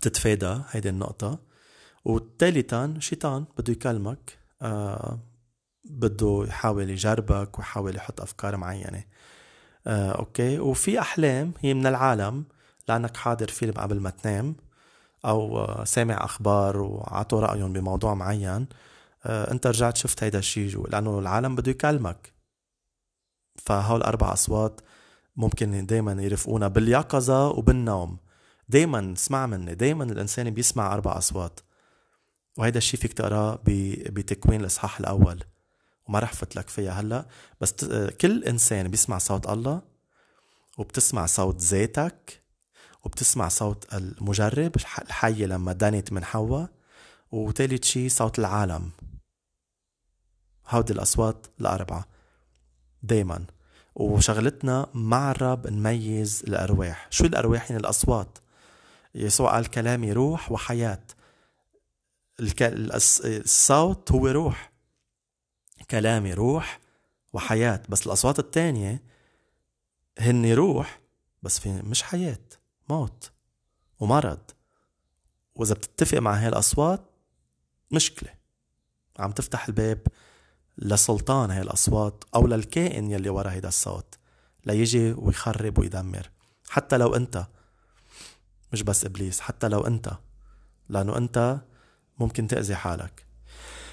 تتفادى 0.00 0.60
هيدي 0.70 0.88
النقطة. 0.88 1.38
وثالثا 2.04 2.94
شيطان 2.98 3.44
بده 3.58 3.72
يكلمك 3.72 4.38
آه 4.62 5.18
بده 5.84 6.44
يحاول 6.48 6.90
يجربك 6.90 7.58
ويحاول 7.58 7.96
يحط 7.96 8.20
أفكار 8.20 8.56
معينة. 8.56 9.04
آه، 9.86 10.12
أوكي. 10.12 10.58
وفي 10.58 11.00
أحلام 11.00 11.52
هي 11.60 11.74
من 11.74 11.86
العالم 11.86 12.44
لأنك 12.88 13.16
حاضر 13.16 13.48
فيلم 13.48 13.72
قبل 13.72 14.00
ما 14.00 14.10
تنام 14.10 14.56
أو 15.24 15.58
آه، 15.58 15.84
سامع 15.84 16.24
أخبار 16.24 16.76
وعطوا 16.80 17.40
رأيهم 17.40 17.72
بموضوع 17.72 18.14
معين. 18.14 18.66
آه، 19.24 19.50
أنت 19.52 19.66
رجعت 19.66 19.96
شفت 19.96 20.24
هيدا 20.24 20.38
الشيء 20.38 20.88
لأنه 20.90 21.18
العالم 21.18 21.54
بده 21.54 21.70
يكلمك. 21.70 22.32
فهول 23.56 24.02
أربع 24.02 24.32
أصوات 24.32 24.80
ممكن 25.36 25.86
دايما 25.86 26.22
يرفقونا 26.22 26.68
باليقظة 26.68 27.48
وبالنوم. 27.48 28.18
دايما 28.68 29.12
اسمع 29.12 29.46
مني 29.46 29.74
دايما 29.74 30.04
الإنسان 30.04 30.50
بيسمع 30.50 30.94
أربع 30.94 31.18
أصوات. 31.18 31.60
وهيدا 32.58 32.78
الشيء 32.78 33.00
فيك 33.00 33.12
تقراه 33.12 33.60
بتكوين 33.64 34.60
الإصحاح 34.60 35.00
الأول. 35.00 35.44
وما 36.08 36.18
رح 36.18 36.32
فوت 36.32 36.56
لك 36.56 36.68
فيها 36.68 37.00
هلأ. 37.00 37.26
بس 37.60 37.74
كل 38.20 38.44
إنسان 38.44 38.88
بيسمع 38.88 39.18
صوت 39.18 39.48
الله 39.48 39.82
وبتسمع 40.78 41.26
صوت 41.26 41.60
ذاتك 41.60 42.42
وبتسمع 43.02 43.48
صوت 43.48 43.94
المجرب 43.94 44.76
الحية 44.76 45.46
لما 45.46 45.72
دنت 45.72 46.12
من 46.12 46.24
حواء 46.24 46.68
وثالث 47.32 47.84
شيء 47.84 48.08
صوت 48.08 48.38
العالم. 48.38 48.90
هودي 50.68 50.92
الأصوات 50.92 51.46
الأربعة. 51.60 52.06
دايما. 53.02 53.44
وشغلتنا 53.94 54.86
مع 54.94 55.30
الرب 55.30 55.66
نميز 55.66 56.42
الأرواح. 56.48 57.06
شو 57.10 57.24
الأرواح؟ 57.24 57.70
يعني 57.70 57.80
الأصوات. 57.80 58.38
يسوع 59.14 59.52
قال 59.52 59.66
كلامي 59.70 60.12
روح 60.12 60.52
وحياة. 60.52 61.02
الصوت 62.40 64.12
هو 64.12 64.26
روح. 64.26 64.72
كلامي 65.90 66.34
روح 66.34 66.80
وحياة. 67.32 67.82
بس 67.88 68.06
الأصوات 68.06 68.38
التانية 68.38 69.02
هن 70.18 70.52
روح 70.52 71.00
بس 71.42 71.58
في 71.58 71.72
مش 71.72 72.02
حياة 72.02 72.38
موت 72.88 73.30
ومرض. 74.00 74.50
وإذا 75.54 75.74
بتتفق 75.74 76.18
مع 76.18 76.34
هاي 76.34 76.48
الأصوات 76.48 77.00
مشكلة. 77.90 78.34
عم 79.18 79.32
تفتح 79.32 79.68
الباب 79.68 80.06
لسلطان 80.78 81.50
هاي 81.50 81.62
الأصوات 81.62 82.24
أو 82.34 82.46
للكائن 82.46 83.10
يلي 83.10 83.28
ورا 83.28 83.50
هيدا 83.50 83.68
الصوت 83.68 84.18
ليجي 84.66 85.12
ويخرب 85.12 85.78
ويدمر. 85.78 86.30
حتى 86.68 86.96
لو 86.96 87.16
أنت 87.16 87.46
مش 88.74 88.82
بس 88.82 89.04
إبليس 89.04 89.40
حتى 89.40 89.68
لو 89.68 89.80
أنت. 89.80 90.10
لأنه 90.88 91.16
أنت 91.16 91.60
ممكن 92.18 92.48
تأذي 92.48 92.74
حالك. 92.74 93.26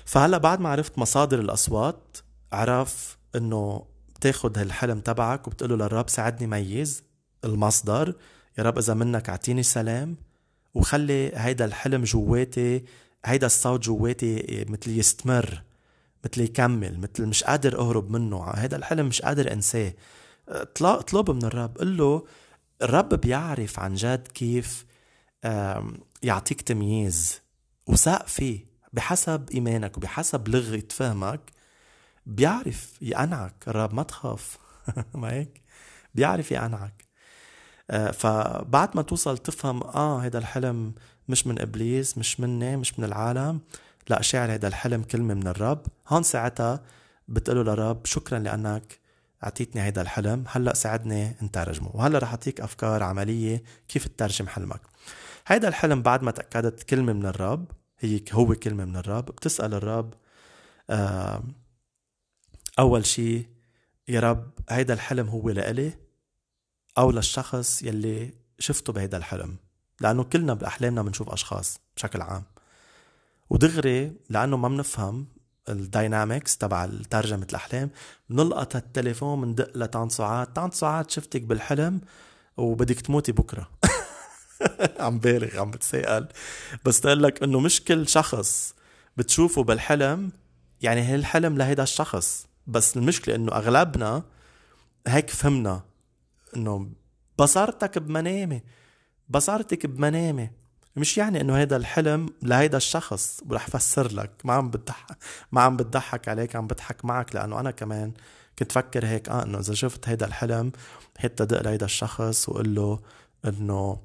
فهلأ 0.05 0.37
بعد 0.37 0.59
ما 0.59 0.69
عرفت 0.69 0.97
مصادر 0.97 1.39
الأصوات 1.39 2.17
عرف 2.51 3.17
إنه 3.35 3.85
بتاخد 4.15 4.57
هالحلم 4.57 4.99
تبعك 4.99 5.47
وبتقوله 5.47 5.75
للرب 5.75 6.09
ساعدني 6.09 6.47
ميز 6.47 7.03
المصدر 7.45 8.15
يا 8.57 8.63
رب 8.63 8.77
إذا 8.77 8.93
منك 8.93 9.29
أعطيني 9.29 9.63
سلام 9.63 10.15
وخلي 10.73 11.31
هيدا 11.35 11.65
الحلم 11.65 12.03
جواتي 12.03 12.85
هيدا 13.25 13.47
الصوت 13.47 13.79
جواتي 13.83 14.65
مثل 14.69 14.91
يستمر 14.99 15.63
مثل 16.25 16.41
يكمل 16.41 16.99
مثل 16.99 17.25
مش 17.25 17.43
قادر 17.43 17.79
أهرب 17.79 18.11
منه 18.11 18.43
هيدا 18.43 18.77
الحلم 18.77 19.05
مش 19.05 19.21
قادر 19.21 19.51
أنساه. 19.53 19.93
اطلب 20.81 21.31
من 21.31 21.45
الرب 21.45 21.77
قل 21.77 21.97
له 21.97 22.25
الرب 22.81 23.09
بيعرف 23.13 23.79
عن 23.79 23.93
جد 23.93 24.27
كيف 24.27 24.85
يعطيك 26.23 26.61
تمييز 26.61 27.41
وثق 27.87 28.27
فيه 28.27 28.65
بحسب 28.93 29.49
إيمانك 29.53 29.97
وبحسب 29.97 30.47
لغة 30.47 30.83
فهمك. 30.89 31.51
بيعرف 32.25 33.01
يقنعك 33.01 33.67
الرب 33.67 33.93
ما 33.93 34.03
تخاف. 34.03 34.57
ما 35.13 35.31
هيك؟ 35.31 35.61
بيعرف 36.15 36.51
يقنعك. 36.51 37.05
آه، 37.89 38.11
فبعد 38.11 38.89
ما 38.95 39.01
توصل 39.01 39.37
تفهم 39.37 39.83
آه 39.83 40.19
هذا 40.19 40.37
الحلم 40.37 40.93
مش 41.29 41.47
من 41.47 41.61
إبليس 41.61 42.17
مش 42.17 42.39
مني 42.39 42.77
مش 42.77 42.99
من 42.99 43.05
العالم. 43.05 43.61
لا 44.09 44.21
شاعر 44.21 44.53
هذا 44.53 44.67
الحلم 44.67 45.03
كلمة 45.03 45.33
من 45.33 45.47
الرب. 45.47 45.85
هون 46.07 46.23
ساعتها 46.23 46.83
بتقول 47.27 47.65
للرب 47.65 48.05
شكرا 48.05 48.39
لأنك 48.39 48.99
أعطيتني 49.43 49.81
هذا 49.81 50.01
الحلم 50.01 50.43
هلأ 50.47 50.73
ساعدني 50.73 51.35
نترجمه 51.43 51.95
وهلأ 51.95 52.19
رح 52.19 52.29
أعطيك 52.29 52.61
أفكار 52.61 53.03
عملية 53.03 53.63
كيف 53.87 54.07
تترجم 54.07 54.47
حلمك. 54.47 54.81
هيدا 55.47 55.67
الحلم 55.67 56.01
بعد 56.01 56.23
ما 56.23 56.31
تأكدت 56.31 56.83
كلمة 56.83 57.13
من 57.13 57.25
الرب 57.25 57.71
هي 57.99 58.21
هو 58.31 58.55
كلمة 58.55 58.85
من 58.85 58.97
الرب. 58.97 59.25
بتسأل 59.25 59.73
الرب 59.73 60.13
آه 60.89 61.43
أول 62.79 63.05
شي 63.05 63.49
يا 64.07 64.19
رب 64.19 64.51
هيدا 64.69 64.93
الحلم 64.93 65.27
هو 65.27 65.49
لإلي 65.49 65.93
أو 66.97 67.11
للشخص 67.11 67.83
يلي 67.83 68.33
شفته 68.59 68.93
بهيدا 68.93 69.17
الحلم؟ 69.17 69.55
لأنه 70.01 70.23
كلنا 70.23 70.53
بأحلامنا 70.53 71.01
بنشوف 71.01 71.29
أشخاص 71.29 71.79
بشكل 71.95 72.21
عام. 72.21 72.43
ودغري 73.49 74.13
لأنه 74.29 74.57
ما 74.57 74.67
بنفهم 74.67 75.27
الداينامكس 75.71 76.57
تبع 76.57 76.89
ترجمة 77.09 77.47
الأحلام. 77.49 77.89
بنلقط 78.29 78.75
التليفون 78.75 79.41
بندق 79.41 79.77
لطنط 79.77 80.11
سعاد 80.11 80.47
طنط 80.53 80.73
سعاد 80.73 81.11
شفتك 81.11 81.41
بالحلم 81.41 82.01
وبدك 82.57 83.01
تموتي 83.01 83.31
بكرة. 83.31 83.69
عم 84.99 85.19
بالغ 85.19 85.59
عم 85.59 85.71
بتسائل 85.71 86.27
بس 86.85 87.01
تقول 87.01 87.23
لك 87.23 87.43
إنه 87.43 87.59
مش 87.59 87.83
كل 87.83 88.07
شخص 88.07 88.75
بتشوفه 89.17 89.63
بالحلم. 89.63 90.31
يعني 90.81 91.01
هي 91.01 91.15
الحلم 91.15 91.57
لهيدا 91.57 91.83
الشخص. 91.83 92.47
بس 92.67 92.97
المشكلة 92.97 93.35
إنه 93.35 93.51
أغلبنا 93.51 94.23
هيك 95.07 95.29
فهمنا 95.29 95.81
إنه 96.55 96.89
بصرتك 97.39 97.97
بمنامي 97.97 98.61
بصرتك 99.29 99.85
بمنامي 99.85 100.49
مش 100.95 101.17
يعني 101.17 101.41
إنه 101.41 101.57
هيدا 101.57 101.77
الحلم 101.77 102.29
لهيدا 102.41 102.77
الشخص 102.77 103.41
ورح 103.49 103.67
فسر 103.67 104.13
لك 104.13 104.31
ما 104.43 104.53
عم 104.53 104.69
بتضحك 104.69 105.17
ما 105.51 105.61
عم 105.61 105.77
بتضحك 105.77 106.27
عليك 106.27 106.55
عم 106.55 106.67
بضحك 106.67 107.05
معك 107.05 107.35
لأنه 107.35 107.59
أنا 107.59 107.71
كمان 107.71 108.13
كنت 108.59 108.71
فكر 108.71 109.05
هيك 109.05 109.29
آه 109.29 109.43
إنه 109.43 109.59
إذا 109.59 109.73
شفت 109.73 110.09
هيدا 110.09 110.25
الحلم 110.25 110.71
هيك 111.17 111.33
تدق 111.33 111.61
لهيدا 111.61 111.85
الشخص 111.85 112.49
وقول 112.49 112.75
له 112.75 112.99
إنه 113.45 114.01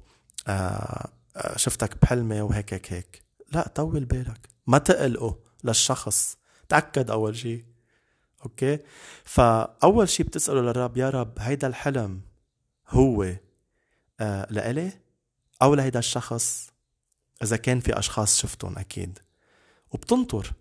آه، 0.47 1.09
آه، 1.37 1.57
شفتك 1.57 2.01
بحلمي 2.01 2.41
وهيك 2.41 2.73
هيك 2.73 2.93
هيك. 2.93 3.23
لا 3.51 3.67
طول 3.67 4.05
بالك. 4.05 4.49
ما 4.67 4.77
تقلقه 4.77 5.39
للشخص. 5.63 6.37
تأكد 6.69 7.11
أول 7.11 7.35
شيء 7.37 7.65
أوكي؟ 8.45 8.79
فأول 9.23 10.09
شيء 10.09 10.25
بتسأله 10.25 10.61
للرب 10.61 10.97
يا 10.97 11.09
رب 11.09 11.33
هيدا 11.39 11.67
الحلم 11.67 12.21
هو 12.89 13.33
آه 14.19 14.47
لإلي 14.49 14.91
أو 15.61 15.75
لهيدا 15.75 15.99
الشخص؟ 15.99 16.69
إذا 17.43 17.57
كان 17.57 17.79
في 17.79 17.99
أشخاص 17.99 18.39
شفتهم 18.39 18.77
أكيد. 18.77 19.19
وبتنطر. 19.91 20.51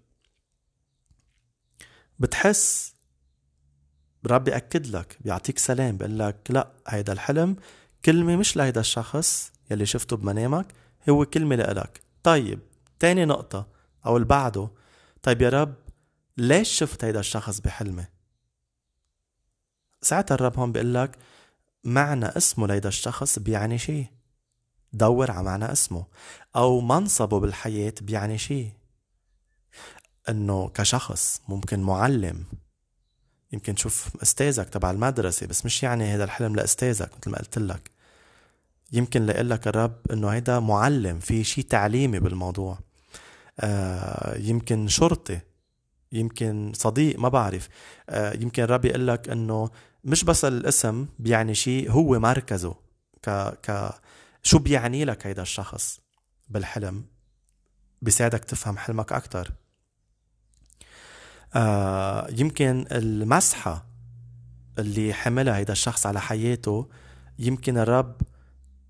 بتحس 2.19 2.95
ربي 4.27 4.57
أكد 4.57 4.87
لك 4.87 5.19
بيعطيك 5.21 5.59
سلام 5.59 5.97
بيقول 5.97 6.19
لك 6.19 6.37
لا 6.51 6.73
هيدا 6.89 7.13
الحلم 7.13 7.57
كلمة 8.05 8.37
مش 8.37 8.57
لهيدا 8.57 8.81
الشخص 8.81 9.53
يلي 9.71 9.87
شفته 9.87 10.17
بمنامك 10.17 10.67
هو 11.11 11.25
كلمة 11.25 11.57
لإلك. 11.57 12.01
طيب 12.23 12.61
تاني 12.99 13.25
نقطة 13.25 13.69
أو 14.07 14.17
اللي 14.17 14.29
بعده. 14.29 14.71
طيب 15.23 15.43
يا 15.43 15.49
رب 15.49 15.75
ليش 16.37 16.69
شفت 16.69 17.05
هيدا 17.05 17.21
الشخص 17.21 17.61
بحلمي 17.61 18.07
ساعتها 20.03 20.35
الرب 20.35 20.59
هون 20.59 20.73
بيقول 20.73 20.95
لك 20.95 21.19
معنى 21.85 22.27
اسمه 22.27 22.67
لهيدا 22.67 22.89
الشخص 22.89 23.39
بيعني 23.39 23.79
شيء. 23.79 24.07
دور 24.97 25.31
على 25.31 25.43
معنى 25.43 25.73
اسمه 25.73 26.05
أو 26.57 26.81
منصبه 26.81 27.41
بالحياة 27.41 27.95
بيعني 28.01 28.39
شيء. 28.39 28.71
إنه 30.29 30.69
كشخص 30.69 31.41
ممكن 31.49 31.81
معلم. 31.81 32.45
يمكن 33.53 33.75
تشوف 33.75 34.23
أستاذك 34.23 34.69
تبع 34.69 34.91
المدرسة 34.91 35.47
بس 35.47 35.65
مش 35.65 35.83
يعني 35.83 36.05
هذا 36.05 36.25
الحلم 36.25 36.57
لأستاذك 36.57 37.11
مثل 37.19 37.31
ما 37.31 37.39
قلت 37.39 37.59
لك. 37.59 37.91
يمكن 38.93 39.27
لك 39.27 39.69
الرب 39.69 39.97
إنه 40.13 40.29
هيدا 40.29 40.61
معلم 40.61 41.19
في 41.19 41.45
شيء 41.45 41.65
تعليمي 41.65 42.19
بالموضوع. 42.19 42.79
آه 43.61 44.39
يمكن 44.39 44.89
شرطي. 44.89 45.41
يمكن 46.13 46.73
صديق 46.75 47.19
ما 47.19 47.29
بعرف. 47.29 47.69
آه 48.09 48.33
يمكن 48.33 48.63
الرب 48.63 48.85
يقول 48.85 49.07
لك 49.07 49.29
إنه 49.29 49.71
مش 50.05 50.25
بس 50.25 50.45
الاسم 50.45 51.07
بيعني 51.19 51.55
شيء 51.55 51.91
هو 51.91 52.19
مركزه. 52.19 52.75
ك 53.23 53.31
ك 53.63 53.95
شو 54.47 54.59
بيعني 54.59 55.05
لك 55.05 55.27
هيدا 55.27 55.43
الشخص 55.43 56.01
بالحلم؟ 56.49 57.05
بيساعدك 58.03 58.45
تفهم 58.45 58.79
حلمك 58.79 59.13
أكثر 59.13 59.53
آه 61.55 62.27
يمكن 62.31 62.87
المسحة 62.93 63.87
اللي 64.79 65.15
حملها 65.15 65.57
هيدا 65.57 65.73
الشخص 65.73 66.07
على 66.07 66.21
حياته 66.21 66.89
يمكن 67.39 67.79
الرب 67.79 68.21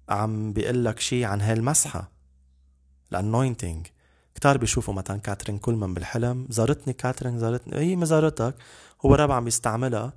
عم 0.08 0.52
بيقول 0.52 0.84
لك 0.84 1.00
شيء 1.00 1.24
عن 1.24 1.40
هالمسحة. 1.40 2.10
ال 3.12 3.19
anointing. 3.19 3.86
كتار 4.34 4.58
بيشوفوا 4.58 4.94
مثلا 4.94 5.20
كاترين 5.20 5.58
كولمان 5.58 5.94
بالحلم. 5.94 6.46
زارتني 6.50 6.92
كاترين 6.92 7.38
زارتني 7.38 7.78
هي 7.78 7.96
ما 7.96 8.04
زارتك. 8.04 8.54
هو 9.06 9.14
الرب 9.14 9.30
عم 9.30 9.48
يستعملها 9.48 10.12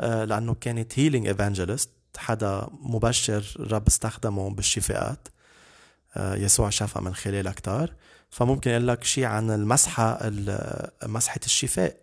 آه 0.00 0.24
لأنه 0.24 0.54
كانت 0.54 0.98
healing 0.98 1.26
evangelist 1.26 1.90
حدا 2.16 2.68
مبشر 2.80 3.56
الرب 3.58 3.86
استخدمه 3.86 4.50
بالشفاءات 4.50 5.28
آه 6.16 6.34
يسوع 6.34 6.70
شافها 6.70 7.02
من 7.02 7.14
خلالها 7.14 7.52
كتار. 7.52 7.94
فممكن 8.30 8.70
يقول 8.70 8.88
لك 8.88 9.04
شيء 9.04 9.24
عن 9.24 9.50
المسحة 9.50 10.18
مسحة 11.02 11.40
الشفاء. 11.44 11.96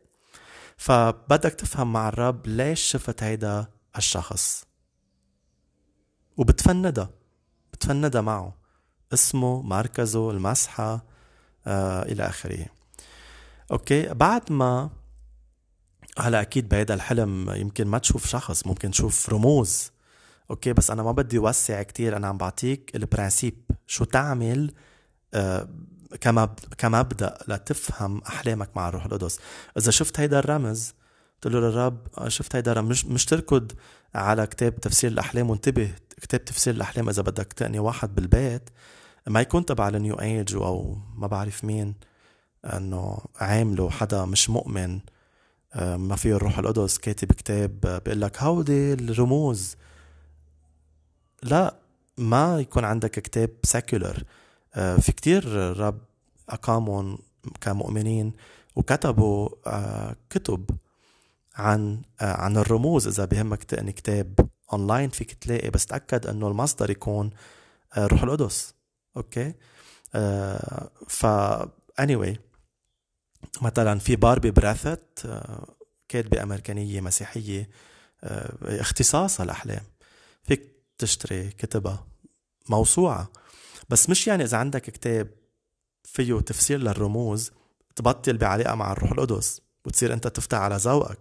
فبدك 0.78 1.54
تفهم 1.54 1.94
مع 1.94 2.10
الرب 2.10 2.48
ليش 2.48 2.82
شفت 2.82 3.24
هيدا 3.24 3.68
الشخص. 3.98 4.66
وبتفندها 6.38 7.10
بتفندها 7.74 8.22
معه. 8.22 8.58
اسمه 9.14 9.62
مركزه 9.62 10.32
المسحة 10.32 11.06
آه 11.68 12.02
إلى 12.04 12.24
آخره. 12.24 12.66
okay 13.72 14.14
بعد 14.14 14.52
ما 14.52 14.90
هلا 16.18 16.42
أكيد 16.42 16.70
بهيدا 16.70 16.94
الحلم 16.94 17.50
يمكن 17.50 17.88
ما 17.88 17.98
تشوف 17.98 18.28
شخص 18.28 18.68
ممكن 18.68 18.92
تشوف 18.92 19.30
رموز. 19.30 19.92
okay 20.52 20.74
بس 20.74 20.92
أنا 20.92 21.04
ما 21.04 21.12
بدي 21.12 21.40
وسع 21.40 21.84
كتير 21.84 22.18
أنا 22.18 22.28
عم 22.28 22.38
بعطيك 22.38 22.96
ال 22.96 23.02
principe. 23.02 23.56
شو 23.88 24.04
تعمل؟ 24.04 24.74
آه 25.34 25.70
كمبدا 26.78 27.38
لتفهم 27.48 28.22
أحلامك 28.28 28.70
مع 28.76 28.90
الروح 28.90 29.06
القدس. 29.06 29.40
إذا 29.78 29.92
شفت 29.92 30.20
هيدا 30.20 30.40
الرمز 30.40 30.94
تقول 31.42 31.54
له 31.54 31.60
للرب 31.60 32.08
شفت 32.28 32.56
هيدا 32.56 32.72
الرمز 32.72 32.90
مش, 32.90 33.06
مش 33.06 33.26
تركض 33.26 33.72
على 34.16 34.48
كتاب 34.48 34.80
تفسير 34.80 35.12
الأحلام 35.12 35.50
وانتبه 35.50 35.94
كتاب 36.22 36.46
تفسير 36.46 36.74
الأحلام 36.74 37.10
إذا 37.10 37.22
بدك 37.22 37.54
تقني 37.54 37.80
واحد 37.80 38.16
بالبيت. 38.16 38.70
ما 39.28 39.42
يكون 39.42 39.66
تبع 39.66 39.88
النيو 39.88 40.16
إيج 40.16 40.56
أو 40.56 40.98
ما 41.16 41.28
بعرف 41.28 41.64
مين 41.64 41.96
إنه 42.66 43.18
عامله 43.36 43.90
حدا 43.90 44.26
مش 44.26 44.50
مؤمن 44.50 45.00
ما 45.76 46.16
فيه 46.16 46.36
الروح 46.36 46.60
القدس 46.60 46.98
كاتب 46.98 47.32
كتاب 47.32 48.02
بيقول 48.06 48.22
لك 48.22 48.44
هودي 48.44 48.94
الرموز. 48.94 49.76
لا 51.44 51.76
ما 52.18 52.60
يكون 52.60 52.86
عندك 52.86 53.12
كتاب 53.12 53.50
secular 53.64 54.24
آه، 54.76 54.96
في 54.96 55.12
كتير 55.12 55.46
رب 55.80 56.02
أقامهم 56.50 57.18
كمؤمنين 57.62 58.34
وكتبوا 58.76 59.50
آه، 59.68 60.16
كتب 60.30 60.70
عن 61.56 62.02
آه، 62.22 62.42
عن 62.42 62.58
الرموز. 62.58 63.08
إذا 63.08 63.26
بهمك 63.26 63.64
تقتني 63.64 63.92
كتاب 63.92 64.50
أونلاين 64.74 65.10
فيك 65.10 65.34
تلاقي. 65.34 65.70
بس 65.70 65.86
تأكد 65.86 66.28
إنه 66.28 66.48
المصدر 66.48 66.90
يكون 66.90 67.30
روح 67.98 68.24
القدس. 68.24 68.74
okay؟ 69.18 69.54
ف 71.08 71.26
anyway 72.02 72.36
مثلا 73.62 74.00
في 74.00 74.16
باربي 74.16 74.52
بريثيت 74.52 75.30
كاتبة 76.08 76.44
أمريكانية 76.44 77.02
مسيحية 77.02 77.70
اختصاصها 78.64 79.44
الأحلام 79.44 79.82
فيك 80.44 80.71
تشتري 81.02 81.50
كتبها 81.50 82.08
موسوعة. 82.70 83.32
بس 83.90 84.10
مش 84.10 84.28
يعني 84.28 84.44
إذا 84.44 84.58
عندك 84.58 84.82
كتاب 84.82 85.30
فيه 86.04 86.40
تفسير 86.40 86.80
للرموز 86.80 87.52
تبطل 87.96 88.38
بعلاقة 88.38 88.76
مع 88.76 88.92
الروح 88.92 89.12
القدس 89.12 89.62
وتصير 89.86 90.14
أنت 90.14 90.28
تفتح 90.28 90.58
على 90.58 90.76
ذوقك. 90.76 91.20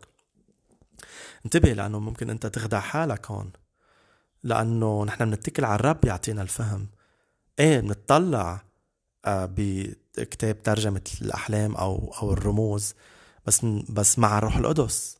انتبه 1.45 1.73
لأنه 1.73 1.99
ممكن 1.99 2.31
أنت 2.31 2.47
تخدع 2.47 2.81
حالك 2.81 3.31
هون. 3.31 3.53
لأنه 4.43 5.05
نحن 5.05 5.31
بنتكل 5.31 5.65
على 5.65 5.75
الرب 5.75 6.05
يعطينا 6.05 6.43
الفهم. 6.43 6.89
إيه 7.59 7.81
بنطلع 7.81 8.65
آه، 9.25 9.47
بكتاب 9.57 10.63
ترجمة 10.63 11.11
الأحلام 11.23 11.75
أو 11.75 12.15
أو 12.23 12.33
الرموز. 12.33 12.95
بس 13.47 13.65
بس 13.89 14.19
مع 14.19 14.39
الروح 14.39 14.57
القدس. 14.57 15.19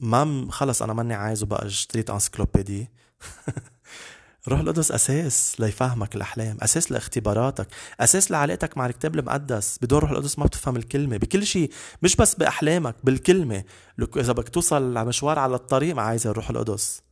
ما 0.00 0.46
خلص 0.50 0.82
أنا 0.82 0.92
ماني 0.92 1.14
عايزه 1.14 1.46
بقى 1.46 1.66
اشتريت 1.66 2.10
أنسكلوبيدي. 2.10 2.88
روح 4.48 4.60
القدس 4.60 4.92
أساس 4.92 5.60
ليفهمك 5.60 6.16
الأحلام 6.16 6.56
أساس 6.60 6.92
لاختباراتك 6.92 7.66
أساس 8.00 8.30
لعلاقتك 8.30 8.78
مع 8.78 8.86
الكتاب 8.86 9.14
المقدس. 9.18 9.78
بدون 9.82 9.98
روح 9.98 10.10
القدس 10.10 10.38
ما 10.38 10.44
بتفهم 10.44 10.76
الكلمة. 10.76 11.16
بكل 11.16 11.46
شيء 11.46 11.70
مش 12.02 12.16
بس 12.16 12.34
بأحلامك 12.34 12.94
بالكلمة. 13.04 13.64
لك 13.98 14.18
إذا 14.18 14.32
بدك 14.32 14.48
توصل 14.48 15.06
مشوار 15.06 15.38
على 15.38 15.54
الطريق 15.54 15.94
ما 15.94 16.02
عايز 16.02 16.26
الروح 16.26 16.50
القدس. 16.50 17.02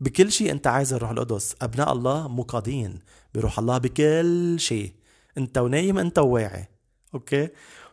بكل 0.00 0.32
شيء 0.32 0.50
أنت 0.50 0.66
عايز 0.66 0.92
الروح 0.92 1.10
القدس. 1.10 1.54
أبناء 1.62 1.92
الله 1.92 2.28
مقادين 2.28 2.98
بروح 3.34 3.58
الله 3.58 3.78
بكل 3.78 4.56
شيء. 4.60 4.92
أنت 5.38 5.58
ونايم 5.58 5.98
أنت 5.98 6.18
وواعي. 6.18 6.68
okay؟ 7.14 7.48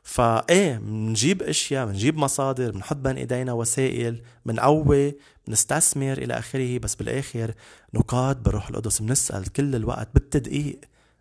فايه 0.07 0.77
بنجيب 0.77 1.43
أشياء 1.43 1.85
بنجيب 1.85 2.17
مصادر 2.17 2.71
بنحط 2.71 2.95
بين 2.95 3.17
إيدينا 3.17 3.53
وسائل 3.53 4.21
بنقوي 4.45 5.17
بنستثمر 5.47 6.17
إلى 6.17 6.33
آخره. 6.33 6.77
بس 6.77 6.95
بالآخر 6.95 7.53
نقاد 7.93 8.43
بروح 8.43 8.69
القدس 8.69 9.01
بنسال 9.01 9.53
كل 9.53 9.75
الوقت 9.75 10.09
بالتدقيق 10.13 10.79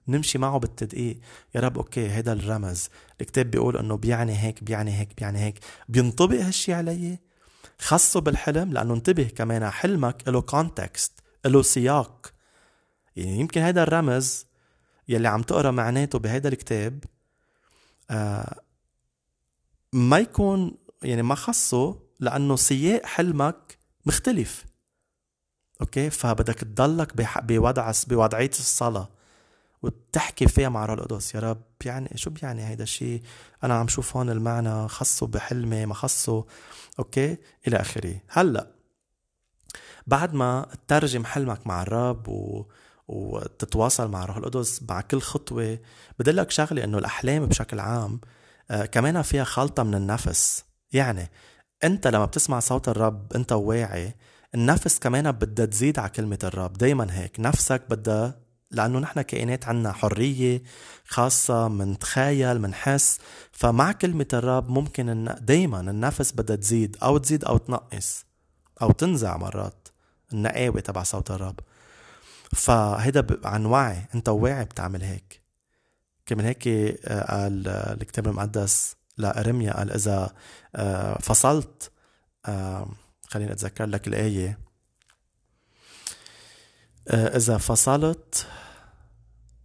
نمشي 0.08 0.38
معه 0.38 0.58
بالتدقيق. 0.58 1.18
يا 1.54 1.60
رب 1.60 1.78
okay 1.78 2.10
هيدا 2.10 2.32
الرمز. 2.32 2.88
الكتاب 3.20 3.50
بيقول 3.50 3.76
إنه 3.76 3.96
بيعني 3.96 4.38
هيك 4.38 4.64
بيعني 4.64 4.98
هيك 4.98 5.08
بيعني 5.18 5.38
هيك. 5.38 5.58
بينطبق 5.88 6.40
هالشي 6.40 6.72
علي؟ 6.72 7.18
خصه 7.78 8.20
بالحلم 8.20 8.72
لأنه 8.72 8.94
انتبه 8.94 9.24
كمان 9.24 9.70
حلمك 9.70 10.28
له 10.28 10.40
context 10.40 11.12
له 11.46 11.62
سياق. 11.62 12.32
يعني 13.16 13.40
يمكن 13.40 13.60
هيدا 13.60 13.82
الرمز 13.82 14.46
يلي 15.08 15.28
عم 15.28 15.42
تقرأ 15.42 15.70
معناته 15.70 16.18
بهيدا 16.18 16.48
الكتاب 16.48 17.04
آه 18.10 18.65
ما 19.92 20.18
يكون 20.18 20.76
يعني 21.02 21.22
ما 21.22 21.34
خصه 21.34 21.98
لأنه 22.20 22.56
سياق 22.56 23.06
حلمك 23.06 23.78
مختلف. 24.06 24.64
أوكي؟ 25.80 26.10
فبدك 26.10 26.54
تضلك 26.54 27.16
بوضع 27.42 27.92
بوضعية 28.08 28.50
الصلاة 28.50 29.08
وتحكي 29.82 30.48
فيها 30.48 30.68
مع 30.68 30.86
روح 30.86 30.98
القدس. 30.98 31.34
يا 31.34 31.40
رب 31.40 31.62
يعني 31.84 32.10
شو 32.14 32.30
بيعني 32.30 32.66
هيدا 32.66 32.82
الشيء 32.82 33.22
أنا 33.64 33.74
عم 33.74 33.88
شوف 33.88 34.16
هون 34.16 34.30
المعنى 34.30 34.88
خصه 34.88 35.26
بحلمي 35.26 35.86
ما 35.86 35.94
خصه. 35.94 36.44
أوكي؟ 36.98 37.36
إلى 37.68 37.76
آخره. 37.76 38.20
هلأ 38.28 38.76
بعد 40.06 40.34
ما 40.34 40.66
تترجم 40.86 41.24
حلمك 41.24 41.66
مع 41.66 41.82
الرب 41.82 42.28
و... 42.28 42.66
وتتواصل 43.08 44.08
مع 44.10 44.24
روح 44.24 44.36
القدس 44.36 44.82
مع 44.82 45.00
كل 45.00 45.20
خطوة 45.20 45.78
بدلك 46.18 46.50
شغلة 46.50 46.84
إنه 46.84 46.98
الأحلام 46.98 47.46
بشكل 47.46 47.80
عام 47.80 48.20
كمان 48.92 49.22
فيها 49.22 49.44
خلطة 49.44 49.82
من 49.82 49.94
النفس. 49.94 50.64
يعني 50.92 51.30
انت 51.84 52.06
لما 52.06 52.24
بتسمع 52.24 52.60
صوت 52.60 52.88
الرب 52.88 53.32
انت 53.32 53.52
واعي 53.52 54.14
النفس 54.54 54.98
كمان 54.98 55.32
بدها 55.32 55.66
تزيد 55.66 55.98
على 55.98 56.08
كلمة 56.08 56.38
الرب. 56.44 56.72
دايما 56.72 57.06
هيك. 57.10 57.40
نفسك 57.40 57.82
بدها 57.90 58.40
لأنه 58.70 58.98
نحن 58.98 59.22
كائنات 59.22 59.68
عنا 59.68 59.92
حرية 59.92 60.62
خاصة 61.04 61.68
منتخيل 61.68 62.60
منحس. 62.60 63.18
فمع 63.52 63.92
كلمة 63.92 64.28
الرب 64.32 64.70
ممكن 64.70 65.08
إن 65.08 65.36
دايما 65.40 65.80
النفس 65.80 66.32
بدها 66.32 66.56
تزيد 66.56 66.96
أو 67.02 67.18
تزيد 67.18 67.44
أو 67.44 67.56
تنقص 67.56 68.24
أو 68.82 68.92
تنزع 68.92 69.36
مرات. 69.36 69.88
النقاوة 70.32 70.80
تبع 70.80 71.02
صوت 71.02 71.30
الرب. 71.30 71.60
فهيدا 72.52 73.26
عن 73.44 73.66
وعي. 73.66 74.06
انت 74.14 74.28
واعي 74.28 74.64
بتعمل 74.64 75.02
هيك. 75.02 75.45
كمان 76.26 76.46
هيك 76.46 76.68
آه، 76.68 77.32
قال 77.32 77.68
الكتاب 77.68 78.28
المقدس 78.28 78.96
لأرميا 79.18 79.72
قال 79.72 79.92
إذا 79.92 80.34
آه، 80.76 81.18
فصلت 81.18 81.90
آه، 82.46 82.88
خليني 83.28 83.52
أتذكر 83.52 83.86
لك 83.86 84.08
الآية. 84.08 84.58
إذا 87.10 87.58
فصلت 87.58 88.46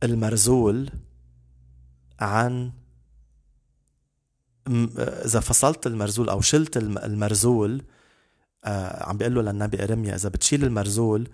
المرزول 0.04 0.90
عن 2.20 2.72
إذا 5.26 5.40
فصلت 5.40 5.88
المرزول 5.88 6.30
أو 6.30 6.42
شلت 6.42 6.78
المرزول 6.78 7.84
عم 8.66 9.18
بيقول 9.18 9.36
له 9.36 9.42
للنبي 9.42 9.84
إرميا 9.84 10.16
إذا 10.16 10.30
بتشيل 10.30 10.64
المرزول 10.64 11.30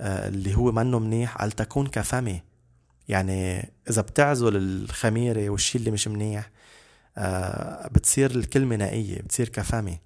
اللي 0.00 0.54
هو 0.54 0.72
منه 0.72 0.98
منيح 0.98 1.36
قال 1.36 1.52
تكون 1.52 1.86
كفمي 1.86 2.42
يعني 3.12 3.70
إذا 3.90 4.02
بتعزل 4.02 4.56
الخميرة 4.56 5.50
والشي 5.50 5.78
اللي 5.78 5.90
مش 5.90 6.08
منيح 6.08 6.50
آه، 7.18 7.88
بتصير 7.88 8.30
الكلمة 8.30 8.76
نقية 8.76 9.18
بتصير 9.18 9.48
كفمي 9.48 9.98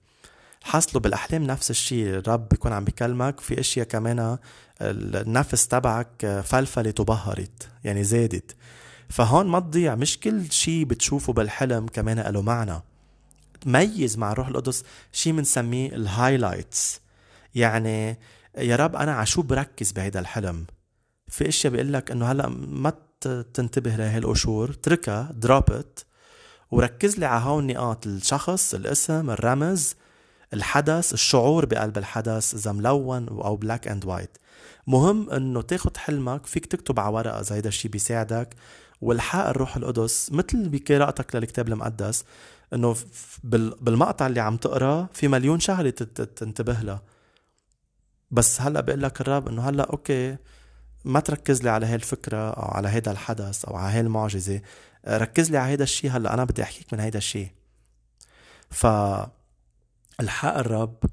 حصلوا 0.64 1.02
بالأحلام 1.02 1.42
نفس 1.44 1.70
الشيء 1.70 2.06
الرب 2.06 2.48
بيكون 2.48 2.72
عم 2.72 2.84
بيكلمك 2.84 3.40
في 3.40 3.60
أشياء 3.60 3.86
كمان 3.86 4.38
النفس 4.80 5.68
تبعك 5.68 6.42
فلفلت 6.44 6.94
وبهرت 7.00 7.68
يعني 7.84 8.04
زادت. 8.04 8.56
فهون 9.08 9.46
ما 9.46 9.60
تضيع 9.60 9.94
مش 9.94 10.20
كل 10.20 10.52
شيء 10.52 10.84
بتشوفه 10.84 11.32
بالحلم 11.32 11.86
كمان 11.86 12.20
له 12.20 12.42
معنى. 12.42 12.82
ميز 13.66 14.18
مع 14.18 14.32
الروح 14.32 14.48
القدس 14.48 14.84
شيء 15.12 15.32
بنسميه 15.32 15.88
ال 15.88 15.99
highlights 15.99 17.00
يعني 17.54 18.18
يا 18.58 18.76
رب 18.76 18.96
أنا 18.96 19.14
عشو 19.14 19.42
بركز 19.42 19.92
بهيدا 19.92 20.20
الحلم؟ 20.20 20.66
في 21.28 21.48
أشياء 21.48 21.72
بيقول 21.72 21.92
لك 21.92 22.10
إنه 22.10 22.32
هلأ 22.32 22.48
ما 22.48 22.92
تنتبه 23.54 23.96
لهي 23.96 24.18
القشور 24.18 24.70
اتركها 24.70 25.32
drop 25.32 25.82
it 25.82 26.06
وركز 26.70 27.18
لي 27.18 27.26
على 27.26 27.44
هون 27.44 27.70
النقاط 27.70 28.06
الشخص 28.06 28.74
الاسم 28.74 29.30
الرمز 29.30 29.94
الحدث 30.54 31.12
الشعور 31.12 31.66
بقلب 31.66 31.98
الحدث 31.98 32.54
إذا 32.54 32.72
ملون 32.72 33.28
أو 33.28 33.56
black 33.56 33.88
and 33.88 34.04
white 34.04 34.38
مهم 34.86 35.30
إنه 35.30 35.62
تاخد 35.62 35.96
حلمك 35.96 36.46
فيك 36.46 36.66
تكتب 36.66 37.00
على 37.00 37.14
ورقة 37.14 37.40
إذا 37.40 37.56
هيدا 37.56 37.68
الشيء 37.68 37.90
بيساعدك 37.90 38.54
والحق 39.00 39.46
الروح 39.46 39.76
القدس 39.76 40.32
مثل 40.32 40.68
بقراءتك 40.68 41.36
للكتاب 41.36 41.68
المقدس 41.68 42.24
إنه 42.72 42.96
بالمقطع 43.80 44.26
اللي 44.26 44.40
عم 44.40 44.56
تقرأ 44.56 45.08
في 45.12 45.28
مليون 45.28 45.60
شغلة 45.60 45.90
تنتبه 45.90 46.72
لها. 46.72 47.02
بس 48.30 48.60
هلأ 48.60 48.80
بقول 48.80 49.02
لك 49.02 49.20
الرب 49.20 49.48
إنه 49.48 49.62
هلأ 49.62 49.82
okay 49.90 50.36
ما 51.06 51.20
تركز 51.20 51.62
لي 51.62 51.70
على 51.70 51.86
هاي 51.86 51.94
الفكرة 51.94 52.50
أو 52.50 52.62
على 52.62 52.88
هيدا 52.88 53.10
الحدث 53.10 53.64
أو 53.64 53.76
على 53.76 53.94
هاي 53.94 54.00
المعجزة 54.00 54.60
ركز 55.08 55.50
لي 55.50 55.58
على 55.58 55.70
هيدا 55.70 55.84
الشيء 55.84 56.10
هلأ 56.10 56.34
أنا 56.34 56.44
بدي 56.44 56.62
أحكيك 56.62 56.94
من 56.94 57.00
هيدا 57.00 57.18
الشيء. 57.18 57.50
ف 58.70 58.86
الحق 60.20 60.56
الرب 60.58 61.04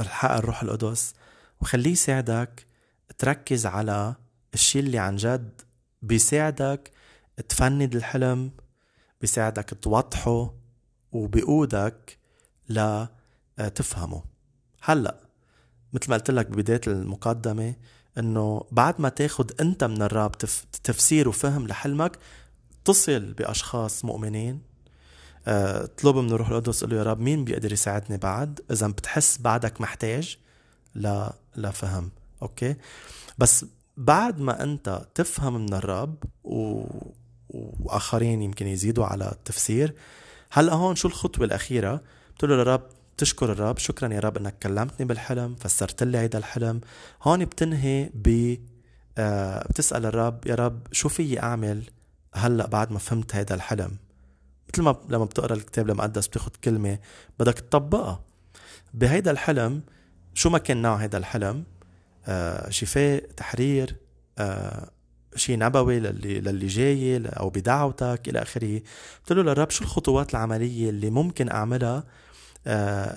الحق 0.00 0.30
الروح 0.32 0.62
القدس 0.62 1.14
وخليه 1.60 1.90
يساعدك 1.90 2.66
تركز 3.18 3.66
على 3.66 4.14
الشيء 4.54 4.82
اللي 4.82 4.98
عن 4.98 5.16
جد 5.16 5.60
بيساعدك 6.02 6.90
تفند 7.48 7.94
الحلم 7.94 8.50
بيساعدك 9.20 9.78
توضحه 9.82 10.54
وبيقودك 11.12 12.18
لتفهمه. 12.68 14.24
هلأ 14.82 15.20
مثل 15.92 16.10
ما 16.10 16.16
قلت 16.16 16.30
لك 16.30 16.46
ببداية 16.46 16.80
المقدمة 16.86 17.74
إنه 18.18 18.64
بعد 18.72 19.00
ما 19.00 19.08
تاخد 19.08 19.52
أنت 19.60 19.84
من 19.84 20.02
الرب 20.02 20.32
تفسير 20.84 21.28
وفهم 21.28 21.66
لحلمك 21.66 22.18
اتصل 22.82 23.32
بأشخاص 23.32 24.04
مؤمنين. 24.04 24.60
أه، 25.46 25.84
اطلب 25.84 26.16
من 26.16 26.32
الروح 26.32 26.48
القدس 26.48 26.84
قل 26.84 26.90
له 26.90 26.96
يا 26.96 27.02
رب 27.02 27.20
مين 27.20 27.44
بيقدر 27.44 27.72
يساعدني 27.72 28.18
بعد؟ 28.18 28.60
إذا 28.70 28.86
بتحس 28.86 29.38
بعدك 29.38 29.80
محتاج 29.80 30.38
لا 30.94 31.32
لفهم 31.56 32.10
أوكي؟ 32.42 32.76
بس 33.38 33.64
بعد 33.96 34.40
ما 34.40 34.62
أنت 34.62 35.06
تفهم 35.14 35.54
من 35.54 35.74
الرب 35.74 36.14
و... 36.44 36.84
وآخرين 37.50 38.42
يمكن 38.42 38.66
يزيدوا 38.66 39.06
على 39.06 39.32
التفسير 39.32 39.94
هلأ 40.50 40.74
هون 40.74 40.96
شو 40.96 41.08
الخطوة 41.08 41.46
الأخيرة؟ 41.46 42.00
بتقول 42.34 42.50
له 42.50 42.56
للرب 42.56 42.82
تشكر 43.18 43.52
الرب. 43.52 43.78
شكرا 43.78 44.14
يا 44.14 44.20
رب 44.20 44.36
إنك 44.36 44.58
كلمتني 44.62 45.06
بالحلم 45.06 45.54
فسرت 45.54 46.02
لي 46.02 46.18
هيدا 46.18 46.38
الحلم. 46.38 46.80
هون 47.22 47.44
بتنهي 47.44 48.10
ب 48.14 48.56
آه 49.18 49.68
بتسأل 49.68 50.06
الرب 50.06 50.46
يا 50.46 50.54
رب 50.54 50.86
شو 50.92 51.08
فيي 51.08 51.40
أعمل 51.40 51.82
هلأ 52.34 52.66
بعد 52.66 52.92
ما 52.92 52.98
فهمت 52.98 53.34
هيدا 53.36 53.54
الحلم؟ 53.54 53.96
مثل 54.72 54.82
ما 54.82 54.96
لما 55.08 55.24
بتقرأ 55.24 55.54
الكتاب 55.54 55.90
المقدس 55.90 56.26
بتاخد 56.26 56.56
كلمة 56.56 56.98
بدك 57.40 57.54
تطبقها. 57.54 58.20
بهيدا 58.94 59.30
الحلم 59.30 59.82
شو 60.34 60.50
ما 60.50 60.58
كان 60.58 60.82
نوع 60.82 60.96
هيدا 60.96 61.18
الحلم؟ 61.18 61.64
آه 62.26 62.70
شفاء 62.70 63.24
تحرير 63.36 63.96
آه 64.38 64.90
شيء 65.36 65.58
نبوي 65.58 66.00
للي 66.00 66.40
للي 66.40 66.66
جاي 66.66 67.26
أو 67.26 67.50
بدعوتك 67.50 68.20
إلى 68.28 68.42
آخره. 68.42 68.82
بتقول 69.24 69.38
له 69.38 69.52
للرب 69.52 69.70
شو 69.70 69.84
الخطوات 69.84 70.30
العملية 70.30 70.90
اللي 70.90 71.10
ممكن 71.10 71.50
أعملها 71.50 72.04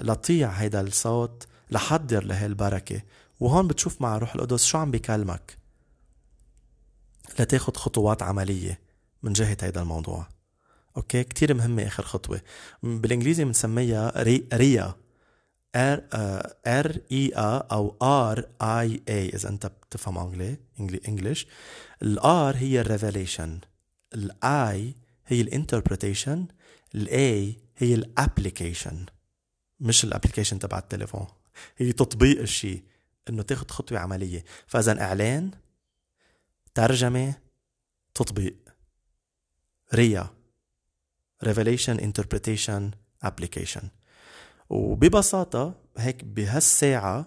لطيع 0.02 0.50
هيدا 0.50 0.82
الصوت 0.82 1.48
لحضر 1.72 2.24
لهي 2.24 2.46
البركة. 2.46 3.02
وهون 3.40 3.68
بتشوف 3.68 4.02
مع 4.02 4.18
روح 4.18 4.36
القدس 4.36 4.66
شو 4.66 4.78
عم 4.78 4.92
بيكلمك. 4.92 5.58
لتاخد 7.40 7.78
خطوات 7.78 8.24
عملية 8.24 8.80
من 9.24 9.34
جهة 9.34 9.58
هيدا 9.62 9.82
الموضوع. 9.82 10.28
okay؟ 10.98 11.24
كتير 11.24 11.54
مهمة 11.54 11.88
آخر 11.88 12.04
خطوة. 12.04 12.42
بالإنجليزي 12.84 13.44
بنسميها 13.44 14.24
ري 14.24 14.48
RIA. 14.54 14.96
R 15.76 16.04
R 16.68 16.98
I 17.12 17.32
A 17.36 17.58
أو 17.58 17.98
R 18.02 18.46
I 18.62 19.02
A. 19.10 19.30
إذا 19.30 19.50
أنت 19.50 19.66
بتفهم 19.66 20.18
أنجلي 20.80 21.02
انجلش 21.08 21.48
الآر 22.02 22.56
هي 22.56 22.82
الريفيليشن. 22.82 23.60
الآي 24.14 24.96
هي 25.28 25.42
الانتربريتيشن. 25.42 26.46
الإي 26.96 27.58
هي 27.78 27.94
الأبليكيشن. 27.94 29.06
مش 29.80 30.04
الابلكيشن 30.04 30.60
تبع 30.60 30.78
التليفون. 30.78 31.28
هي 31.78 31.92
تطبيق 31.92 32.40
الشيء 32.42 32.84
إنه 33.30 33.42
تاخد 33.42 33.72
خطوة 33.72 34.00
عملية. 34.00 34.46
فإذا 34.68 35.02
إعلان 35.02 35.52
ترجمة 36.74 37.36
تطبيق. 38.14 38.56
ريا 39.94 40.28
revelation 41.46 41.98
interpretation 42.00 42.82
application. 43.26 43.84
وببساطة 44.70 45.76
هيك 45.98 46.24
بهالساعة 46.24 47.26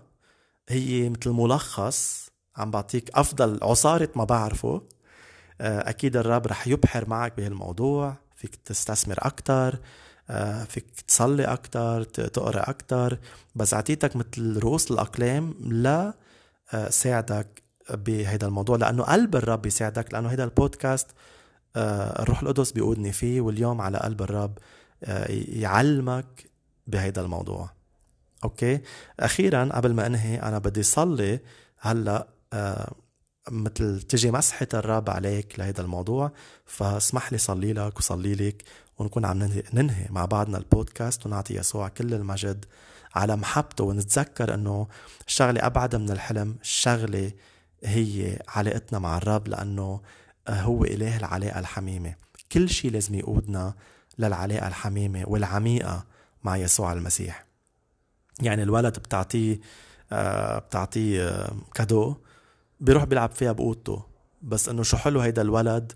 هي 0.68 1.08
مثل 1.08 1.30
ملخص 1.30 2.30
عم 2.56 2.70
بعطيك 2.70 3.10
أفضل 3.10 3.58
عصارة 3.62 4.08
ما 4.16 4.24
بعرفه. 4.24 4.88
آه، 5.60 5.90
أكيد 5.90 6.16
الرب 6.16 6.46
رح 6.46 6.68
يبحر 6.68 7.08
معك 7.08 7.36
بهالموضوع. 7.36 8.16
فيك 8.36 8.54
تستثمر 8.56 9.18
آه، 9.24 9.80
فيك 10.68 11.00
تصلي 11.08 11.44
أكتر 11.44 12.02
تقرأ 12.04 12.70
أكتر. 12.70 13.18
بس 13.54 13.74
أعطيتك 13.74 14.16
مثل 14.16 14.58
رؤوس 14.58 14.90
الأقلام 14.90 15.54
لا 15.60 16.14
آه، 16.74 16.90
ساعدك 16.90 17.62
بهيدا 17.90 18.46
الموضوع 18.46 18.76
لأنه 18.76 19.02
قلب 19.02 19.36
الرب 19.36 19.66
يساعدك 19.66 20.12
لأنه 20.14 20.28
هيدا 20.28 20.44
البودكاست 20.44 21.06
آه، 21.76 22.22
الروح 22.22 22.42
القدس 22.42 22.72
بيقودني 22.72 23.12
فيه 23.12 23.40
واليوم 23.40 23.80
على 23.80 23.98
قلب 23.98 24.22
الرب 24.22 24.58
يعلمك 25.48 26.50
بهيدا 26.86 27.22
الموضوع. 27.22 27.70
أوكي؟ 28.44 28.80
أخيرا 29.20 29.68
قبل 29.72 29.94
ما 29.94 30.06
أنهي 30.06 30.42
أنا 30.42 30.58
بدي 30.58 30.82
صلي 30.82 31.40
هلأ 31.78 32.28
مثل 33.50 34.02
تجي 34.02 34.30
مسحة 34.30 34.66
الرب 34.74 35.10
عليك 35.10 35.58
لهيدا 35.58 35.82
الموضوع 35.82 36.32
فاسمح 36.66 37.32
لي 37.32 37.38
صلي 37.38 37.72
لك 37.72 37.98
وصلي 37.98 38.34
لك 38.34 38.62
ونكون 39.02 39.24
عم 39.24 39.62
ننهي 39.74 40.06
مع 40.10 40.24
بعضنا 40.24 40.58
البودكاست 40.58 41.26
ونعطي 41.26 41.54
يسوع 41.54 41.88
كل 41.88 42.14
المجد 42.14 42.64
على 43.14 43.36
محبته. 43.36 43.84
ونتذكر 43.84 44.54
إنه 44.54 44.88
الشغلة 45.26 45.66
أبعد 45.66 45.96
من 45.96 46.10
الحلم 46.10 46.56
الشغلة 46.60 47.32
هي 47.84 48.38
علاقتنا 48.48 48.98
مع 48.98 49.16
الرب 49.16 49.48
لأنه 49.48 50.00
هو 50.48 50.84
اله 50.84 51.16
العلاقة 51.16 51.60
الحميمة. 51.60 52.14
كل 52.52 52.68
شيء 52.68 52.90
لازم 52.90 53.14
يقودنا 53.14 53.74
للعلاقة 54.18 54.68
الحميمة 54.68 55.24
والعميقة 55.26 56.04
مع 56.44 56.56
يسوع 56.56 56.92
المسيح. 56.92 57.46
يعني 58.40 58.62
الولد 58.62 58.98
بتعطيه 58.98 59.60
آه، 60.12 60.58
بتعطيه 60.58 61.28
آه، 61.28 61.52
كادو 61.74 62.16
بيروح 62.80 63.04
بيلعب 63.04 63.30
فيها 63.30 63.52
بأوضته. 63.52 64.04
بس 64.42 64.68
إنه 64.68 64.82
شو 64.82 64.96
حلو 64.96 65.20
هيدا 65.20 65.42
الولد 65.42 65.92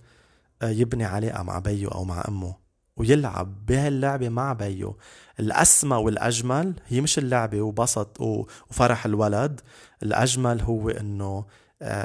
آه، 0.62 0.68
يبني 0.68 1.04
علاقة 1.04 1.42
مع 1.42 1.58
بيو 1.58 1.88
أو 1.88 2.04
مع 2.04 2.24
أمه. 2.28 2.65
ويلعب 2.96 3.66
بهاللعبة 3.66 4.28
مع 4.28 4.52
بيو. 4.52 4.96
الأسمى 5.40 5.96
والأجمل 5.96 6.74
هي 6.86 7.00
مش 7.00 7.18
اللعبة 7.18 7.62
وبسط 7.62 8.20
وفرح 8.20 9.06
الولد 9.06 9.60
الأجمل 10.02 10.60
هو 10.62 10.90
إنه 10.90 11.44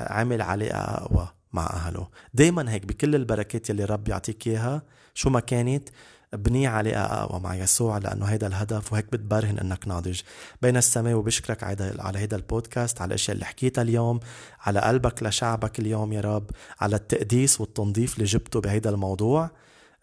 عمل 0.07 0.41
علاقة 0.41 0.77
أقوى 0.77 1.27
مع 1.53 1.65
أهله. 1.65 2.07
دايما 2.33 2.71
هيك 2.71 2.85
بكل 2.85 3.15
البركات 3.15 3.69
يلي 3.69 3.85
رب 3.85 4.07
يعطيك 4.07 4.47
إياها. 4.47 4.81
شو 5.13 5.29
ما 5.29 5.39
كانت 5.39 5.89
بني 6.33 6.67
علاقة 6.67 7.01
أقوى 7.01 7.39
مع 7.39 7.55
يسوع 7.55 7.97
لأنه 7.97 8.25
هيدا 8.25 8.47
الهدف 8.47 8.93
وهيك 8.93 9.11
بتبرهن 9.11 9.57
إنك 9.59 9.87
ناضج. 9.87 10.21
بين 10.61 10.77
السماء 10.77 11.13
وبشكرك 11.13 11.63
على 11.99 12.19
هيدا 12.19 12.37
البودكاست 12.37 13.01
على 13.01 13.07
الأشياء 13.07 13.35
اللي 13.35 13.45
حكيتها 13.45 13.81
اليوم 13.81 14.19
على 14.61 14.79
قلبك 14.79 15.23
لشعبك 15.23 15.79
اليوم 15.79 16.13
يا 16.13 16.21
رب 16.21 16.49
على 16.81 16.95
التقديس 16.95 17.61
والتنظيف 17.61 18.13
اللي 18.13 18.25
جبته 18.25 18.61
بهيدا 18.61 18.89
الموضوع. 18.89 19.43
آه، 19.43 19.51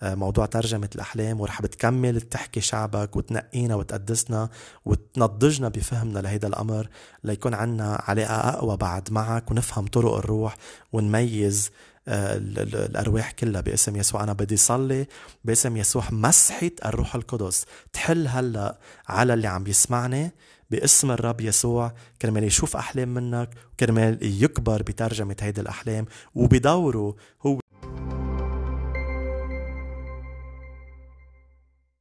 موضوع 0.03 0.47
ترجمة 0.47 0.89
الأحلام 0.95 1.41
ورح 1.41 1.63
بتكمل 1.63 2.21
تحكي 2.21 2.61
شعبك 2.61 3.17
وتنقينا 3.17 3.75
وتقدسنا 3.75 4.49
وتنضجنا 4.85 5.69
بفهمنا 5.69 6.19
لهيدا 6.19 6.49
الأمر 6.49 6.89
ليكون 7.25 7.55
عنا 7.55 8.03
علاقة 8.09 8.49
أقوى 8.49 8.77
بعد 8.77 9.13
معك 9.13 9.51
ونفهم 9.51 9.87
طرق 9.87 10.15
الروح 10.15 10.57
ونميز 10.93 11.71
آه، 12.09 12.37
الأرواح 12.37 13.33
كلها 13.33 13.61
باسم 13.61 13.97
يسوع. 13.97 14.23
أنا 14.23 14.33
بدي 14.33 14.57
صلي 14.57 15.07
باسم 15.45 15.77
يسوع 15.77 16.05
مسحة 16.11 16.71
الروح 16.85 17.15
القدس. 17.15 17.67
تحل 17.93 18.27
هلأ 18.29 18.79
على 19.09 19.35
اللي 19.35 19.49
عم 19.49 19.67
يسمعني 19.67 20.33
باسم 20.71 21.11
الرب 21.11 21.41
يسوع 21.41 21.93
كرمال 22.23 22.45
يشوف 22.45 22.77
أحلام 22.77 23.09
منك 23.15 23.51
وكرمال 23.73 24.43
يكبر 24.43 24.83
بترجمة 24.83 25.37
هيدي 25.41 25.61
الأحلام 25.61 26.07
وبدوره 26.35 27.17
هو 27.47 27.61